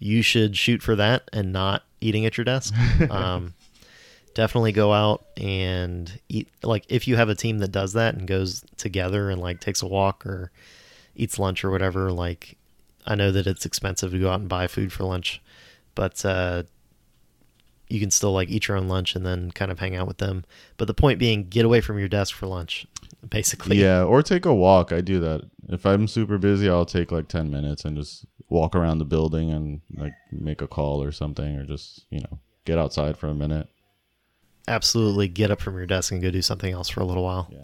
you 0.00 0.22
should 0.22 0.56
shoot 0.56 0.82
for 0.82 0.96
that 0.96 1.28
and 1.32 1.52
not 1.52 1.84
eating 2.00 2.26
at 2.26 2.36
your 2.36 2.44
desk. 2.44 2.74
um, 3.10 3.54
definitely 4.34 4.72
go 4.72 4.92
out 4.92 5.24
and 5.36 6.18
eat. 6.28 6.48
Like 6.64 6.84
if 6.88 7.06
you 7.06 7.14
have 7.16 7.28
a 7.28 7.34
team 7.36 7.58
that 7.58 7.70
does 7.70 7.92
that 7.92 8.14
and 8.14 8.26
goes 8.26 8.64
together 8.76 9.30
and 9.30 9.40
like 9.40 9.60
takes 9.60 9.82
a 9.82 9.86
walk 9.86 10.26
or 10.26 10.50
eats 11.14 11.38
lunch 11.38 11.64
or 11.64 11.70
whatever, 11.70 12.10
like 12.10 12.56
I 13.06 13.14
know 13.14 13.30
that 13.30 13.46
it's 13.46 13.66
expensive 13.66 14.10
to 14.10 14.18
go 14.18 14.30
out 14.30 14.40
and 14.40 14.48
buy 14.48 14.66
food 14.66 14.92
for 14.92 15.04
lunch, 15.04 15.40
but 15.94 16.24
uh, 16.24 16.64
you 17.88 18.00
can 18.00 18.10
still 18.10 18.32
like 18.32 18.48
eat 18.48 18.68
your 18.68 18.78
own 18.78 18.88
lunch 18.88 19.14
and 19.14 19.24
then 19.24 19.50
kind 19.50 19.70
of 19.70 19.78
hang 19.78 19.94
out 19.94 20.08
with 20.08 20.18
them. 20.18 20.44
But 20.78 20.86
the 20.86 20.94
point 20.94 21.18
being, 21.18 21.48
get 21.48 21.64
away 21.66 21.82
from 21.82 21.98
your 21.98 22.08
desk 22.08 22.34
for 22.34 22.46
lunch, 22.46 22.86
basically. 23.28 23.76
yeah 23.76 24.02
or 24.02 24.22
take 24.22 24.46
a 24.46 24.54
walk 24.54 24.92
i 24.92 25.02
do 25.02 25.20
that 25.20 25.42
if 25.68 25.84
i'm 25.84 26.08
super 26.08 26.38
busy 26.38 26.70
i'll 26.70 26.86
take 26.86 27.12
like 27.12 27.28
10 27.28 27.50
minutes 27.50 27.84
and 27.84 27.96
just 27.96 28.24
walk 28.50 28.76
around 28.76 28.98
the 28.98 29.04
building 29.04 29.50
and 29.50 29.80
like 29.96 30.12
make 30.30 30.60
a 30.60 30.68
call 30.68 31.02
or 31.02 31.12
something 31.12 31.56
or 31.56 31.64
just 31.64 32.04
you 32.10 32.20
know 32.20 32.38
get 32.64 32.78
outside 32.78 33.16
for 33.16 33.28
a 33.28 33.34
minute. 33.34 33.68
Absolutely, 34.68 35.28
get 35.28 35.50
up 35.50 35.60
from 35.60 35.76
your 35.76 35.86
desk 35.86 36.12
and 36.12 36.20
go 36.20 36.30
do 36.30 36.42
something 36.42 36.72
else 36.72 36.88
for 36.88 37.00
a 37.00 37.06
little 37.06 37.24
while. 37.24 37.48
yeah. 37.50 37.60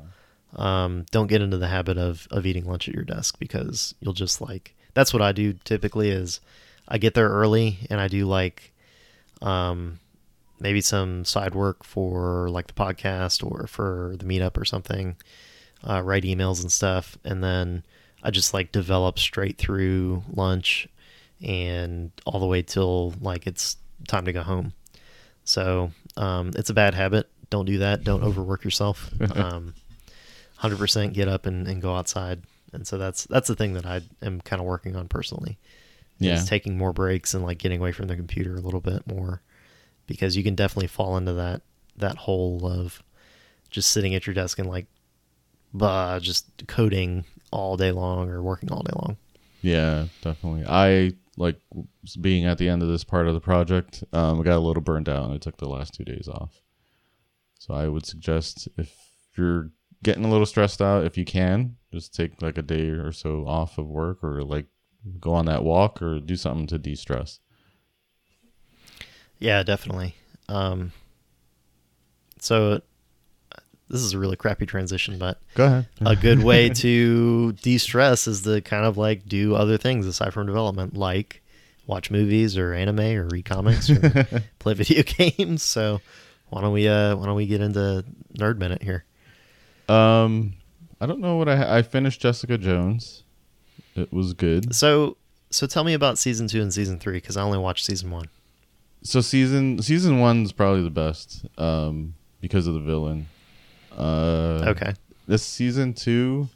Um, 0.55 1.05
don't 1.11 1.27
get 1.27 1.43
into 1.43 1.59
the 1.59 1.69
habit 1.69 1.99
of 1.99 2.27
of 2.31 2.47
eating 2.47 2.65
lunch 2.65 2.89
at 2.89 2.95
your 2.95 3.05
desk 3.05 3.39
because 3.39 3.95
you'll 4.01 4.15
just 4.15 4.41
like 4.41 4.75
that's 4.95 5.13
what 5.13 5.23
I 5.23 5.33
do 5.33 5.53
typically 5.53 6.11
is 6.11 6.41
I 6.89 6.99
get 6.99 7.15
there 7.15 7.29
early 7.29 7.79
and 7.91 8.01
I 8.01 8.09
do 8.09 8.25
like 8.27 8.73
um 9.43 9.99
maybe 10.59 10.81
some 10.81 11.25
side 11.27 11.55
work 11.55 11.85
for 11.85 12.49
like 12.49 12.69
the 12.69 12.73
podcast 12.73 13.45
or 13.45 13.67
for 13.67 14.15
the 14.19 14.25
meetup 14.25 14.57
or 14.57 14.65
something 14.65 15.17
uh, 15.89 16.03
write 16.03 16.25
emails 16.25 16.61
and 16.63 16.71
stuff. 16.71 17.19
And 17.25 17.43
then 17.43 17.85
i 18.27 18.31
just 18.31 18.53
like 18.53 18.73
develop 18.73 19.19
straight 19.19 19.57
through 19.57 20.23
lunch 20.35 20.89
and 21.43 22.11
all 22.25 22.41
the 22.41 22.47
way 22.47 22.63
till 22.63 23.15
like 23.21 23.47
it's 23.47 23.77
time 24.09 24.25
to 24.25 24.33
go 24.33 24.43
home. 24.43 24.73
So 25.45 25.93
um, 26.17 26.51
it's 26.55 26.71
a 26.71 26.75
bad 26.75 26.95
habit. 26.95 27.29
Don't 27.51 27.67
do 27.67 27.79
that. 27.79 28.05
Don't 28.05 28.23
overwork 28.23 28.65
yourself. 28.65 29.11
Um, 29.37 29.75
100% 30.61 31.13
get 31.13 31.29
up 31.29 31.45
and, 31.45 31.69
and 31.69 31.83
go 31.83 31.95
outside. 31.95 32.43
And 32.73 32.87
so 32.87 32.97
that's 32.97 33.25
that's 33.27 33.49
the 33.49 33.55
thing 33.55 33.75
that 33.75 33.87
i 33.87 34.01
am 34.23 34.41
kind 34.41 34.61
of 34.61 34.67
working 34.67 34.97
on 34.97 35.07
personally 35.07 35.59
yeah. 36.19 36.35
is 36.35 36.49
taking 36.49 36.77
more 36.77 36.93
breaks 36.93 37.33
and 37.33 37.45
like 37.45 37.59
getting 37.59 37.79
away 37.79 37.93
from 37.93 38.07
the 38.09 38.17
computer 38.17 38.57
a 38.57 38.61
little 38.61 38.81
bit 38.81 39.07
more 39.07 39.41
because 40.07 40.37
you 40.37 40.43
can 40.43 40.55
definitely 40.55 40.89
fall 40.89 41.17
into 41.17 41.35
that 41.35 41.63
that 41.97 42.17
hole 42.17 42.67
of 42.67 43.03
just 43.71 43.91
sitting 43.91 44.15
at 44.15 44.27
your 44.27 44.35
desk 44.35 44.59
and 44.59 44.69
like 44.69 44.87
bah, 45.73 46.19
just 46.19 46.67
coding 46.67 47.25
all 47.51 47.77
day 47.77 47.93
long 47.93 48.31
or 48.31 48.43
working 48.43 48.71
all 48.73 48.83
day 48.83 48.93
long. 48.95 49.17
Yeah, 49.63 50.07
definitely. 50.23 50.65
I 50.67 51.13
like 51.37 51.61
being 52.21 52.45
at 52.45 52.59
the 52.59 52.69
end 52.69 52.83
of 52.83 52.89
this 52.89 53.05
part 53.05 53.27
of 53.27 53.35
the 53.35 53.41
project. 53.41 54.05
Um, 54.13 54.41
I 54.41 54.45
got 54.45 54.57
a 54.57 54.61
little 54.61 54.83
burned 54.83 55.09
out, 55.09 55.25
and 55.25 55.35
I 55.35 55.39
took 55.39 55.57
the 55.57 55.69
last 55.69 55.95
two 55.95 56.05
days 56.05 56.29
off. 56.29 56.63
So 57.59 57.75
I 57.75 57.89
would 57.89 58.07
suggest 58.07 58.69
if 58.77 58.95
you're 59.37 59.71
getting 60.03 60.25
a 60.25 60.31
little 60.31 60.47
stressed 60.47 60.81
out, 60.81 61.05
if 61.05 61.19
you 61.19 61.25
can, 61.25 61.77
just 61.93 62.15
take 62.15 62.41
like 62.43 62.59
a 62.59 62.63
day 62.63 62.91
or 62.91 63.13
so 63.13 63.47
off 63.47 63.79
of 63.79 63.87
work, 63.87 64.23
or 64.23 64.43
like 64.43 64.67
go 65.19 65.35
on 65.35 65.47
that 65.47 65.65
walk, 65.65 66.01
or 66.01 66.21
do 66.21 66.37
something 66.37 66.67
to 66.69 66.79
de-stress. 66.79 67.41
Yeah, 69.39 69.63
definitely. 69.63 70.15
Um, 70.49 70.93
so 72.39 72.81
this 73.89 74.01
is 74.01 74.13
a 74.15 74.19
really 74.19 74.37
crappy 74.37 74.67
transition, 74.67 75.19
but 75.19 75.41
Go 75.55 75.65
ahead. 75.67 75.87
a 76.05 76.17
good 76.17 76.43
way 76.43 76.69
to 76.85 77.53
de-stress 77.53 78.27
is 78.27 78.43
to 78.43 78.61
kind 78.61 78.85
of 78.85 78.97
like 78.99 79.27
do 79.27 79.55
other 79.55 79.79
things 79.79 80.07
aside 80.07 80.33
from 80.33 80.47
development, 80.47 80.95
like 80.97 81.43
watch 81.87 82.11
movies 82.11 82.57
or 82.59 82.73
anime 82.75 82.99
or 83.01 83.29
read 83.29 83.45
comics 83.45 83.89
or 83.89 84.27
play 84.59 84.75
video 84.75 85.03
games. 85.07 85.63
So 85.63 86.01
why 86.49 86.61
don't 86.61 86.73
we 86.73 86.89
uh 86.89 87.15
why 87.17 87.27
don't 87.27 87.37
we 87.37 87.47
get 87.47 87.61
into 87.61 88.05
nerd 88.39 88.59
minute 88.59 88.83
here? 88.83 89.05
um, 89.89 90.55
I 91.01 91.07
don't 91.07 91.21
know 91.21 91.37
what 91.37 91.49
I 91.49 91.79
I 91.79 91.83
finished 91.83 92.21
Jessica 92.21 92.59
Jones. 92.59 93.23
It 93.95 94.13
was 94.13 94.33
good. 94.33 94.75
So 94.75 95.17
so 95.51 95.67
tell 95.67 95.85
me 95.85 95.95
about 95.95 96.19
season 96.19 96.49
two 96.49 96.61
and 96.61 96.73
season 96.73 96.99
three 96.99 97.19
because 97.19 97.37
I 97.37 97.43
only 97.43 97.59
watched 97.59 97.85
season 97.85 98.11
one. 98.11 98.29
so 99.03 99.21
season 99.21 99.81
season 99.81 100.19
one's 100.19 100.53
probably 100.53 100.83
the 100.83 100.91
best 100.91 101.47
um 101.57 102.15
because 102.41 102.67
of 102.67 102.75
the 102.75 102.81
villain 102.81 103.29
uh 103.97 104.65
Okay. 104.69 104.95
this 105.27 105.43
season 105.43 105.93
two 105.95 106.49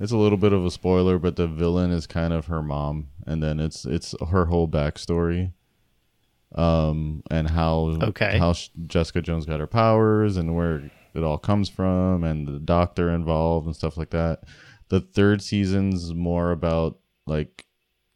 it's 0.00 0.12
a 0.12 0.16
little 0.16 0.38
bit 0.38 0.52
of 0.52 0.64
a 0.64 0.70
spoiler 0.70 1.18
but 1.18 1.36
the 1.36 1.46
villain 1.46 1.90
is 1.90 2.06
kind 2.06 2.32
of 2.32 2.46
her 2.46 2.62
mom 2.62 3.08
and 3.26 3.42
then 3.42 3.60
it's 3.60 3.84
it's 3.84 4.14
her 4.30 4.46
whole 4.46 4.68
backstory 4.68 5.52
um 6.54 7.22
and 7.30 7.50
how 7.50 7.98
Okay. 8.02 8.38
how 8.38 8.54
jessica 8.86 9.20
jones 9.20 9.44
got 9.44 9.60
her 9.60 9.66
powers 9.66 10.36
and 10.36 10.56
where 10.56 10.90
it 11.14 11.22
all 11.22 11.36
comes 11.38 11.68
from 11.68 12.24
and 12.24 12.46
the 12.48 12.58
doctor 12.58 13.10
involved 13.10 13.66
and 13.66 13.76
stuff 13.76 13.96
like 13.98 14.10
that 14.10 14.44
the 14.88 15.00
third 15.00 15.42
season's 15.42 16.14
more 16.14 16.50
about 16.50 16.98
like 17.26 17.66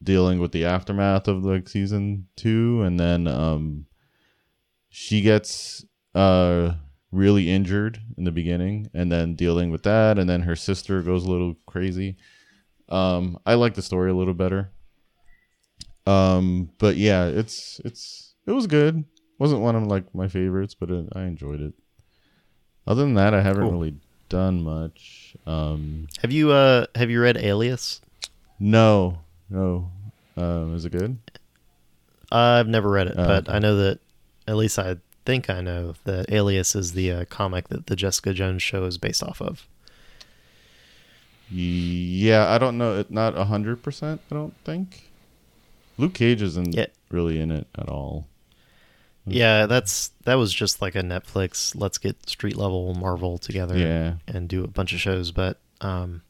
dealing 0.02 0.40
with 0.40 0.52
the 0.52 0.64
aftermath 0.64 1.28
of 1.28 1.44
like 1.44 1.68
season 1.68 2.26
two 2.36 2.82
and 2.82 2.98
then 2.98 3.26
um 3.28 3.84
she 4.88 5.20
gets 5.20 5.84
uh 6.14 6.72
really 7.12 7.50
injured 7.50 8.00
in 8.16 8.24
the 8.24 8.32
beginning, 8.32 8.88
and 8.94 9.12
then 9.12 9.34
dealing 9.34 9.70
with 9.70 9.82
that, 9.84 10.18
and 10.18 10.28
then 10.28 10.42
her 10.42 10.56
sister 10.56 11.02
goes 11.02 11.24
a 11.24 11.30
little 11.30 11.54
crazy. 11.66 12.16
Um, 12.88 13.38
I 13.46 13.54
like 13.54 13.74
the 13.74 13.82
story 13.82 14.10
a 14.10 14.14
little 14.14 14.34
better. 14.34 14.70
Um, 16.06 16.70
but 16.78 16.96
yeah, 16.96 17.26
it's 17.26 17.80
it's 17.84 18.34
it 18.46 18.50
was 18.52 18.66
good. 18.66 19.04
wasn't 19.38 19.60
one 19.60 19.76
of 19.76 19.84
like 19.86 20.12
my 20.14 20.28
favorites, 20.28 20.74
but 20.74 20.90
it, 20.90 21.08
I 21.14 21.22
enjoyed 21.22 21.60
it. 21.60 21.74
Other 22.86 23.02
than 23.02 23.14
that, 23.14 23.34
I 23.34 23.40
haven't 23.40 23.62
Cool. 23.62 23.72
really 23.72 23.94
done 24.28 24.62
much. 24.62 25.36
Um, 25.46 26.08
Have 26.22 26.32
you 26.32 26.50
uh 26.50 26.86
have 26.96 27.10
you 27.10 27.20
read 27.20 27.36
Alias? 27.36 28.00
no, 28.58 29.18
no. 29.50 29.90
Um, 30.36 30.74
is 30.74 30.84
it 30.86 30.92
good? 30.92 31.18
I've 32.30 32.66
never 32.68 32.88
read 32.88 33.08
it, 33.08 33.14
Oh, 33.18 33.26
but 33.26 33.48
okay. 33.48 33.56
I 33.56 33.58
know 33.58 33.76
that 33.76 34.00
at 34.48 34.56
least 34.56 34.78
I 34.78 34.96
think 35.24 35.48
I 35.50 35.60
know 35.60 35.94
that 36.04 36.30
Alias 36.32 36.74
is 36.74 36.92
the 36.92 37.12
uh, 37.12 37.24
comic 37.26 37.68
that 37.68 37.86
the 37.86 37.96
Jessica 37.96 38.32
Jones 38.32 38.62
show 38.62 38.84
is 38.84 38.98
based 38.98 39.22
off 39.22 39.40
of. 39.40 39.66
Yeah, 41.50 42.50
I 42.50 42.58
don't 42.58 42.78
know. 42.78 42.98
It 42.98 43.10
not 43.10 43.36
a 43.36 43.44
hundred 43.44 43.82
percent. 43.82 44.20
I 44.30 44.34
don't 44.34 44.56
think. 44.64 45.10
Luke 45.98 46.14
Cage 46.14 46.40
isn't 46.40 46.74
Yeah. 46.74 46.86
really 47.10 47.38
in 47.38 47.50
it 47.50 47.66
at 47.76 47.88
all. 47.88 48.26
Yeah, 49.26 49.66
that's 49.66 50.08
that 50.24 50.34
was 50.34 50.52
just 50.52 50.80
like 50.82 50.94
a 50.96 51.02
Netflix. 51.02 51.74
Let's 51.78 51.98
get 51.98 52.28
street 52.28 52.56
level 52.56 52.94
Marvel 52.94 53.38
together 53.38 53.76
Yeah, 53.78 54.14
and 54.26 54.48
do 54.48 54.64
a 54.64 54.68
bunch 54.68 54.92
of 54.92 55.00
shows. 55.00 55.30
But 55.30 55.58
um, 55.80 56.22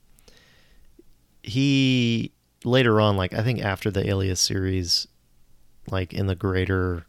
he 1.43 2.33
later 2.65 3.01
on, 3.01 3.17
like 3.17 3.33
I 3.33 3.43
think 3.43 3.61
after 3.65 3.91
the 3.91 4.07
Alias 4.09 4.41
series, 4.41 5.07
like 5.91 6.13
in 6.13 6.27
the 6.27 6.35
greater 6.35 7.07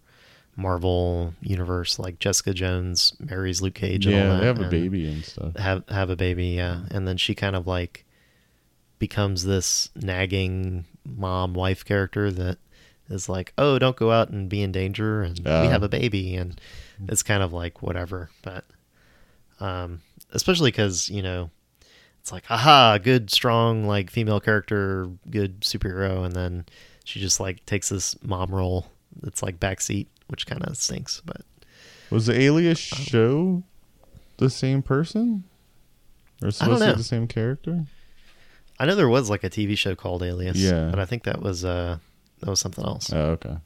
Marvel 0.56 1.34
universe, 1.42 1.98
like 2.00 2.20
Jessica 2.20 2.54
Jones 2.54 3.14
marries 3.20 3.62
Luke 3.62 3.74
Cage. 3.74 4.06
and 4.06 4.16
all 4.16 4.22
yeah. 4.22 4.28
that, 4.34 4.40
They 4.42 4.46
have 4.48 4.60
a 4.62 4.70
baby 4.70 5.08
and 5.08 5.26
stuff. 5.26 5.56
Have 5.58 5.84
have 5.90 6.10
a 6.10 6.16
baby, 6.16 6.48
yeah, 6.50 6.82
and 6.92 7.08
then 7.08 7.18
she 7.18 7.34
kind 7.36 7.56
of 7.56 7.66
like 7.68 8.06
becomes 9.00 9.44
this 9.44 9.90
nagging 9.96 10.86
mom 11.06 11.54
wife 11.54 11.84
character 11.84 12.32
that 12.32 12.58
is 13.10 13.28
like, 13.28 13.52
oh, 13.58 13.78
don't 13.80 13.96
go 13.98 14.12
out 14.12 14.30
and 14.30 14.48
be 14.50 14.62
in 14.62 14.72
danger, 14.72 15.22
and 15.24 15.40
we 15.40 15.52
Ah. 15.52 15.68
have 15.70 15.84
a 15.84 15.90
baby, 15.90 16.36
and 16.36 16.60
it's 17.08 17.24
kind 17.24 17.44
of 17.44 17.52
like 17.52 17.82
whatever, 17.82 18.30
but 18.44 18.64
um, 19.60 20.02
especially 20.32 20.72
because 20.72 21.10
you 21.10 21.22
know 21.22 21.50
it's 22.22 22.32
like, 22.32 22.50
aha, 22.50 22.98
good, 23.04 23.30
strong, 23.32 23.86
like 23.86 24.10
female 24.10 24.40
character, 24.40 25.10
good 25.30 25.62
superhero, 25.62 26.24
and 26.26 26.34
then 26.36 26.66
she 27.04 27.20
just 27.20 27.40
like 27.40 27.66
takes 27.66 27.90
this 27.90 28.16
mom 28.24 28.54
role 28.54 28.88
that's 29.22 29.44
like 29.44 29.60
backseat, 29.60 30.08
which 30.34 30.48
kind 30.48 30.64
of 30.64 30.76
stinks, 30.76 31.22
but 31.24 31.42
Was 32.10 32.26
the 32.26 32.34
Alias 32.40 32.92
Oh. 32.92 32.96
show 32.98 33.64
the 34.38 34.50
same 34.50 34.82
person? 34.82 35.44
Or 36.42 36.50
supposed 36.50 36.82
to 36.82 36.90
be 36.90 36.98
the 36.98 37.04
same 37.04 37.28
character? 37.28 37.86
I 38.80 38.88
know 38.88 38.96
there 38.96 39.08
was 39.08 39.30
like 39.30 39.44
a 39.44 39.50
TV 39.50 39.78
show 39.78 39.94
called 39.96 40.24
Alias, 40.24 40.58
Yeah. 40.58 40.90
but 40.90 40.98
I 40.98 41.06
think 41.06 41.24
that 41.26 41.40
was 41.44 41.64
uh 41.64 42.00
that 42.40 42.50
was 42.50 42.60
something 42.60 42.84
else. 42.84 43.14
Oh, 43.14 43.30
okay. 43.38 43.58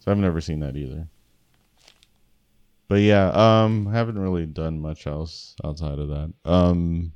So 0.00 0.10
I've 0.12 0.18
never 0.18 0.42
seen 0.42 0.60
that 0.60 0.76
either. 0.76 1.08
But 2.88 3.00
yeah, 3.00 3.28
um, 3.30 3.86
haven't 3.86 4.18
really 4.18 4.44
done 4.44 4.78
much 4.80 5.06
else 5.06 5.56
outside 5.64 5.98
of 5.98 6.08
that. 6.10 6.32
Um, 6.44 7.12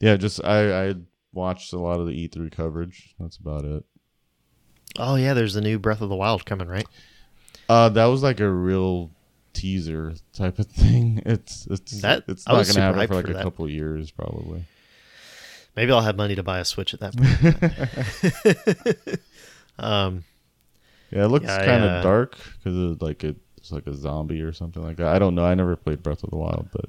yeah, 0.00 0.16
just 0.16 0.42
I 0.42 0.88
I 0.88 0.94
watched 1.34 1.74
a 1.74 1.78
lot 1.78 2.00
of 2.00 2.06
the 2.06 2.12
E3 2.28 2.50
coverage. 2.50 3.14
That's 3.20 3.36
about 3.36 3.66
it. 3.66 3.84
Oh 4.98 5.16
yeah, 5.16 5.34
there's 5.34 5.56
a 5.56 5.60
new 5.60 5.78
Breath 5.78 6.00
of 6.00 6.08
the 6.08 6.16
Wild 6.16 6.46
coming, 6.46 6.68
right? 6.68 6.86
Uh, 7.68 7.88
that 7.90 8.06
was 8.06 8.22
like 8.22 8.40
a 8.40 8.48
real 8.50 9.10
teaser 9.52 10.14
type 10.32 10.58
of 10.58 10.66
thing. 10.66 11.22
It's 11.26 11.66
it's 11.70 12.00
That- 12.02 12.24
it's 12.28 12.46
not 12.46 12.56
was 12.58 12.72
gonna 12.72 12.86
happen 12.86 13.06
for 13.08 13.14
like 13.14 13.24
for 13.24 13.30
a 13.30 13.34
that. 13.34 13.42
couple 13.42 13.68
years 13.68 14.10
probably. 14.10 14.64
Maybe 15.76 15.90
I'll 15.90 16.02
have 16.02 16.16
money 16.16 16.36
to 16.36 16.42
buy 16.44 16.60
a 16.60 16.64
Switch 16.64 16.94
at 16.94 17.00
that 17.00 17.16
point. 17.16 19.18
um, 19.78 20.24
Yeah, 21.10 21.24
it 21.24 21.28
looks 21.28 21.46
Yeah, 21.46 21.64
kind 21.64 21.84
of 21.84 21.90
uh, 21.90 22.02
dark 22.02 22.38
because 22.62 22.92
it's 22.92 23.02
like 23.02 23.24
it's 23.24 23.72
like 23.72 23.86
a 23.88 23.94
zombie 23.94 24.40
or 24.42 24.52
something 24.52 24.82
like 24.82 24.98
that. 24.98 25.08
I 25.08 25.18
don't 25.18 25.34
know. 25.34 25.44
I 25.44 25.54
never 25.54 25.74
played 25.74 26.02
Breath 26.02 26.22
of 26.22 26.30
the 26.30 26.36
Wild, 26.36 26.68
but 26.72 26.84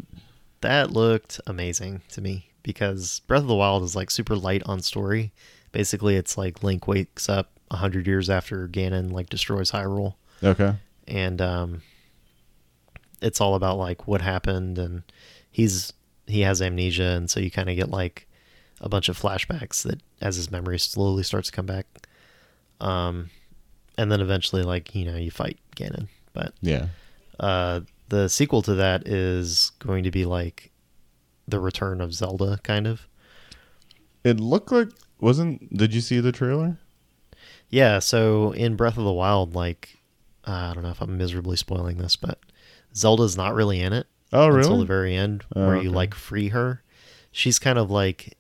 that 0.62 0.92
looked 0.92 1.42
amazing 1.48 2.02
to 2.10 2.22
me 2.22 2.50
because 2.62 3.22
Breath 3.22 3.42
of 3.42 3.48
the 3.48 3.56
Wild 3.56 3.82
is 3.84 3.96
like 3.96 4.12
super 4.12 4.36
light 4.36 4.62
on 4.68 4.82
story. 4.82 5.32
Basically, 5.72 6.16
it's 6.16 6.38
like 6.38 6.62
Link 6.64 6.88
wakes 6.88 7.28
up 7.28 7.55
hundred 7.72 8.08
years 8.08 8.30
after 8.30 8.68
Ganon 8.68 9.12
like 9.12 9.30
destroys 9.30 9.72
Hyrule, 9.72 10.16
okay. 10.44 10.76
and 11.08 11.42
um, 11.42 11.82
it's 13.22 13.42
all 13.42 13.56
about 13.56 13.78
like 13.78 14.08
what 14.08 14.22
happened, 14.22 14.78
and 14.78 15.04
he's 15.52 15.94
he 16.28 16.42
has 16.42 16.62
amnesia, 16.62 17.04
and 17.18 17.30
so 17.30 17.40
you 17.40 17.52
kind 17.52 17.70
of 17.70 17.76
get 17.76 17.90
like 17.90 18.28
a 18.82 18.90
bunch 18.90 19.10
of 19.10 19.20
flashbacks 19.20 19.84
that 19.84 20.02
as 20.22 20.36
his 20.36 20.52
memory 20.52 20.78
slowly 20.80 21.24
starts 21.24 21.50
to 21.50 21.56
come 21.56 21.66
back. 21.66 21.86
Um, 22.82 23.30
and 23.98 24.12
then 24.12 24.22
eventually, 24.22 24.64
like 24.64 24.94
you 24.94 25.06
know, 25.06 25.16
you 25.18 25.32
fight 25.32 25.58
Ganon, 25.76 26.08
but 26.34 26.54
Yeah. 26.62 26.88
uh, 27.40 27.82
the 28.10 28.28
sequel 28.30 28.62
to 28.64 28.76
that 28.76 29.08
is 29.08 29.72
going 29.80 30.04
to 30.04 30.12
be 30.12 30.26
like 30.26 30.72
the 31.48 31.60
return 31.60 32.02
of 32.02 32.14
Zelda, 32.14 32.60
kind 32.64 32.86
of. 32.88 33.08
It 34.24 34.40
looked 34.40 34.72
like 34.72 34.90
wasn't. 35.20 35.76
Did 35.76 35.94
you 35.94 36.02
see 36.02 36.20
the 36.20 36.32
trailer? 36.32 36.78
Yeah. 37.76 38.00
So 38.00 38.54
in 38.54 38.78
Breath 38.78 38.98
of 38.98 39.04
the 39.04 39.12
Wild, 39.12 39.54
like 39.54 39.98
uh, 40.48 40.52
I 40.52 40.74
don't 40.74 40.84
know 40.84 40.92
if 40.92 41.02
I'm 41.02 41.18
miserably 41.18 41.58
spoiling 41.58 41.98
this, 41.98 42.16
but 42.16 42.40
Zelda's 42.96 43.36
not 43.36 43.54
really 43.54 43.82
in 43.82 43.92
it 43.92 44.08
Oh, 44.32 44.48
until 44.56 44.78
the 44.78 44.86
very 44.86 45.14
end, 45.14 45.44
Oh, 45.54 45.68
where 45.68 45.82
you 45.82 45.92
like 45.92 46.14
free 46.14 46.50
her. 46.50 46.82
She's 47.34 47.60
kind 47.60 47.78
of 47.78 47.92
like 47.92 48.38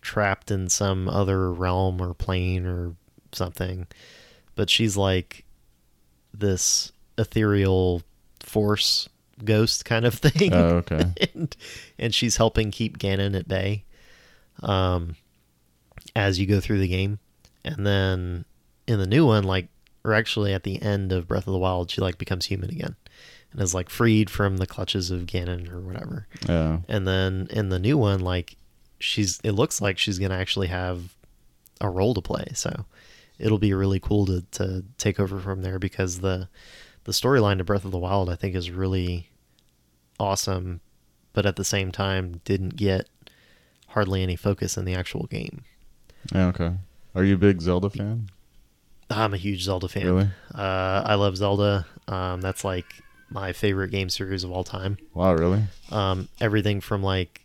trapped 0.00 0.50
in 0.50 0.70
some 0.70 1.06
other 1.06 1.52
realm 1.52 2.00
or 2.00 2.14
plane 2.14 2.64
or 2.64 2.94
something, 3.32 3.86
but 4.54 4.70
she's 4.70 4.96
like 4.96 5.44
this 6.32 6.92
ethereal 7.18 8.00
force 8.40 9.06
ghost 9.44 9.84
kind 9.84 10.06
of 10.06 10.14
thing. 10.18 10.54
Oh, 10.54 10.76
okay. 10.76 11.12
and 11.34 11.54
and 11.98 12.14
she's 12.14 12.38
helping 12.38 12.70
keep 12.70 12.96
Ganon 12.96 13.38
at 13.38 13.46
bay 13.46 13.84
um 14.62 15.16
as 16.16 16.40
you 16.40 16.46
go 16.46 16.58
through 16.58 16.78
the 16.78 16.88
game. 16.88 17.18
And 17.64 17.86
then 17.86 18.44
in 18.86 18.98
the 18.98 19.06
new 19.06 19.26
one 19.26 19.44
like 19.44 19.68
or 20.04 20.12
actually 20.14 20.52
at 20.52 20.64
the 20.64 20.80
end 20.82 21.12
of 21.12 21.28
Breath 21.28 21.46
of 21.46 21.52
the 21.52 21.58
Wild 21.58 21.90
she 21.90 22.00
like 22.00 22.18
becomes 22.18 22.46
human 22.46 22.70
again 22.70 22.96
and 23.52 23.60
is 23.60 23.74
like 23.74 23.88
freed 23.88 24.30
from 24.30 24.56
the 24.56 24.66
clutches 24.66 25.10
of 25.10 25.26
Ganon 25.26 25.70
or 25.70 25.80
whatever. 25.80 26.26
Yeah. 26.48 26.78
And 26.88 27.06
then 27.06 27.48
in 27.50 27.68
the 27.68 27.78
new 27.78 27.96
one 27.98 28.20
like 28.20 28.56
she's 28.98 29.40
it 29.44 29.52
looks 29.52 29.80
like 29.80 29.98
she's 29.98 30.18
going 30.18 30.30
to 30.30 30.36
actually 30.36 30.68
have 30.68 31.14
a 31.80 31.90
role 31.90 32.14
to 32.14 32.20
play. 32.20 32.46
So 32.54 32.86
it'll 33.38 33.58
be 33.58 33.74
really 33.74 34.00
cool 34.00 34.26
to 34.26 34.42
to 34.52 34.84
take 34.98 35.20
over 35.20 35.38
from 35.38 35.62
there 35.62 35.78
because 35.78 36.20
the 36.20 36.48
the 37.04 37.12
storyline 37.12 37.58
to 37.58 37.64
Breath 37.64 37.84
of 37.84 37.90
the 37.90 37.98
Wild 37.98 38.30
I 38.30 38.36
think 38.36 38.54
is 38.54 38.70
really 38.70 39.28
awesome, 40.18 40.80
but 41.32 41.46
at 41.46 41.56
the 41.56 41.64
same 41.64 41.92
time 41.92 42.40
didn't 42.44 42.76
get 42.76 43.08
hardly 43.88 44.22
any 44.22 44.36
focus 44.36 44.76
in 44.76 44.84
the 44.84 44.94
actual 44.94 45.26
game. 45.26 45.64
Yeah. 46.32 46.46
Okay. 46.46 46.72
Are 47.14 47.24
you 47.24 47.34
a 47.34 47.38
big 47.38 47.60
Zelda 47.60 47.90
fan? 47.90 48.30
I'm 49.12 49.34
a 49.34 49.36
huge 49.36 49.62
Zelda 49.64 49.88
fan. 49.88 50.06
Really? 50.06 50.28
Uh, 50.54 51.02
I 51.04 51.14
love 51.14 51.36
Zelda. 51.36 51.86
Um, 52.08 52.40
that's 52.40 52.64
like 52.64 52.86
my 53.30 53.52
favorite 53.52 53.90
game 53.90 54.10
series 54.10 54.44
of 54.44 54.50
all 54.50 54.64
time. 54.64 54.98
Wow. 55.14 55.34
Really? 55.34 55.62
Um, 55.90 56.28
everything 56.40 56.80
from 56.80 57.02
like 57.02 57.44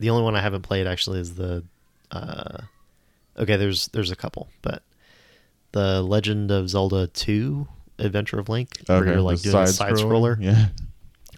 the 0.00 0.10
only 0.10 0.22
one 0.22 0.34
I 0.36 0.40
haven't 0.40 0.62
played 0.62 0.86
actually 0.86 1.20
is 1.20 1.34
the 1.34 1.64
uh, 2.10 2.58
okay. 3.38 3.56
There's 3.56 3.88
there's 3.88 4.10
a 4.10 4.16
couple, 4.16 4.48
but 4.62 4.82
the 5.72 6.02
Legend 6.02 6.50
of 6.50 6.68
Zelda 6.70 7.06
Two: 7.08 7.68
Adventure 7.98 8.38
of 8.38 8.48
Link, 8.48 8.78
where 8.86 8.98
Okay. 8.98 9.10
you're 9.12 9.20
like 9.20 9.40
doing 9.42 9.56
a 9.56 9.66
side 9.66 9.94
scroller. 9.94 10.36
Yeah. 10.40 10.68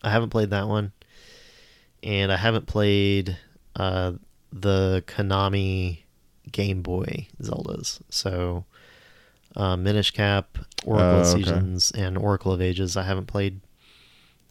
I 0.03 0.11
haven't 0.11 0.31
played 0.31 0.51
that 0.51 0.67
one, 0.69 0.93
and 2.03 2.33
I 2.33 2.37
haven't 2.37 2.67
played 2.67 3.37
uh, 3.77 4.13
the 4.53 5.03
Konami 5.07 5.99
Game 6.51 6.81
Boy 6.83 7.29
Zeldas. 7.43 8.01
So, 8.09 8.65
uh, 9.57 9.77
Minish 9.77 10.11
Cap, 10.13 10.59
Oracle 10.85 11.07
Oh, 11.07 11.21
of 11.21 11.27
okay. 11.27 11.39
Seasons, 11.43 11.91
and 11.93 12.17
Oracle 12.17 12.53
of 12.53 12.61
Ages. 12.61 12.97
I 12.97 13.03
haven't 13.03 13.27
played. 13.27 13.61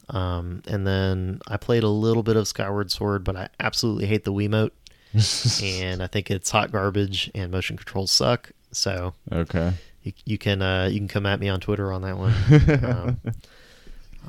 Um, 0.08 0.62
and 0.66 0.86
then 0.86 1.40
I 1.46 1.56
played 1.56 1.84
a 1.84 1.88
little 1.88 2.22
bit 2.22 2.36
of 2.36 2.48
Skyward 2.48 2.90
Sword, 2.90 3.22
but 3.22 3.36
I 3.36 3.48
absolutely 3.60 4.06
hate 4.06 4.24
the 4.24 4.32
Wiimote, 4.32 4.72
and 5.62 6.02
I 6.02 6.06
think 6.08 6.30
it's 6.30 6.50
hot 6.50 6.72
garbage, 6.72 7.30
and 7.34 7.52
motion 7.52 7.76
controls 7.76 8.10
suck. 8.10 8.50
So 8.72 9.14
okay. 9.30 9.72
you, 10.02 10.12
you 10.24 10.38
can 10.38 10.62
uh, 10.62 10.88
you 10.90 10.98
can 10.98 11.08
come 11.08 11.26
at 11.26 11.38
me 11.40 11.48
on 11.48 11.60
Twitter 11.60 11.92
on 11.92 12.02
that 12.02 12.18
one. 12.18 12.34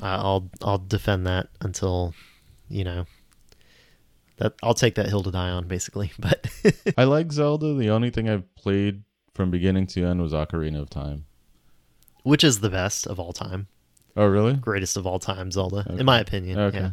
I'll 0.00 0.50
I'll 0.62 0.78
defend 0.78 1.26
that 1.26 1.48
until 1.60 2.14
you 2.68 2.82
know 2.82 3.04
that 4.38 4.54
I'll 4.62 4.74
take 4.74 4.94
that 4.96 5.08
hill 5.08 5.22
to 5.22 5.30
die 5.30 5.50
on, 5.50 5.68
basically. 5.68 6.12
But 6.18 6.46
I 6.96 7.04
like 7.04 7.30
Zelda. 7.30 7.74
The 7.74 7.90
only 7.90 8.10
thing 8.10 8.28
I've 8.28 8.52
played 8.54 9.02
from 9.34 9.50
beginning 9.50 9.86
to 9.88 10.04
end 10.04 10.20
was 10.20 10.32
Ocarina 10.32 10.80
of 10.80 10.90
Time. 10.90 11.24
which 12.24 12.44
is 12.44 12.60
the 12.60 12.70
best 12.70 13.06
of 13.08 13.18
all 13.18 13.32
time? 13.32 13.66
Oh, 14.16 14.26
really? 14.26 14.52
greatest 14.54 14.96
of 14.96 15.06
all 15.08 15.18
time 15.18 15.50
Zelda, 15.50 15.84
Okay. 15.88 15.98
in 15.98 16.06
my 16.06 16.20
opinion. 16.20 16.56
Okay. 16.58 16.78
Yeah. 16.78 16.90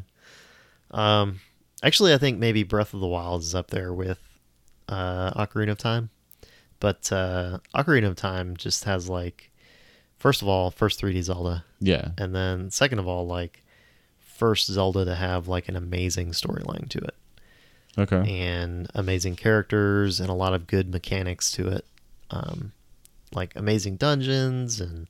Um, 1.21 1.39
actually, 1.83 2.13
I 2.13 2.17
think 2.17 2.39
maybe 2.39 2.63
Breath 2.63 2.93
of 2.95 2.99
the 2.99 3.07
Wild 3.07 3.41
is 3.41 3.53
up 3.53 3.67
there 3.69 3.93
with 3.93 4.17
uh, 4.87 5.31
Ocarina 5.45 5.71
of 5.71 5.77
Time, 5.77 6.09
but 6.79 7.11
uh, 7.11 7.59
Ocarina 7.75 8.07
of 8.07 8.15
Time 8.15 8.57
just 8.57 8.85
has 8.85 9.07
like, 9.07 9.51
first 10.17 10.41
of 10.41 10.47
all, 10.47 10.71
first 10.71 10.99
3D 10.99 11.21
Zelda, 11.21 11.63
Yeah. 11.79 12.11
and 12.17 12.33
then 12.33 12.71
second 12.71 12.97
of 12.99 13.07
all, 13.07 13.27
like, 13.27 13.63
first 14.17 14.65
Zelda 14.67 15.03
to 15.05 15.13
have 15.15 15.47
like 15.49 15.67
an 15.69 15.75
amazing 15.75 16.31
storyline 16.31 16.87
to 16.89 16.97
it 16.99 17.15
Okay. 17.97 18.41
and 18.47 18.89
amazing 18.95 19.35
characters 19.35 20.21
and 20.21 20.29
a 20.29 20.33
lot 20.33 20.53
of 20.53 20.65
good 20.65 20.89
mechanics 20.89 21.51
to 21.51 21.67
it, 21.67 21.85
um, 22.31 22.71
like 23.33 23.55
amazing 23.55 23.97
dungeons 23.97 24.79
and. 24.81 25.07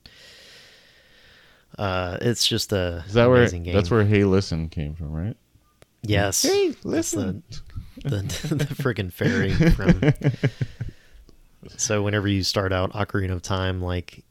Uh, 1.78 2.18
it's 2.20 2.46
just 2.46 2.72
a 2.72 3.04
Is 3.06 3.14
that 3.14 3.28
where 3.28 3.38
amazing 3.38 3.62
game. 3.62 3.74
that's 3.74 3.90
where 3.90 4.04
Hey 4.04 4.24
Listen 4.24 4.68
came 4.68 4.94
from, 4.96 5.12
right? 5.12 5.36
Yes. 6.02 6.42
Hey, 6.42 6.74
listen. 6.82 7.44
the 8.02 8.10
the, 8.10 8.54
the 8.54 8.64
friggin' 8.74 9.12
fairy 9.12 9.52
from. 9.52 10.12
So 11.76 12.02
whenever 12.02 12.26
you 12.26 12.42
start 12.42 12.72
out 12.72 12.92
Ocarina 12.94 13.32
of 13.32 13.42
Time, 13.42 13.82
like 13.82 14.24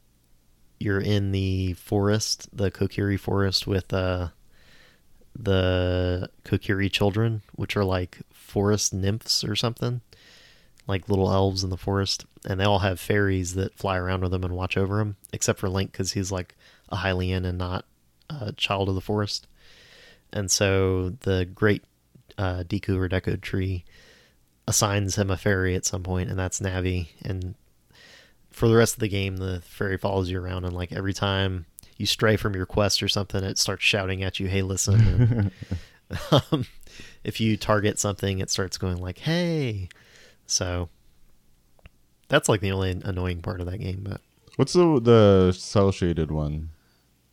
you're 0.80 1.00
in 1.00 1.30
the 1.32 1.74
forest, 1.74 2.48
the 2.52 2.70
Kokiri 2.70 3.18
forest 3.18 3.66
with 3.66 3.92
uh 3.94 4.28
the 5.38 6.28
Kokiri 6.44 6.90
children, 6.90 7.42
which 7.54 7.76
are 7.76 7.84
like 7.84 8.18
forest 8.32 8.92
nymphs 8.92 9.44
or 9.44 9.54
something, 9.54 10.00
like 10.90 11.08
little 11.08 11.32
elves 11.32 11.64
in 11.64 11.70
the 11.70 11.76
forest, 11.76 12.26
and 12.44 12.60
they 12.60 12.64
all 12.64 12.80
have 12.80 13.00
fairies 13.00 13.54
that 13.54 13.74
fly 13.74 13.96
around 13.96 14.22
with 14.22 14.32
them 14.32 14.44
and 14.44 14.54
watch 14.54 14.76
over 14.76 14.98
them, 14.98 15.16
except 15.32 15.58
for 15.58 15.68
Link 15.68 15.92
because 15.92 16.12
he's 16.12 16.30
like 16.30 16.56
a 16.90 16.96
Hylian 16.96 17.46
and 17.46 17.56
not 17.56 17.84
a 18.28 18.52
child 18.52 18.88
of 18.88 18.94
the 18.94 19.00
forest. 19.00 19.46
And 20.32 20.50
so 20.50 21.10
the 21.20 21.44
great 21.44 21.82
uh, 22.38 22.64
Deku 22.66 22.96
or 22.96 23.08
Deku 23.08 23.40
tree 23.40 23.84
assigns 24.66 25.16
him 25.16 25.30
a 25.30 25.36
fairy 25.36 25.74
at 25.74 25.84
some 25.84 26.02
point, 26.02 26.30
and 26.30 26.38
that's 26.38 26.60
Navi. 26.60 27.08
And 27.22 27.54
for 28.50 28.68
the 28.68 28.76
rest 28.76 28.94
of 28.94 29.00
the 29.00 29.08
game, 29.08 29.38
the 29.38 29.60
fairy 29.62 29.96
follows 29.96 30.30
you 30.30 30.40
around, 30.40 30.64
and 30.64 30.74
like 30.74 30.92
every 30.92 31.14
time 31.14 31.66
you 31.96 32.06
stray 32.06 32.36
from 32.36 32.54
your 32.54 32.66
quest 32.66 33.02
or 33.02 33.08
something, 33.08 33.42
it 33.44 33.58
starts 33.58 33.84
shouting 33.84 34.22
at 34.22 34.40
you, 34.40 34.48
"Hey, 34.48 34.62
listen!" 34.62 35.52
And, 36.10 36.20
um, 36.52 36.66
if 37.24 37.40
you 37.40 37.56
target 37.56 37.98
something, 37.98 38.38
it 38.38 38.50
starts 38.50 38.78
going 38.78 38.98
like, 38.98 39.18
"Hey!" 39.18 39.88
So 40.50 40.88
that's 42.28 42.48
like 42.48 42.60
the 42.60 42.72
only 42.72 43.00
annoying 43.04 43.42
part 43.42 43.60
of 43.60 43.66
that 43.70 43.78
game. 43.78 44.00
But 44.02 44.20
What's 44.56 44.72
the 44.72 45.00
the 45.00 45.52
cel 45.56 45.92
shaded 45.92 46.30
one? 46.30 46.70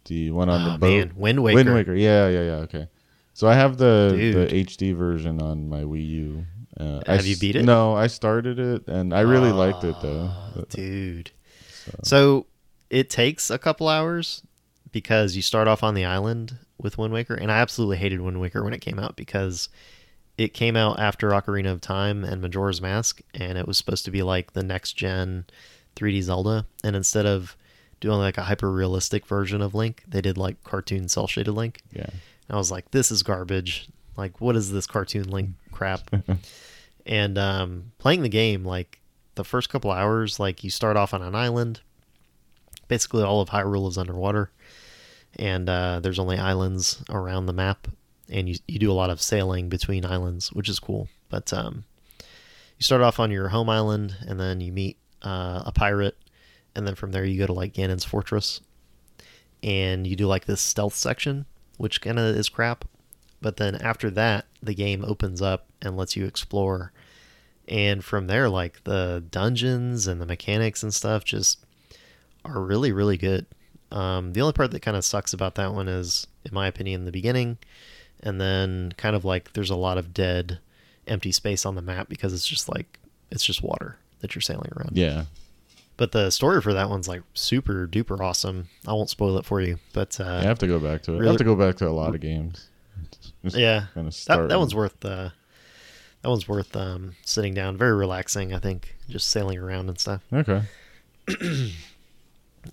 The 0.05 0.31
one 0.31 0.49
on 0.49 0.61
oh, 0.61 0.71
the 0.73 0.77
boat. 0.77 0.87
man, 0.87 1.13
Wind 1.15 1.43
Waker. 1.43 1.55
Wind 1.55 1.73
Waker. 1.73 1.93
Yeah, 1.93 2.29
yeah, 2.29 2.41
yeah. 2.41 2.55
Okay. 2.63 2.87
So 3.33 3.47
I 3.47 3.53
have 3.55 3.77
the 3.77 4.13
Dude. 4.15 4.49
the 4.49 4.63
HD 4.63 4.95
version 4.95 5.41
on 5.41 5.69
my 5.69 5.81
Wii 5.81 6.07
U. 6.07 6.45
Uh, 6.79 7.01
I 7.07 7.15
Have 7.15 7.25
you 7.25 7.37
beat 7.37 7.55
it? 7.55 7.65
No, 7.65 7.95
I 7.95 8.07
started 8.07 8.59
it 8.59 8.87
and 8.87 9.13
I 9.13 9.21
really 9.21 9.51
liked 9.51 9.83
it 9.83 9.95
though. 10.01 10.31
Oh, 10.55 10.65
dude. 10.69 11.31
So 12.03 12.45
it 12.89 13.09
takes 13.09 13.49
a 13.49 13.57
couple 13.57 13.87
hours 13.87 14.43
because 14.91 15.35
you 15.35 15.41
start 15.41 15.67
off 15.67 15.83
on 15.83 15.95
the 15.95 16.05
island 16.05 16.57
with 16.77 16.97
Wind 16.97 17.13
Waker, 17.13 17.33
and 17.33 17.51
I 17.51 17.57
absolutely 17.57 17.97
hated 17.97 18.21
Wind 18.21 18.39
Waker 18.39 18.63
when 18.63 18.73
it 18.73 18.81
came 18.81 18.99
out 18.99 19.15
because 19.15 19.69
it 20.37 20.53
came 20.53 20.75
out 20.75 20.99
after 20.99 21.29
Ocarina 21.29 21.71
of 21.71 21.81
Time 21.81 22.23
and 22.23 22.41
Majora's 22.41 22.81
Mask, 22.81 23.21
and 23.33 23.57
it 23.57 23.67
was 23.67 23.77
supposed 23.77 24.05
to 24.05 24.11
be 24.11 24.21
like 24.21 24.53
the 24.53 24.63
next 24.63 24.93
gen 24.93 25.45
3D 25.95 26.21
Zelda, 26.21 26.65
and 26.83 26.95
instead 26.95 27.25
of 27.25 27.57
doing 27.99 28.19
like 28.19 28.37
a 28.37 28.43
hyper 28.43 28.71
realistic 28.71 29.25
version 29.25 29.61
of 29.61 29.73
Link, 29.73 30.03
they 30.07 30.21
did 30.21 30.37
like 30.37 30.63
cartoon 30.63 31.07
cel 31.07 31.27
shaded 31.27 31.53
Link. 31.53 31.81
Yeah. 31.91 32.03
And 32.03 32.55
I 32.55 32.57
was 32.57 32.71
like, 32.71 32.91
this 32.91 33.11
is 33.11 33.23
garbage. 33.23 33.89
Like, 34.15 34.39
what 34.41 34.55
is 34.55 34.71
this 34.71 34.87
cartoon 34.87 35.29
link 35.29 35.51
crap? 35.71 36.09
and 37.05 37.37
um, 37.37 37.91
playing 37.97 38.23
the 38.23 38.29
game, 38.29 38.63
like 38.65 38.99
the 39.35 39.43
first 39.43 39.69
couple 39.69 39.91
hours, 39.91 40.39
like 40.39 40.63
you 40.63 40.69
start 40.69 40.97
off 40.97 41.13
on 41.13 41.21
an 41.21 41.35
island. 41.35 41.81
Basically, 42.87 43.23
all 43.23 43.41
of 43.41 43.49
Hyrule 43.49 43.89
is 43.89 43.97
underwater, 43.97 44.49
and 45.37 45.69
uh, 45.69 45.99
there's 45.99 46.19
only 46.19 46.37
islands 46.37 47.03
around 47.09 47.45
the 47.45 47.53
map, 47.53 47.87
and 48.29 48.49
you 48.49 48.55
you 48.67 48.79
do 48.79 48.91
a 48.91 48.93
lot 48.93 49.09
of 49.09 49.21
sailing 49.21 49.69
between 49.69 50.05
islands, 50.05 50.51
which 50.51 50.69
is 50.69 50.79
cool. 50.79 51.07
But 51.29 51.51
um, 51.53 51.85
you 52.19 52.83
start 52.83 53.01
off 53.01 53.19
on 53.19 53.31
your 53.31 53.49
home 53.49 53.69
island, 53.69 54.15
and 54.27 54.39
then 54.39 54.61
you 54.61 54.71
meet 54.71 54.97
uh, 55.21 55.63
a 55.65 55.71
pirate, 55.71 56.17
and 56.75 56.85
then 56.85 56.95
from 56.95 57.11
there 57.11 57.25
you 57.25 57.39
go 57.39 57.47
to 57.47 57.53
like 57.53 57.73
Ganon's 57.73 58.05
fortress, 58.05 58.61
and 59.63 60.05
you 60.05 60.15
do 60.15 60.27
like 60.27 60.45
this 60.45 60.61
stealth 60.61 60.95
section, 60.95 61.45
which 61.77 62.01
kind 62.01 62.19
of 62.19 62.35
is 62.35 62.49
crap. 62.49 62.85
But 63.41 63.57
then 63.57 63.75
after 63.75 64.09
that, 64.11 64.45
the 64.63 64.73
game 64.73 65.05
opens 65.05 65.41
up 65.41 65.67
and 65.81 65.95
lets 65.95 66.15
you 66.15 66.25
explore. 66.25 66.91
And 67.67 68.03
from 68.03 68.27
there, 68.27 68.49
like 68.49 68.83
the 68.83 69.23
dungeons 69.29 70.07
and 70.07 70.21
the 70.21 70.25
mechanics 70.25 70.81
and 70.81 70.93
stuff 70.93 71.23
just 71.23 71.63
are 72.45 72.61
really, 72.61 72.91
really 72.91 73.17
good. 73.17 73.45
Um, 73.91 74.33
the 74.33 74.41
only 74.41 74.53
part 74.53 74.71
that 74.71 74.81
kind 74.81 74.97
of 74.97 75.05
sucks 75.05 75.33
about 75.33 75.55
that 75.55 75.73
one 75.73 75.87
is, 75.87 76.27
in 76.45 76.53
my 76.53 76.67
opinion, 76.67 77.05
the 77.05 77.11
beginning. 77.11 77.57
And 78.27 78.41
then 78.41 78.93
kind 78.97 79.15
of 79.15 79.23
like 79.23 79.53
there's 79.53 79.69
a 79.69 79.75
lot 79.75 79.97
of 79.97 80.13
dead, 80.13 80.59
empty 81.07 81.31
space 81.31 81.65
on 81.65 81.75
the 81.75 81.81
map 81.81 82.09
because 82.09 82.33
it's 82.33 82.45
just 82.45 82.67
like, 82.67 82.99
it's 83.31 83.45
just 83.45 83.63
water 83.63 83.97
that 84.19 84.35
you're 84.35 84.41
sailing 84.41 84.69
around. 84.75 84.97
Yeah. 84.97 85.25
But 85.95 86.11
the 86.11 86.29
story 86.29 86.61
for 86.61 86.73
that 86.73 86.89
one's 86.89 87.07
like 87.07 87.23
super 87.33 87.87
duper 87.87 88.19
awesome. 88.19 88.67
I 88.85 88.91
won't 88.91 89.09
spoil 89.09 89.37
it 89.37 89.45
for 89.45 89.61
you, 89.61 89.79
but 89.93 90.19
uh, 90.19 90.39
I 90.41 90.43
have 90.43 90.59
to 90.59 90.67
go 90.67 90.77
back 90.77 91.03
to 91.03 91.13
it. 91.13 91.23
I 91.23 91.27
have 91.27 91.37
to 91.37 91.43
go 91.43 91.55
back 91.55 91.77
to 91.77 91.87
a 91.87 91.89
lot 91.89 92.13
of 92.13 92.21
games. 92.21 92.67
Just 93.43 93.55
yeah, 93.55 93.85
kinda 93.93 94.11
that, 94.27 94.49
that 94.49 94.59
one's 94.59 94.75
worth 94.75 95.03
uh, 95.05 95.29
that 96.21 96.29
one's 96.29 96.47
worth 96.47 96.75
um, 96.75 97.15
sitting 97.23 97.53
down. 97.53 97.77
Very 97.77 97.95
relaxing, 97.95 98.53
I 98.53 98.59
think, 98.59 98.95
just 99.09 99.29
sailing 99.29 99.57
around 99.57 99.89
and 99.89 99.99
stuff. 99.99 100.21
Okay. 100.31 100.63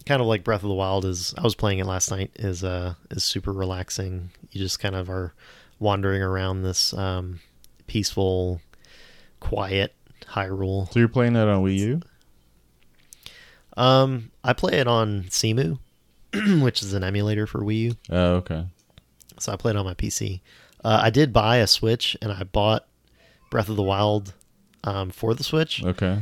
Kind 0.06 0.20
of 0.20 0.26
like 0.26 0.44
Breath 0.44 0.62
of 0.62 0.68
the 0.68 0.74
Wild 0.74 1.04
is. 1.04 1.34
I 1.36 1.42
was 1.42 1.54
playing 1.54 1.78
it 1.78 1.86
last 1.86 2.10
night. 2.10 2.30
is 2.36 2.62
uh 2.64 2.94
is 3.10 3.24
super 3.24 3.52
relaxing. 3.52 4.30
You 4.50 4.60
just 4.60 4.80
kind 4.80 4.94
of 4.94 5.08
are 5.10 5.34
wandering 5.78 6.22
around 6.22 6.62
this 6.62 6.92
um, 6.94 7.40
peaceful, 7.86 8.60
quiet 9.40 9.94
Hyrule. 10.28 10.92
So 10.92 10.98
you're 11.00 11.08
playing 11.08 11.32
that 11.34 11.48
on 11.48 11.62
Wii 11.64 11.76
U? 11.78 12.00
Um, 13.76 14.30
I 14.42 14.52
play 14.52 14.74
it 14.74 14.86
on 14.86 15.24
Cemu, 15.24 15.78
which 16.62 16.82
is 16.82 16.92
an 16.94 17.02
emulator 17.02 17.46
for 17.46 17.60
Wii 17.60 17.78
U. 17.80 17.92
Oh, 18.10 18.34
okay. 18.36 18.66
so 19.38 19.52
I 19.52 19.56
played 19.56 19.76
on 19.76 19.84
my 19.84 19.94
PC. 19.94 20.40
Uh, 20.84 21.00
I 21.02 21.10
did 21.10 21.32
buy 21.32 21.56
a 21.56 21.66
Switch, 21.66 22.16
and 22.22 22.30
I 22.30 22.44
bought 22.44 22.86
Breath 23.50 23.68
of 23.68 23.76
the 23.76 23.82
Wild 23.82 24.34
um, 24.84 25.10
for 25.10 25.34
the 25.34 25.42
Switch, 25.42 25.82
Okay. 25.82 26.20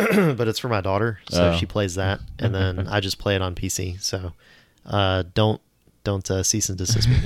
but 0.36 0.48
it's 0.48 0.58
for 0.58 0.68
my 0.68 0.80
daughter, 0.80 1.20
so 1.28 1.50
Oh. 1.52 1.56
she 1.56 1.66
plays 1.66 1.94
that, 1.96 2.20
and 2.38 2.54
then 2.54 2.86
I 2.88 3.00
just 3.00 3.18
play 3.18 3.34
it 3.36 3.42
on 3.42 3.54
PC. 3.54 4.00
So 4.00 4.32
uh, 4.86 5.24
don't 5.34 5.60
don't 6.04 6.28
uh, 6.30 6.42
cease 6.42 6.68
and 6.68 6.78
desist 6.78 7.08
me, 7.08 7.16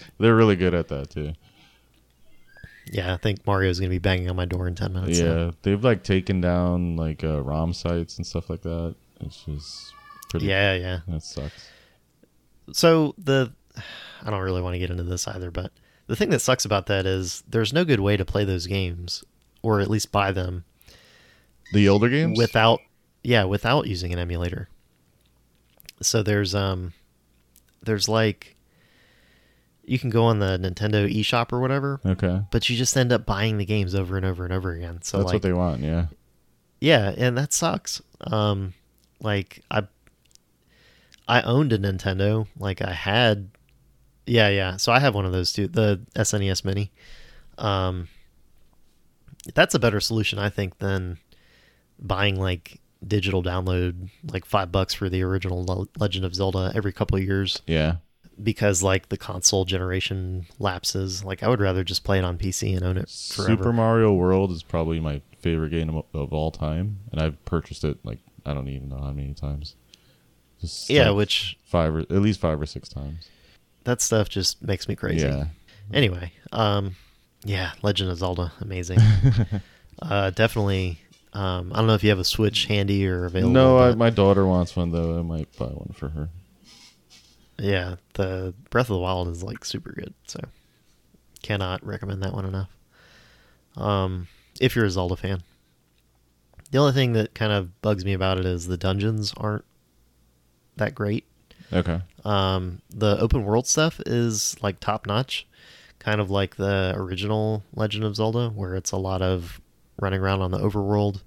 They're 0.18 0.34
really 0.34 0.56
good 0.56 0.74
at 0.74 0.88
that 0.88 1.10
too. 1.10 1.32
yeah, 2.92 3.14
I 3.14 3.16
think 3.16 3.46
Mario's 3.46 3.78
gonna 3.80 3.90
be 3.90 3.98
banging 3.98 4.28
on 4.28 4.36
my 4.36 4.44
door 4.44 4.66
in 4.68 4.74
ten 4.74 4.92
minutes. 4.92 5.18
yeah, 5.18 5.24
so- 5.50 5.54
they've 5.62 5.82
like 5.82 6.02
taken 6.02 6.40
down 6.40 6.96
like 6.96 7.24
uh, 7.24 7.40
ROM 7.42 7.72
sites 7.72 8.16
and 8.18 8.26
stuff 8.26 8.50
like 8.50 8.62
that. 8.62 8.94
It's 9.20 9.44
just 9.44 9.92
pretty. 10.30 10.46
yeah, 10.46 10.74
yeah. 10.74 10.98
That 11.08 11.22
sucks. 11.22 11.68
So 12.72 13.14
the 13.18 13.52
I 14.24 14.30
don't 14.30 14.40
really 14.42 14.62
want 14.62 14.74
to 14.74 14.78
get 14.78 14.90
into 14.90 15.02
this 15.04 15.26
either, 15.28 15.50
but 15.50 15.72
the 16.06 16.16
thing 16.16 16.30
that 16.30 16.40
sucks 16.40 16.64
about 16.64 16.86
that 16.86 17.06
is 17.06 17.42
there's 17.48 17.72
no 17.72 17.84
good 17.84 18.00
way 18.00 18.16
to 18.16 18.24
play 18.24 18.44
those 18.44 18.66
games, 18.66 19.24
or 19.62 19.80
at 19.80 19.88
least 19.88 20.12
buy 20.12 20.32
them 20.32 20.64
The 21.72 21.88
older 21.88 22.08
games 22.08 22.38
without 22.38 22.80
yeah 23.22 23.44
without 23.44 23.86
using 23.86 24.12
an 24.12 24.18
emulator 24.18 24.68
so 26.02 26.22
there's 26.22 26.54
um 26.54 26.92
there's 27.82 28.08
like 28.08 28.54
you 29.84 29.98
can 29.98 30.10
go 30.10 30.24
on 30.24 30.38
the 30.40 30.58
nintendo 30.58 31.10
eShop 31.10 31.52
or 31.52 31.60
whatever 31.60 32.00
Okay. 32.04 32.42
but 32.50 32.68
you 32.68 32.76
just 32.76 32.96
end 32.96 33.12
up 33.12 33.24
buying 33.26 33.56
the 33.58 33.64
games 33.64 33.94
over 33.94 34.16
and 34.16 34.26
over 34.26 34.44
and 34.44 34.52
over 34.52 34.72
again 34.72 35.00
so 35.02 35.18
That's 35.18 35.26
like 35.26 35.34
what 35.34 35.42
they 35.42 35.52
want. 35.52 35.80
Yeah. 35.82 36.06
yeah 36.80 37.14
and 37.16 37.36
that 37.38 37.52
sucks 37.52 38.02
um 38.20 38.74
like 39.20 39.60
i 39.70 39.82
i 41.26 41.40
owned 41.42 41.72
a 41.72 41.78
nintendo 41.78 42.46
like 42.58 42.82
i 42.82 42.92
had 42.92 43.48
yeah 44.26 44.48
yeah 44.48 44.76
so 44.76 44.92
i 44.92 44.98
have 45.00 45.14
one 45.14 45.24
of 45.24 45.32
those 45.32 45.52
too 45.52 45.66
the 45.66 46.00
snes 46.16 46.64
mini 46.64 46.90
um 47.58 48.08
that's 49.54 49.74
a 49.74 49.78
better 49.78 50.00
solution 50.00 50.38
i 50.38 50.48
think 50.48 50.78
than 50.78 51.18
buying 51.98 52.36
like 52.40 52.80
digital 53.06 53.42
download 53.42 54.08
like 54.30 54.44
five 54.44 54.72
bucks 54.72 54.94
for 54.94 55.08
the 55.10 55.22
original 55.22 55.86
legend 55.98 56.24
of 56.24 56.34
zelda 56.34 56.72
every 56.74 56.92
couple 56.92 57.16
of 57.18 57.22
years 57.22 57.60
Yeah. 57.66 57.96
because 58.42 58.82
like 58.82 59.10
the 59.10 59.18
console 59.18 59.64
generation 59.66 60.46
lapses 60.58 61.22
like 61.22 61.42
i 61.42 61.48
would 61.48 61.60
rather 61.60 61.84
just 61.84 62.02
play 62.02 62.18
it 62.18 62.24
on 62.24 62.38
pc 62.38 62.74
and 62.74 62.82
own 62.84 62.96
it 62.96 63.10
forever 63.10 63.56
Super 63.56 63.72
Mario 63.74 64.12
World 64.12 64.50
is 64.52 64.62
probably 64.62 65.00
my 65.00 65.20
favorite 65.40 65.68
game 65.70 65.94
of, 65.94 66.04
of 66.14 66.32
all 66.32 66.50
time, 66.50 67.00
and 67.12 67.20
I've 67.20 67.44
purchased 67.44 67.84
it 67.84 67.98
like 68.04 68.18
I 68.46 68.54
don't 68.54 68.68
even 68.68 68.88
know 68.88 68.96
how 68.96 69.10
many 69.12 69.34
times. 69.34 69.74
Just 70.62 70.88
Yeah, 70.88 71.02
stuff 71.04 71.16
which 71.16 71.58
five 71.66 71.94
or 71.94 71.98
at 72.00 72.10
least 72.10 72.40
five 72.40 72.58
or 72.58 72.64
six 72.64 72.88
times. 72.88 73.28
that 73.84 74.00
stuff 74.00 74.30
just 74.30 74.62
makes 74.62 74.88
me 74.88 74.96
crazy. 74.96 75.26
Yeah. 75.26 75.44
Anyway, 75.92 76.32
um, 76.52 76.96
yeah, 77.44 77.72
Legend 77.82 78.10
of 78.10 78.16
Zelda, 78.16 78.52
amazing. 78.62 78.98
uh, 80.02 80.30
definitely. 80.30 80.98
Um, 81.34 81.72
I 81.72 81.78
don't 81.78 81.88
know 81.88 81.94
if 81.94 82.04
you 82.04 82.10
have 82.10 82.18
a 82.20 82.24
Switch 82.24 82.66
handy 82.66 83.06
or 83.06 83.24
available. 83.24 83.52
no, 83.52 83.78
I, 83.78 83.94
my 83.94 84.10
daughter 84.10 84.46
wants 84.46 84.76
one 84.76 84.92
though. 84.92 85.18
I 85.18 85.22
might 85.22 85.54
buy 85.56 85.66
one 85.66 85.92
for 85.92 86.08
her. 86.10 86.28
yeah, 87.58 87.96
the 88.14 88.54
Breath 88.70 88.86
of 88.86 88.94
the 88.94 89.00
Wild 89.00 89.28
is 89.28 89.42
like 89.42 89.64
super 89.64 89.92
good. 89.92 90.14
So 90.26 90.40
cannot 91.42 91.84
recommend 91.84 92.22
that 92.22 92.32
one 92.32 92.44
enough. 92.46 92.70
Um, 93.76 94.28
if 94.60 94.76
you're 94.76 94.84
a 94.84 94.90
Zelda 94.90 95.16
fan. 95.16 95.42
The 96.70 96.78
only 96.78 96.92
thing 96.92 97.12
that 97.12 97.34
kind 97.34 97.52
of 97.52 97.80
bugs 97.82 98.04
me 98.04 98.14
about 98.14 98.38
it 98.38 98.46
is 98.46 98.66
the 98.66 98.76
dungeons 98.76 99.32
aren't 99.36 99.64
that 100.76 100.94
great. 100.94 101.24
Okay. 101.72 102.00
Um, 102.24 102.80
the 102.90 103.18
open 103.20 103.44
world 103.44 103.66
stuff 103.66 104.00
is 104.06 104.56
like 104.62 104.80
top 104.80 105.06
notch, 105.06 105.46
kind 105.98 106.20
of 106.20 106.30
like 106.30 106.56
the 106.56 106.92
original 106.96 107.62
Legend 107.74 108.04
of 108.04 108.16
Zelda, 108.16 108.48
where 108.48 108.74
it's 108.74 108.90
a 108.92 108.96
lot 108.96 109.22
of 109.22 109.60
running 110.00 110.20
around 110.20 110.42
on 110.42 110.50
the 110.50 110.58
overworld 110.58 111.22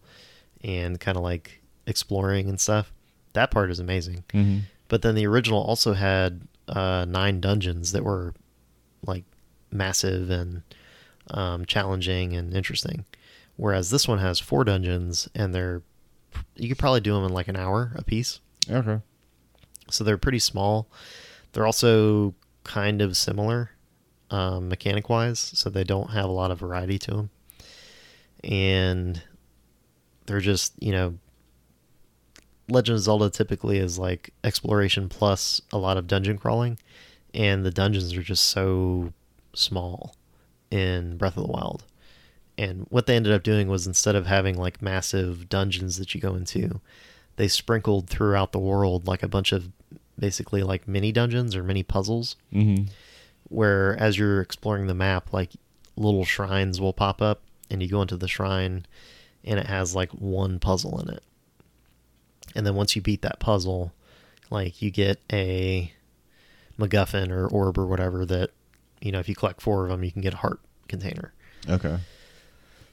and 0.63 0.99
kind 0.99 1.17
of 1.17 1.23
like 1.23 1.61
exploring 1.85 2.49
and 2.49 2.59
stuff. 2.59 2.91
That 3.33 3.51
part 3.51 3.71
is 3.71 3.79
amazing. 3.79 4.23
hmm 4.31 4.59
But 4.87 5.01
then 5.01 5.15
the 5.15 5.27
original 5.27 5.61
also 5.61 5.93
had 5.93 6.41
uh, 6.67 7.05
nine 7.07 7.39
dungeons 7.39 7.91
that 7.93 8.03
were 8.03 8.33
like 9.05 9.23
massive 9.71 10.29
and 10.29 10.63
um, 11.29 11.65
challenging 11.65 12.33
and 12.35 12.53
interesting. 12.53 13.05
Whereas 13.55 13.89
this 13.89 14.07
one 14.07 14.19
has 14.19 14.39
four 14.39 14.63
dungeons 14.63 15.27
and 15.35 15.53
they're 15.53 15.81
you 16.55 16.67
could 16.67 16.77
probably 16.77 16.99
do 17.01 17.13
them 17.13 17.23
in 17.23 17.31
like 17.33 17.47
an 17.47 17.55
hour 17.55 17.93
a 17.95 18.03
piece 18.03 18.39
Okay. 18.69 18.99
so 19.89 20.03
they're 20.03 20.17
pretty 20.17 20.39
small. 20.39 20.87
They're 21.53 21.65
also 21.65 22.35
kind 22.63 23.01
of 23.01 23.15
similar 23.17 23.71
um, 24.29 24.67
mechanic 24.69 25.09
wise, 25.09 25.39
so 25.39 25.69
they 25.69 25.83
don't 25.85 26.11
have 26.11 26.25
a 26.25 26.31
lot 26.31 26.51
of 26.51 26.59
variety 26.59 26.99
to 26.99 27.11
them. 27.11 27.29
And 28.43 29.21
they're 30.25 30.39
just, 30.39 30.73
you 30.79 30.91
know, 30.91 31.17
Legend 32.69 32.97
of 32.97 33.03
Zelda 33.03 33.29
typically 33.29 33.77
is 33.77 33.97
like 33.97 34.31
exploration 34.43 35.09
plus 35.09 35.61
a 35.71 35.77
lot 35.77 35.97
of 35.97 36.07
dungeon 36.07 36.37
crawling, 36.37 36.77
and 37.33 37.65
the 37.65 37.71
dungeons 37.71 38.13
are 38.13 38.23
just 38.23 38.45
so 38.45 39.13
small 39.53 40.15
in 40.69 41.17
Breath 41.17 41.37
of 41.37 41.45
the 41.45 41.51
Wild. 41.51 41.85
And 42.57 42.87
what 42.89 43.05
they 43.05 43.15
ended 43.15 43.33
up 43.33 43.43
doing 43.43 43.67
was 43.67 43.87
instead 43.87 44.15
of 44.15 44.25
having 44.25 44.57
like 44.57 44.81
massive 44.81 45.47
dungeons 45.47 45.97
that 45.97 46.13
you 46.13 46.19
go 46.19 46.35
into, 46.35 46.81
they 47.37 47.47
sprinkled 47.47 48.09
throughout 48.09 48.51
the 48.51 48.59
world 48.59 49.07
like 49.07 49.23
a 49.23 49.27
bunch 49.27 49.51
of 49.51 49.69
basically 50.19 50.63
like 50.63 50.87
mini 50.87 51.11
dungeons 51.11 51.55
or 51.55 51.63
mini 51.63 51.83
puzzles. 51.83 52.35
Hmm 52.51 52.85
where 53.49 53.97
as 53.99 54.17
you're 54.17 54.41
exploring 54.41 54.87
the 54.87 54.93
map 54.93 55.31
like 55.31 55.51
little 55.95 56.25
shrines 56.25 56.79
will 56.79 56.93
pop 56.93 57.21
up 57.21 57.41
and 57.69 57.81
you 57.81 57.89
go 57.89 58.01
into 58.01 58.17
the 58.17 58.27
shrine 58.27 58.85
and 59.43 59.59
it 59.59 59.65
has 59.67 59.95
like 59.95 60.11
one 60.11 60.59
puzzle 60.59 60.99
in 61.01 61.09
it 61.09 61.23
and 62.55 62.65
then 62.65 62.75
once 62.75 62.95
you 62.95 63.01
beat 63.01 63.21
that 63.21 63.39
puzzle 63.39 63.93
like 64.49 64.81
you 64.81 64.89
get 64.91 65.19
a 65.31 65.91
macguffin 66.79 67.29
or 67.31 67.47
orb 67.47 67.77
or 67.77 67.85
whatever 67.85 68.25
that 68.25 68.51
you 69.01 69.11
know 69.11 69.19
if 69.19 69.27
you 69.29 69.35
collect 69.35 69.61
four 69.61 69.83
of 69.83 69.89
them 69.89 70.03
you 70.03 70.11
can 70.11 70.21
get 70.21 70.33
a 70.33 70.37
heart 70.37 70.59
container 70.87 71.33
Okay. 71.69 71.97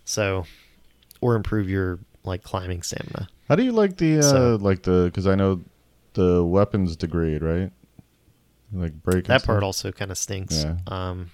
so 0.05 0.45
or 1.21 1.35
improve 1.37 1.69
your 1.69 1.99
like 2.25 2.43
climbing 2.43 2.83
stamina 2.83 3.29
How 3.49 3.55
do 3.57 3.63
you 3.63 3.73
like 3.73 3.97
the 3.99 4.19
uh 4.19 4.23
So- 4.23 4.57
like 4.61 4.83
the 4.83 5.05
because 5.07 5.27
I 5.27 5.35
know 5.35 5.61
the 6.15 6.45
weapons 6.45 6.97
degrade 6.97 7.43
right? 7.43 7.71
Like 8.73 9.03
break. 9.03 9.27
that 9.27 9.45
part 9.45 9.63
also 9.63 9.93
kind 9.93 10.11
of 10.11 10.19
stinks 10.19 10.65
Yeah. 10.65 10.77
um 10.89 11.31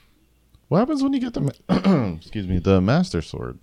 What 0.70 0.78
happens 0.78 1.02
when 1.02 1.12
you 1.12 1.18
get 1.20 1.34
the 1.34 1.40
ma- 1.40 2.14
excuse 2.16 2.46
me 2.46 2.58
the 2.58 2.80
master 2.80 3.20
sword? 3.20 3.58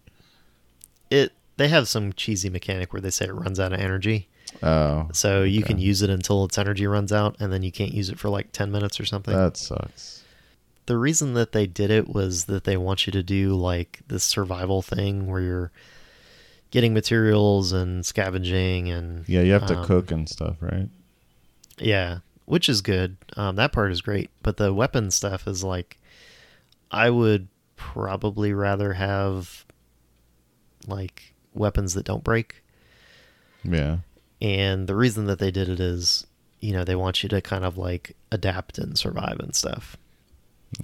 it 1.09 1.31
they 1.55 1.69
have 1.69 1.87
some 1.87 2.11
cheesy 2.13 2.49
mechanic 2.49 2.91
where 2.91 3.01
they 3.01 3.09
say 3.09 3.25
it 3.25 3.33
runs 3.33 3.59
out 3.59 3.71
of 3.73 3.79
energy 3.79 4.27
Oh, 4.63 5.07
so 5.13 5.43
you 5.43 5.61
can 5.63 5.77
use 5.77 6.01
it 6.01 6.09
until 6.09 6.43
its 6.45 6.57
energy 6.57 6.85
runs 6.87 7.11
out 7.13 7.35
and 7.39 7.51
then 7.51 7.63
you 7.63 7.71
can't 7.71 7.93
use 7.93 8.09
it 8.09 8.17
for 8.19 8.27
like 8.29 8.51
10 8.51 8.71
minutes 8.71 8.99
or 8.99 9.05
something 9.05 9.35
that 9.35 9.55
sucks. 9.57 10.23
the 10.85 10.97
reason 10.97 11.33
that 11.35 11.51
they 11.53 11.65
did 11.67 11.91
it 11.91 12.09
was 12.09 12.45
that 12.45 12.63
they 12.65 12.75
want 12.77 13.05
you 13.07 13.11
to 13.11 13.21
do 13.23 13.55
like 13.55 13.99
this 14.07 14.23
survival 14.25 14.81
thing 14.81 15.27
where 15.27 15.41
you're 15.41 15.71
getting 16.71 16.93
materials 16.93 17.71
and 17.71 18.05
scavenging 18.05 18.89
and 18.89 19.27
Yeah, 19.29 19.41
you 19.41 19.53
have 19.53 19.65
to 19.67 19.77
um, 19.79 19.85
cook 19.85 20.11
and 20.11 20.27
stuff, 20.27 20.57
right? 20.59 20.89
yeah 21.79 22.19
which 22.45 22.67
is 22.69 22.81
good 22.81 23.15
um, 23.37 23.55
that 23.57 23.71
part 23.71 23.91
is 23.91 24.01
great 24.01 24.29
but 24.43 24.57
the 24.57 24.73
weapon 24.73 25.09
stuff 25.11 25.47
is 25.47 25.63
like 25.63 25.97
i 26.91 27.09
would 27.09 27.47
probably 27.75 28.53
rather 28.53 28.93
have 28.93 29.65
like 30.87 31.33
weapons 31.53 31.93
that 31.93 32.05
don't 32.05 32.23
break. 32.23 32.63
Yeah. 33.63 33.97
and 34.41 34.87
the 34.87 34.95
reason 34.95 35.25
that 35.25 35.39
they 35.39 35.51
did 35.51 35.67
it 35.67 35.79
is 35.79 36.25
you 36.59 36.71
know 36.71 36.83
they 36.83 36.95
want 36.95 37.21
you 37.23 37.29
to 37.29 37.41
kind 37.41 37.65
of 37.65 37.77
like 37.77 38.15
adapt 38.31 38.77
and 38.77 38.97
survive 38.97 39.39
and 39.39 39.53
stuff. 39.55 39.97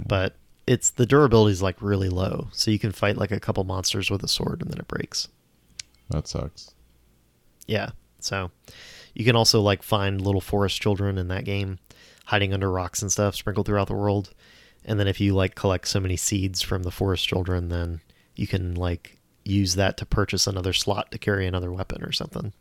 But 0.07 0.35
it's 0.67 0.89
the 0.89 1.05
durability 1.05 1.51
is 1.53 1.61
like 1.61 1.81
really 1.81 2.09
low. 2.09 2.47
So 2.51 2.71
you 2.71 2.79
can 2.79 2.91
fight 2.91 3.17
like 3.17 3.31
a 3.31 3.39
couple 3.39 3.63
monsters 3.63 4.09
with 4.09 4.23
a 4.23 4.27
sword 4.27 4.61
and 4.61 4.71
then 4.71 4.79
it 4.79 4.87
breaks. 4.87 5.27
That 6.09 6.27
sucks. 6.27 6.73
yeah. 7.67 7.91
So 8.19 8.51
you 9.13 9.25
can 9.25 9.35
also 9.35 9.61
like 9.61 9.83
find 9.83 10.21
little 10.21 10.41
forest 10.41 10.81
children 10.81 11.17
in 11.17 11.27
that 11.29 11.43
game 11.45 11.79
hiding 12.25 12.53
under 12.53 12.71
rocks 12.71 13.01
and 13.01 13.11
stuff 13.11 13.35
sprinkled 13.35 13.65
throughout 13.65 13.87
the 13.87 13.93
world 13.93 14.33
and 14.85 14.99
then 14.99 15.07
if 15.07 15.19
you 15.19 15.33
like 15.33 15.55
collect 15.55 15.87
so 15.87 15.99
many 15.99 16.15
seeds 16.17 16.61
from 16.61 16.83
the 16.83 16.91
forest 16.91 17.27
children 17.27 17.69
then 17.69 18.01
you 18.35 18.47
can 18.47 18.75
like 18.75 19.19
use 19.45 19.75
that 19.75 19.97
to 19.97 20.05
purchase 20.05 20.47
another 20.47 20.73
slot 20.73 21.11
to 21.11 21.17
carry 21.17 21.45
another 21.47 21.71
weapon 21.71 22.03
or 22.03 22.11
something 22.11 22.51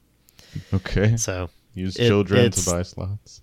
Okay. 0.74 1.16
so 1.16 1.48
Use 1.74 1.96
it- 1.96 2.06
children 2.08 2.50
to 2.50 2.70
buy 2.70 2.82
slots. 2.82 3.40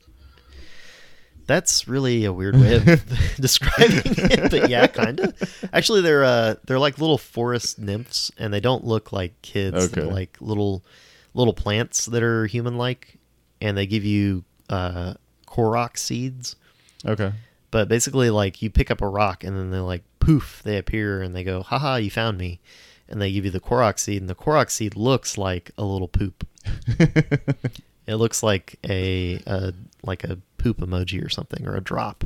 That's 1.48 1.88
really 1.88 2.26
a 2.26 2.34
weird 2.34 2.56
way 2.56 2.76
of 2.76 2.86
describing 3.40 4.02
it, 4.06 4.52
but 4.52 4.70
yeah, 4.70 4.86
kind 4.86 5.20
of. 5.20 5.66
Actually, 5.74 6.02
they're 6.02 6.24
uh, 6.24 6.56
they're 6.66 6.78
like 6.78 7.00
little 7.00 7.18
forest 7.18 7.80
nymphs, 7.80 8.32
and 8.38 8.54
they 8.54 8.60
don't 8.60 8.84
look 8.86 9.12
like 9.12 9.42
kids. 9.42 9.90
They're 9.90 10.04
Okay. 10.04 10.14
like 10.14 10.38
little 10.42 10.86
little 11.34 11.54
plants 11.56 12.06
that 12.06 12.22
are 12.22 12.46
human-like, 12.46 13.18
and 13.62 13.76
they 13.76 13.88
give 13.88 14.06
you 14.06 14.44
uh, 14.70 15.16
korok 15.48 15.98
seeds. 15.98 16.56
Okay. 17.04 17.32
But 17.72 17.88
basically, 17.88 18.30
like 18.30 18.62
you 18.62 18.70
pick 18.70 18.90
up 18.90 19.02
a 19.02 19.08
rock, 19.08 19.44
and 19.44 19.56
then 19.56 19.72
they 19.72 19.80
like 19.80 20.04
poof, 20.20 20.62
they 20.64 20.78
appear, 20.78 21.22
and 21.22 21.36
they 21.36 21.44
go, 21.44 21.62
"Haha, 21.64 21.96
you 21.98 22.10
found 22.10 22.38
me," 22.38 22.60
and 23.08 23.22
they 23.22 23.32
give 23.32 23.46
you 23.46 23.52
the 23.52 23.60
korok 23.60 24.00
seed, 24.00 24.22
and 24.22 24.30
the 24.30 24.36
korok 24.36 24.70
seed 24.70 24.96
looks 24.96 25.38
like 25.38 25.72
a 25.78 25.84
little 25.84 26.08
poop. 26.08 26.48
It 28.10 28.16
looks 28.16 28.42
like 28.42 28.80
a, 28.90 29.40
a 29.46 29.72
like 30.02 30.24
a 30.24 30.40
poop 30.58 30.80
emoji 30.80 31.24
or 31.24 31.30
something 31.30 31.68
or 31.68 31.76
a 31.76 31.82
drop. 31.82 32.24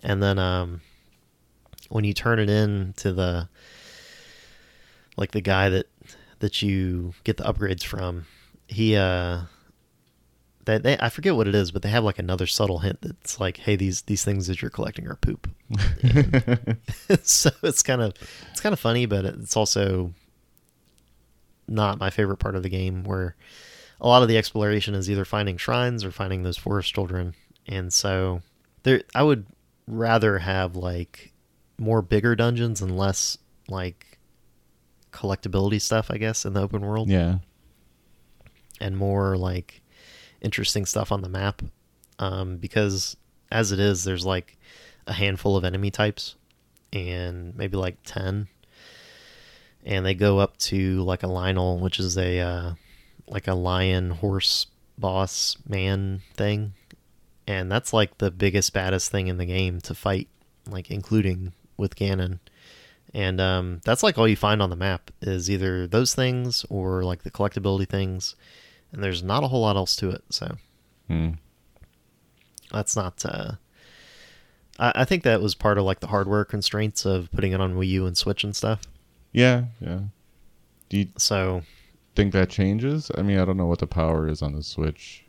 And 0.00 0.22
then 0.22 0.38
um 0.38 0.82
when 1.88 2.04
you 2.04 2.12
turn 2.12 2.38
it 2.38 2.50
in 2.50 2.92
to 2.98 3.14
the 3.14 3.48
like 5.16 5.30
the 5.30 5.40
guy 5.40 5.70
that 5.70 5.86
that 6.40 6.60
you 6.60 7.14
get 7.24 7.38
the 7.38 7.44
upgrades 7.44 7.82
from, 7.84 8.26
he 8.66 8.96
uh 8.96 9.44
they, 10.68 10.76
they 10.78 10.98
I 11.00 11.08
forget 11.08 11.34
what 11.34 11.48
it 11.48 11.54
is, 11.54 11.70
but 11.70 11.80
they 11.80 11.88
have 11.88 12.04
like 12.04 12.18
another 12.18 12.46
subtle 12.46 12.80
hint 12.80 13.00
that's 13.00 13.40
like, 13.40 13.56
hey, 13.56 13.74
these 13.74 14.02
these 14.02 14.22
things 14.22 14.46
that 14.46 14.60
you're 14.60 14.70
collecting 14.70 15.08
are 15.08 15.16
poop. 15.16 15.48
so 17.22 17.50
it's 17.62 17.82
kind 17.82 18.02
of 18.02 18.12
it's 18.50 18.60
kind 18.60 18.74
of 18.74 18.78
funny, 18.78 19.06
but 19.06 19.24
it's 19.24 19.56
also 19.56 20.12
not 21.66 21.98
my 21.98 22.10
favorite 22.10 22.36
part 22.36 22.54
of 22.54 22.62
the 22.62 22.68
game 22.68 23.02
where 23.04 23.34
a 24.00 24.06
lot 24.06 24.22
of 24.22 24.28
the 24.28 24.36
exploration 24.36 24.94
is 24.94 25.10
either 25.10 25.24
finding 25.24 25.56
shrines 25.56 26.04
or 26.04 26.10
finding 26.10 26.42
those 26.42 26.58
forest 26.58 26.94
children. 26.94 27.34
And 27.66 27.92
so 27.92 28.42
there 28.82 29.02
I 29.14 29.22
would 29.22 29.46
rather 29.86 30.38
have 30.38 30.76
like 30.76 31.32
more 31.78 32.02
bigger 32.02 32.36
dungeons 32.36 32.82
and 32.82 32.96
less 32.96 33.38
like 33.68 34.18
collectability 35.12 35.80
stuff, 35.80 36.10
I 36.10 36.18
guess, 36.18 36.44
in 36.44 36.52
the 36.52 36.60
open 36.60 36.82
world 36.82 37.08
yeah. 37.08 37.38
and 38.82 38.98
more 38.98 39.38
like 39.38 39.80
interesting 40.40 40.86
stuff 40.86 41.12
on 41.12 41.22
the 41.22 41.28
map. 41.28 41.62
Um, 42.18 42.56
because 42.56 43.16
as 43.50 43.72
it 43.72 43.78
is, 43.78 44.04
there's 44.04 44.26
like 44.26 44.58
a 45.06 45.12
handful 45.12 45.56
of 45.56 45.64
enemy 45.64 45.90
types 45.90 46.34
and 46.92 47.56
maybe 47.56 47.76
like 47.76 47.96
10. 48.04 48.48
And 49.84 50.04
they 50.04 50.14
go 50.14 50.38
up 50.38 50.56
to 50.58 51.02
like 51.02 51.22
a 51.22 51.26
Lynel, 51.26 51.80
which 51.80 51.98
is 51.98 52.18
a 52.18 52.40
uh, 52.40 52.72
like 53.26 53.46
a 53.46 53.54
lion 53.54 54.10
horse 54.10 54.66
boss 54.98 55.56
man 55.66 56.22
thing. 56.34 56.74
And 57.46 57.72
that's 57.72 57.92
like 57.92 58.18
the 58.18 58.30
biggest, 58.30 58.72
baddest 58.72 59.10
thing 59.10 59.28
in 59.28 59.38
the 59.38 59.46
game 59.46 59.80
to 59.82 59.94
fight, 59.94 60.28
like 60.68 60.90
including 60.90 61.52
with 61.78 61.96
Ganon. 61.96 62.40
And 63.14 63.40
um, 63.40 63.80
that's 63.84 64.02
like 64.02 64.18
all 64.18 64.28
you 64.28 64.36
find 64.36 64.60
on 64.60 64.68
the 64.68 64.76
map 64.76 65.10
is 65.22 65.50
either 65.50 65.86
those 65.86 66.14
things 66.14 66.66
or 66.68 67.04
like 67.04 67.22
the 67.22 67.30
collectability 67.30 67.88
things. 67.88 68.36
And 68.92 69.02
there's 69.04 69.22
not 69.22 69.44
a 69.44 69.48
whole 69.48 69.60
lot 69.62 69.76
else 69.76 69.96
to 69.96 70.10
it. 70.10 70.22
So 70.30 70.56
Hmm. 71.08 71.30
That's 72.72 72.94
not. 72.96 73.24
Uh, 73.24 73.52
I, 74.78 74.92
I 74.96 75.04
think 75.04 75.22
that 75.22 75.40
was 75.40 75.54
part 75.54 75.78
of 75.78 75.84
like 75.84 76.00
the 76.00 76.06
hardware 76.08 76.44
constraints 76.44 77.04
of 77.06 77.30
putting 77.32 77.52
it 77.52 77.60
on 77.60 77.74
Wii 77.76 77.88
U 77.88 78.06
and 78.06 78.16
Switch 78.16 78.44
and 78.44 78.54
stuff. 78.54 78.82
Yeah, 79.32 79.64
yeah. 79.80 80.00
Do 80.88 80.98
you 80.98 81.08
So 81.16 81.62
think 82.14 82.32
that 82.32 82.50
changes? 82.50 83.10
I 83.16 83.22
mean, 83.22 83.38
I 83.38 83.44
don't 83.44 83.56
know 83.56 83.66
what 83.66 83.78
the 83.78 83.86
power 83.86 84.28
is 84.28 84.42
on 84.42 84.52
the 84.52 84.62
Switch. 84.62 85.24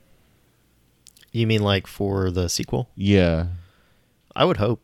you 1.32 1.46
mean 1.48 1.62
like 1.62 1.86
for 1.88 2.32
the 2.32 2.50
sequel? 2.50 2.90
Yeah. 2.96 3.48
I 4.36 4.46
would 4.46 4.58
hope. 4.58 4.82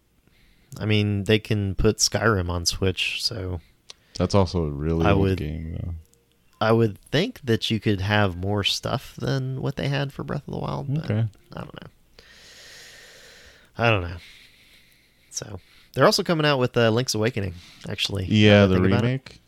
I 0.80 0.86
mean, 0.86 1.24
they 1.24 1.40
can 1.40 1.76
put 1.76 1.98
Skyrim 1.98 2.50
on 2.50 2.66
Switch, 2.66 3.24
so 3.24 3.62
That's 4.18 4.36
also 4.36 4.66
a 4.66 4.70
really 4.72 5.06
I 5.06 5.12
old 5.12 5.22
would- 5.22 5.38
game 5.40 5.78
though. 5.82 5.94
I 6.66 6.72
would 6.72 6.98
think 7.12 7.40
that 7.44 7.70
you 7.70 7.80
could 7.80 8.02
have 8.02 8.36
more 8.36 8.64
stuff 8.64 9.16
than 9.18 9.62
what 9.62 9.76
they 9.76 9.88
had 9.88 10.12
for 10.14 10.24
Breath 10.24 10.48
of 10.48 10.54
the 10.54 10.60
Wild. 10.60 10.94
But 10.94 11.06
Okay. 11.06 11.26
I 11.54 11.60
don't 11.60 11.74
know. 11.82 11.90
I 13.78 13.90
don't 13.90 14.02
know. 14.04 14.18
So 15.30 15.60
they're 15.94 16.06
also 16.06 16.24
coming 16.24 16.46
out 16.46 16.60
with 16.60 16.76
uh, 16.78 16.90
Link's 16.90 17.14
Awakening. 17.16 17.54
Actually, 17.90 18.26
Yeah, 18.26 18.66
the 18.66 18.76
think 18.76 18.88
about 18.88 19.04
it. 19.04 19.08
remake. 19.08 19.42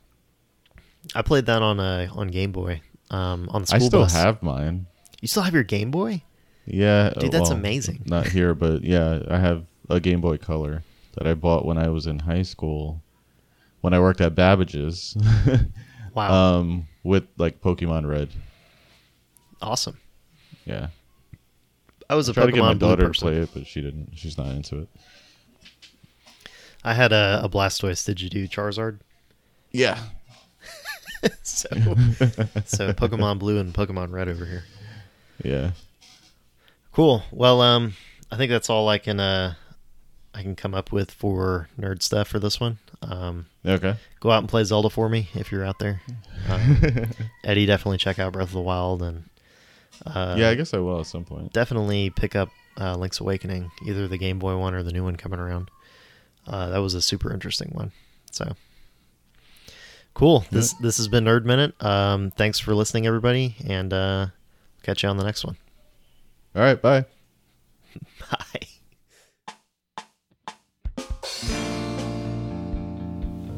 I 1.15 1.21
played 1.21 1.45
that 1.45 1.61
on 1.61 1.79
uh, 1.79 2.07
on 2.11 2.27
Game 2.27 2.51
Boy. 2.51 2.81
Um, 3.09 3.47
on 3.51 3.63
the 3.63 3.73
I 3.75 3.77
still 3.79 4.01
bus. 4.01 4.13
have 4.13 4.43
mine. 4.43 4.85
You 5.21 5.27
still 5.29 5.43
have 5.43 5.53
your 5.53 5.63
Game 5.63 5.91
Boy? 5.91 6.23
Yeah, 6.65 7.11
Dude, 7.17 7.31
that's 7.31 7.49
amazing. 7.49 8.03
Not 8.05 8.27
here, 8.27 8.53
but 8.53 8.83
yeah, 8.83 9.21
I 9.29 9.37
have 9.39 9.65
a 9.89 10.01
Game 10.01 10.19
Boy 10.19 10.37
Color 10.37 10.83
that 11.15 11.25
I 11.25 11.33
bought 11.33 11.65
when 11.65 11.77
I 11.77 11.87
was 11.87 12.05
in 12.05 12.19
high 12.19 12.41
school, 12.41 13.01
when 13.79 13.93
I 13.93 13.99
worked 14.01 14.19
at 14.19 14.35
Babbage's, 14.35 15.15
Wow, 16.17 16.57
um, 16.59 16.87
with 17.03 17.25
like 17.37 17.61
Pokemon 17.61 18.09
Red. 18.09 18.29
awesome. 19.61 19.99
Yeah, 20.65 20.87
I 22.09 22.15
was 22.15 22.27
a 22.27 22.33
tried 22.33 22.47
to 22.47 22.51
get 22.53 22.59
my 22.61 22.73
Pokemon 22.73 22.79
Blue 22.79 22.89
daughter 22.89 23.01
to 23.03 23.07
person. 23.09 23.27
play 23.27 23.37
it, 23.37 23.49
but 23.53 23.67
she 23.67 23.81
didn't. 23.81 24.13
She's 24.15 24.35
not 24.35 24.47
into 24.47 24.79
it. 24.79 24.89
I 26.83 26.95
had 26.95 27.11
a, 27.11 27.41
a 27.43 27.49
Blastoise. 27.49 28.03
Did 28.03 28.19
you 28.19 28.31
do 28.31 28.47
Charizard? 28.47 28.99
Yeah, 29.71 29.99
so, 31.43 31.67
so 32.65 32.93
Pokemon 32.93 33.37
Blue 33.37 33.59
and 33.59 33.71
Pokemon 33.71 34.11
Red 34.11 34.27
over 34.27 34.45
here. 34.45 34.63
yeah. 35.43 35.71
Cool. 36.93 37.21
Well, 37.31 37.61
um, 37.61 37.93
I 38.31 38.37
think 38.37 38.49
that's 38.49 38.71
all 38.71 38.89
I 38.89 38.97
can 38.97 39.19
uh, 39.19 39.53
I 40.37 40.43
can 40.43 40.55
come 40.55 40.75
up 40.75 40.91
with 40.91 41.09
for 41.09 41.67
nerd 41.79 42.03
stuff 42.03 42.27
for 42.27 42.37
this 42.39 42.59
one. 42.59 42.77
Um, 43.01 43.47
Okay. 43.65 43.95
go 44.19 44.29
out 44.31 44.39
and 44.39 44.47
play 44.49 44.63
Zelda 44.63 44.89
for 44.89 45.09
me 45.09 45.29
if 45.33 45.51
you're 45.51 45.65
out 45.65 45.79
there. 45.79 45.99
Um, 46.47 47.07
Eddie, 47.43 47.65
definitely 47.65 47.97
check 47.97 48.19
out 48.19 48.33
Breath 48.33 48.49
of 48.49 48.53
the 48.53 48.61
Wild 48.61 49.01
and 49.01 49.23
uh, 50.05 50.35
yeah, 50.37 50.49
I 50.49 50.55
guess 50.55 50.75
I 50.75 50.77
will 50.77 50.99
at 50.99 51.07
some 51.07 51.25
point. 51.25 51.53
definitely 51.53 52.11
pick 52.11 52.35
up 52.35 52.49
uh, 52.79 52.95
Link's 52.95 53.19
Awakening, 53.19 53.71
either 53.87 54.07
the 54.07 54.17
Game 54.19 54.37
Boy 54.37 54.55
one 54.55 54.75
or 54.75 54.83
the 54.83 54.91
new 54.91 55.03
one 55.03 55.15
coming 55.15 55.39
around. 55.39 55.71
Uh, 56.45 56.69
that 56.69 56.77
was 56.77 56.93
a 56.93 57.01
super 57.01 57.33
interesting 57.33 57.71
one. 57.73 57.91
So 58.31 58.55
cool. 60.13 60.45
This 60.51 60.73
this 60.75 60.97
has 60.97 61.07
been 61.07 61.25
Nerd 61.25 61.45
Minute. 61.45 61.73
Um, 61.83 62.29
thanks 62.31 62.59
for 62.59 62.75
listening, 62.75 63.07
everybody, 63.07 63.55
and 63.67 63.91
uh, 63.91 64.27
catch 64.83 65.01
you 65.01 65.09
on 65.09 65.17
the 65.17 65.23
next 65.23 65.43
one. 65.43 65.57
All 66.55 66.61
right, 66.61 66.79
bye. 66.81 67.05
Bye. 68.31 68.67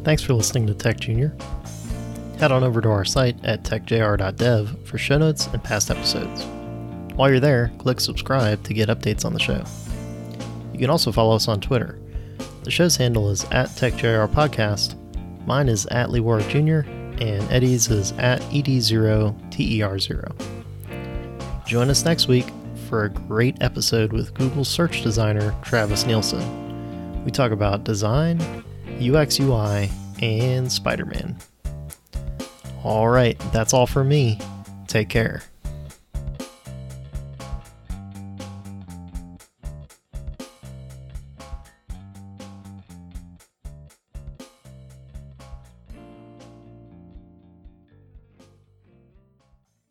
Thanks 0.10 0.24
for 0.24 0.34
listening 0.34 0.66
to 0.66 0.74
Tech 0.74 0.99
Junior. 0.99 1.38
Head 2.39 2.51
on 2.51 2.64
over 2.64 2.82
to 2.82 2.89
our 2.89 3.05
site 3.05 3.38
at 3.45 3.62
techjr.dev 3.62 4.88
for 4.88 4.97
show 4.97 5.20
notes 5.20 5.45
and 5.45 5.64
past 5.64 5.91
episodes. 5.91 6.45
While 7.14 7.30
you're 7.30 7.39
there, 7.39 7.72
click 7.78 7.99
subscribe 7.99 8.64
to 8.64 8.74
get 8.74 8.89
updates 8.89 9.24
on 9.24 9.34
the 9.34 9.39
show. 9.39 9.64
You 10.74 10.80
can 10.80 10.89
also 10.89 11.12
follow 11.12 11.36
us 11.36 11.47
on 11.47 11.62
Twitter. 11.62 11.99
The 12.64 12.72
show's 12.72 12.95
handle 12.95 13.30
is 13.30 13.43
at 13.51 13.70
TechJR 13.70 14.28
Podcast. 14.30 14.95
Mine 15.45 15.70
is 15.70 15.86
at 15.91 16.10
Lee 16.10 16.22
Warrick 16.22 16.47
Jr., 16.47 16.89
and 17.22 17.43
Eddie's 17.51 17.88
is 17.91 18.12
at 18.14 18.41
E 18.51 18.64
ED0TER0. 18.64 20.34
Join 21.68 21.91
us 21.91 22.03
next 22.03 22.28
week 22.28 22.47
for 22.89 23.03
a 23.03 23.10
great 23.10 23.62
episode 23.62 24.12
with 24.12 24.34
Google 24.34 24.66
search 24.66 25.03
designer 25.03 25.53
Travis 25.62 26.07
Nielsen. 26.07 27.24
We 27.24 27.30
talk 27.30 27.51
about 27.51 27.84
design, 27.84 28.41
UX 28.99 29.39
UI, 29.39 29.91
and 30.22 30.72
Spider 30.72 31.06
Man. 31.06 31.38
All 32.84 33.10
right, 33.10 33.38
that's 33.52 33.74
all 33.74 33.88
for 33.88 34.04
me. 34.04 34.40
Take 34.88 35.10
care. 35.10 35.44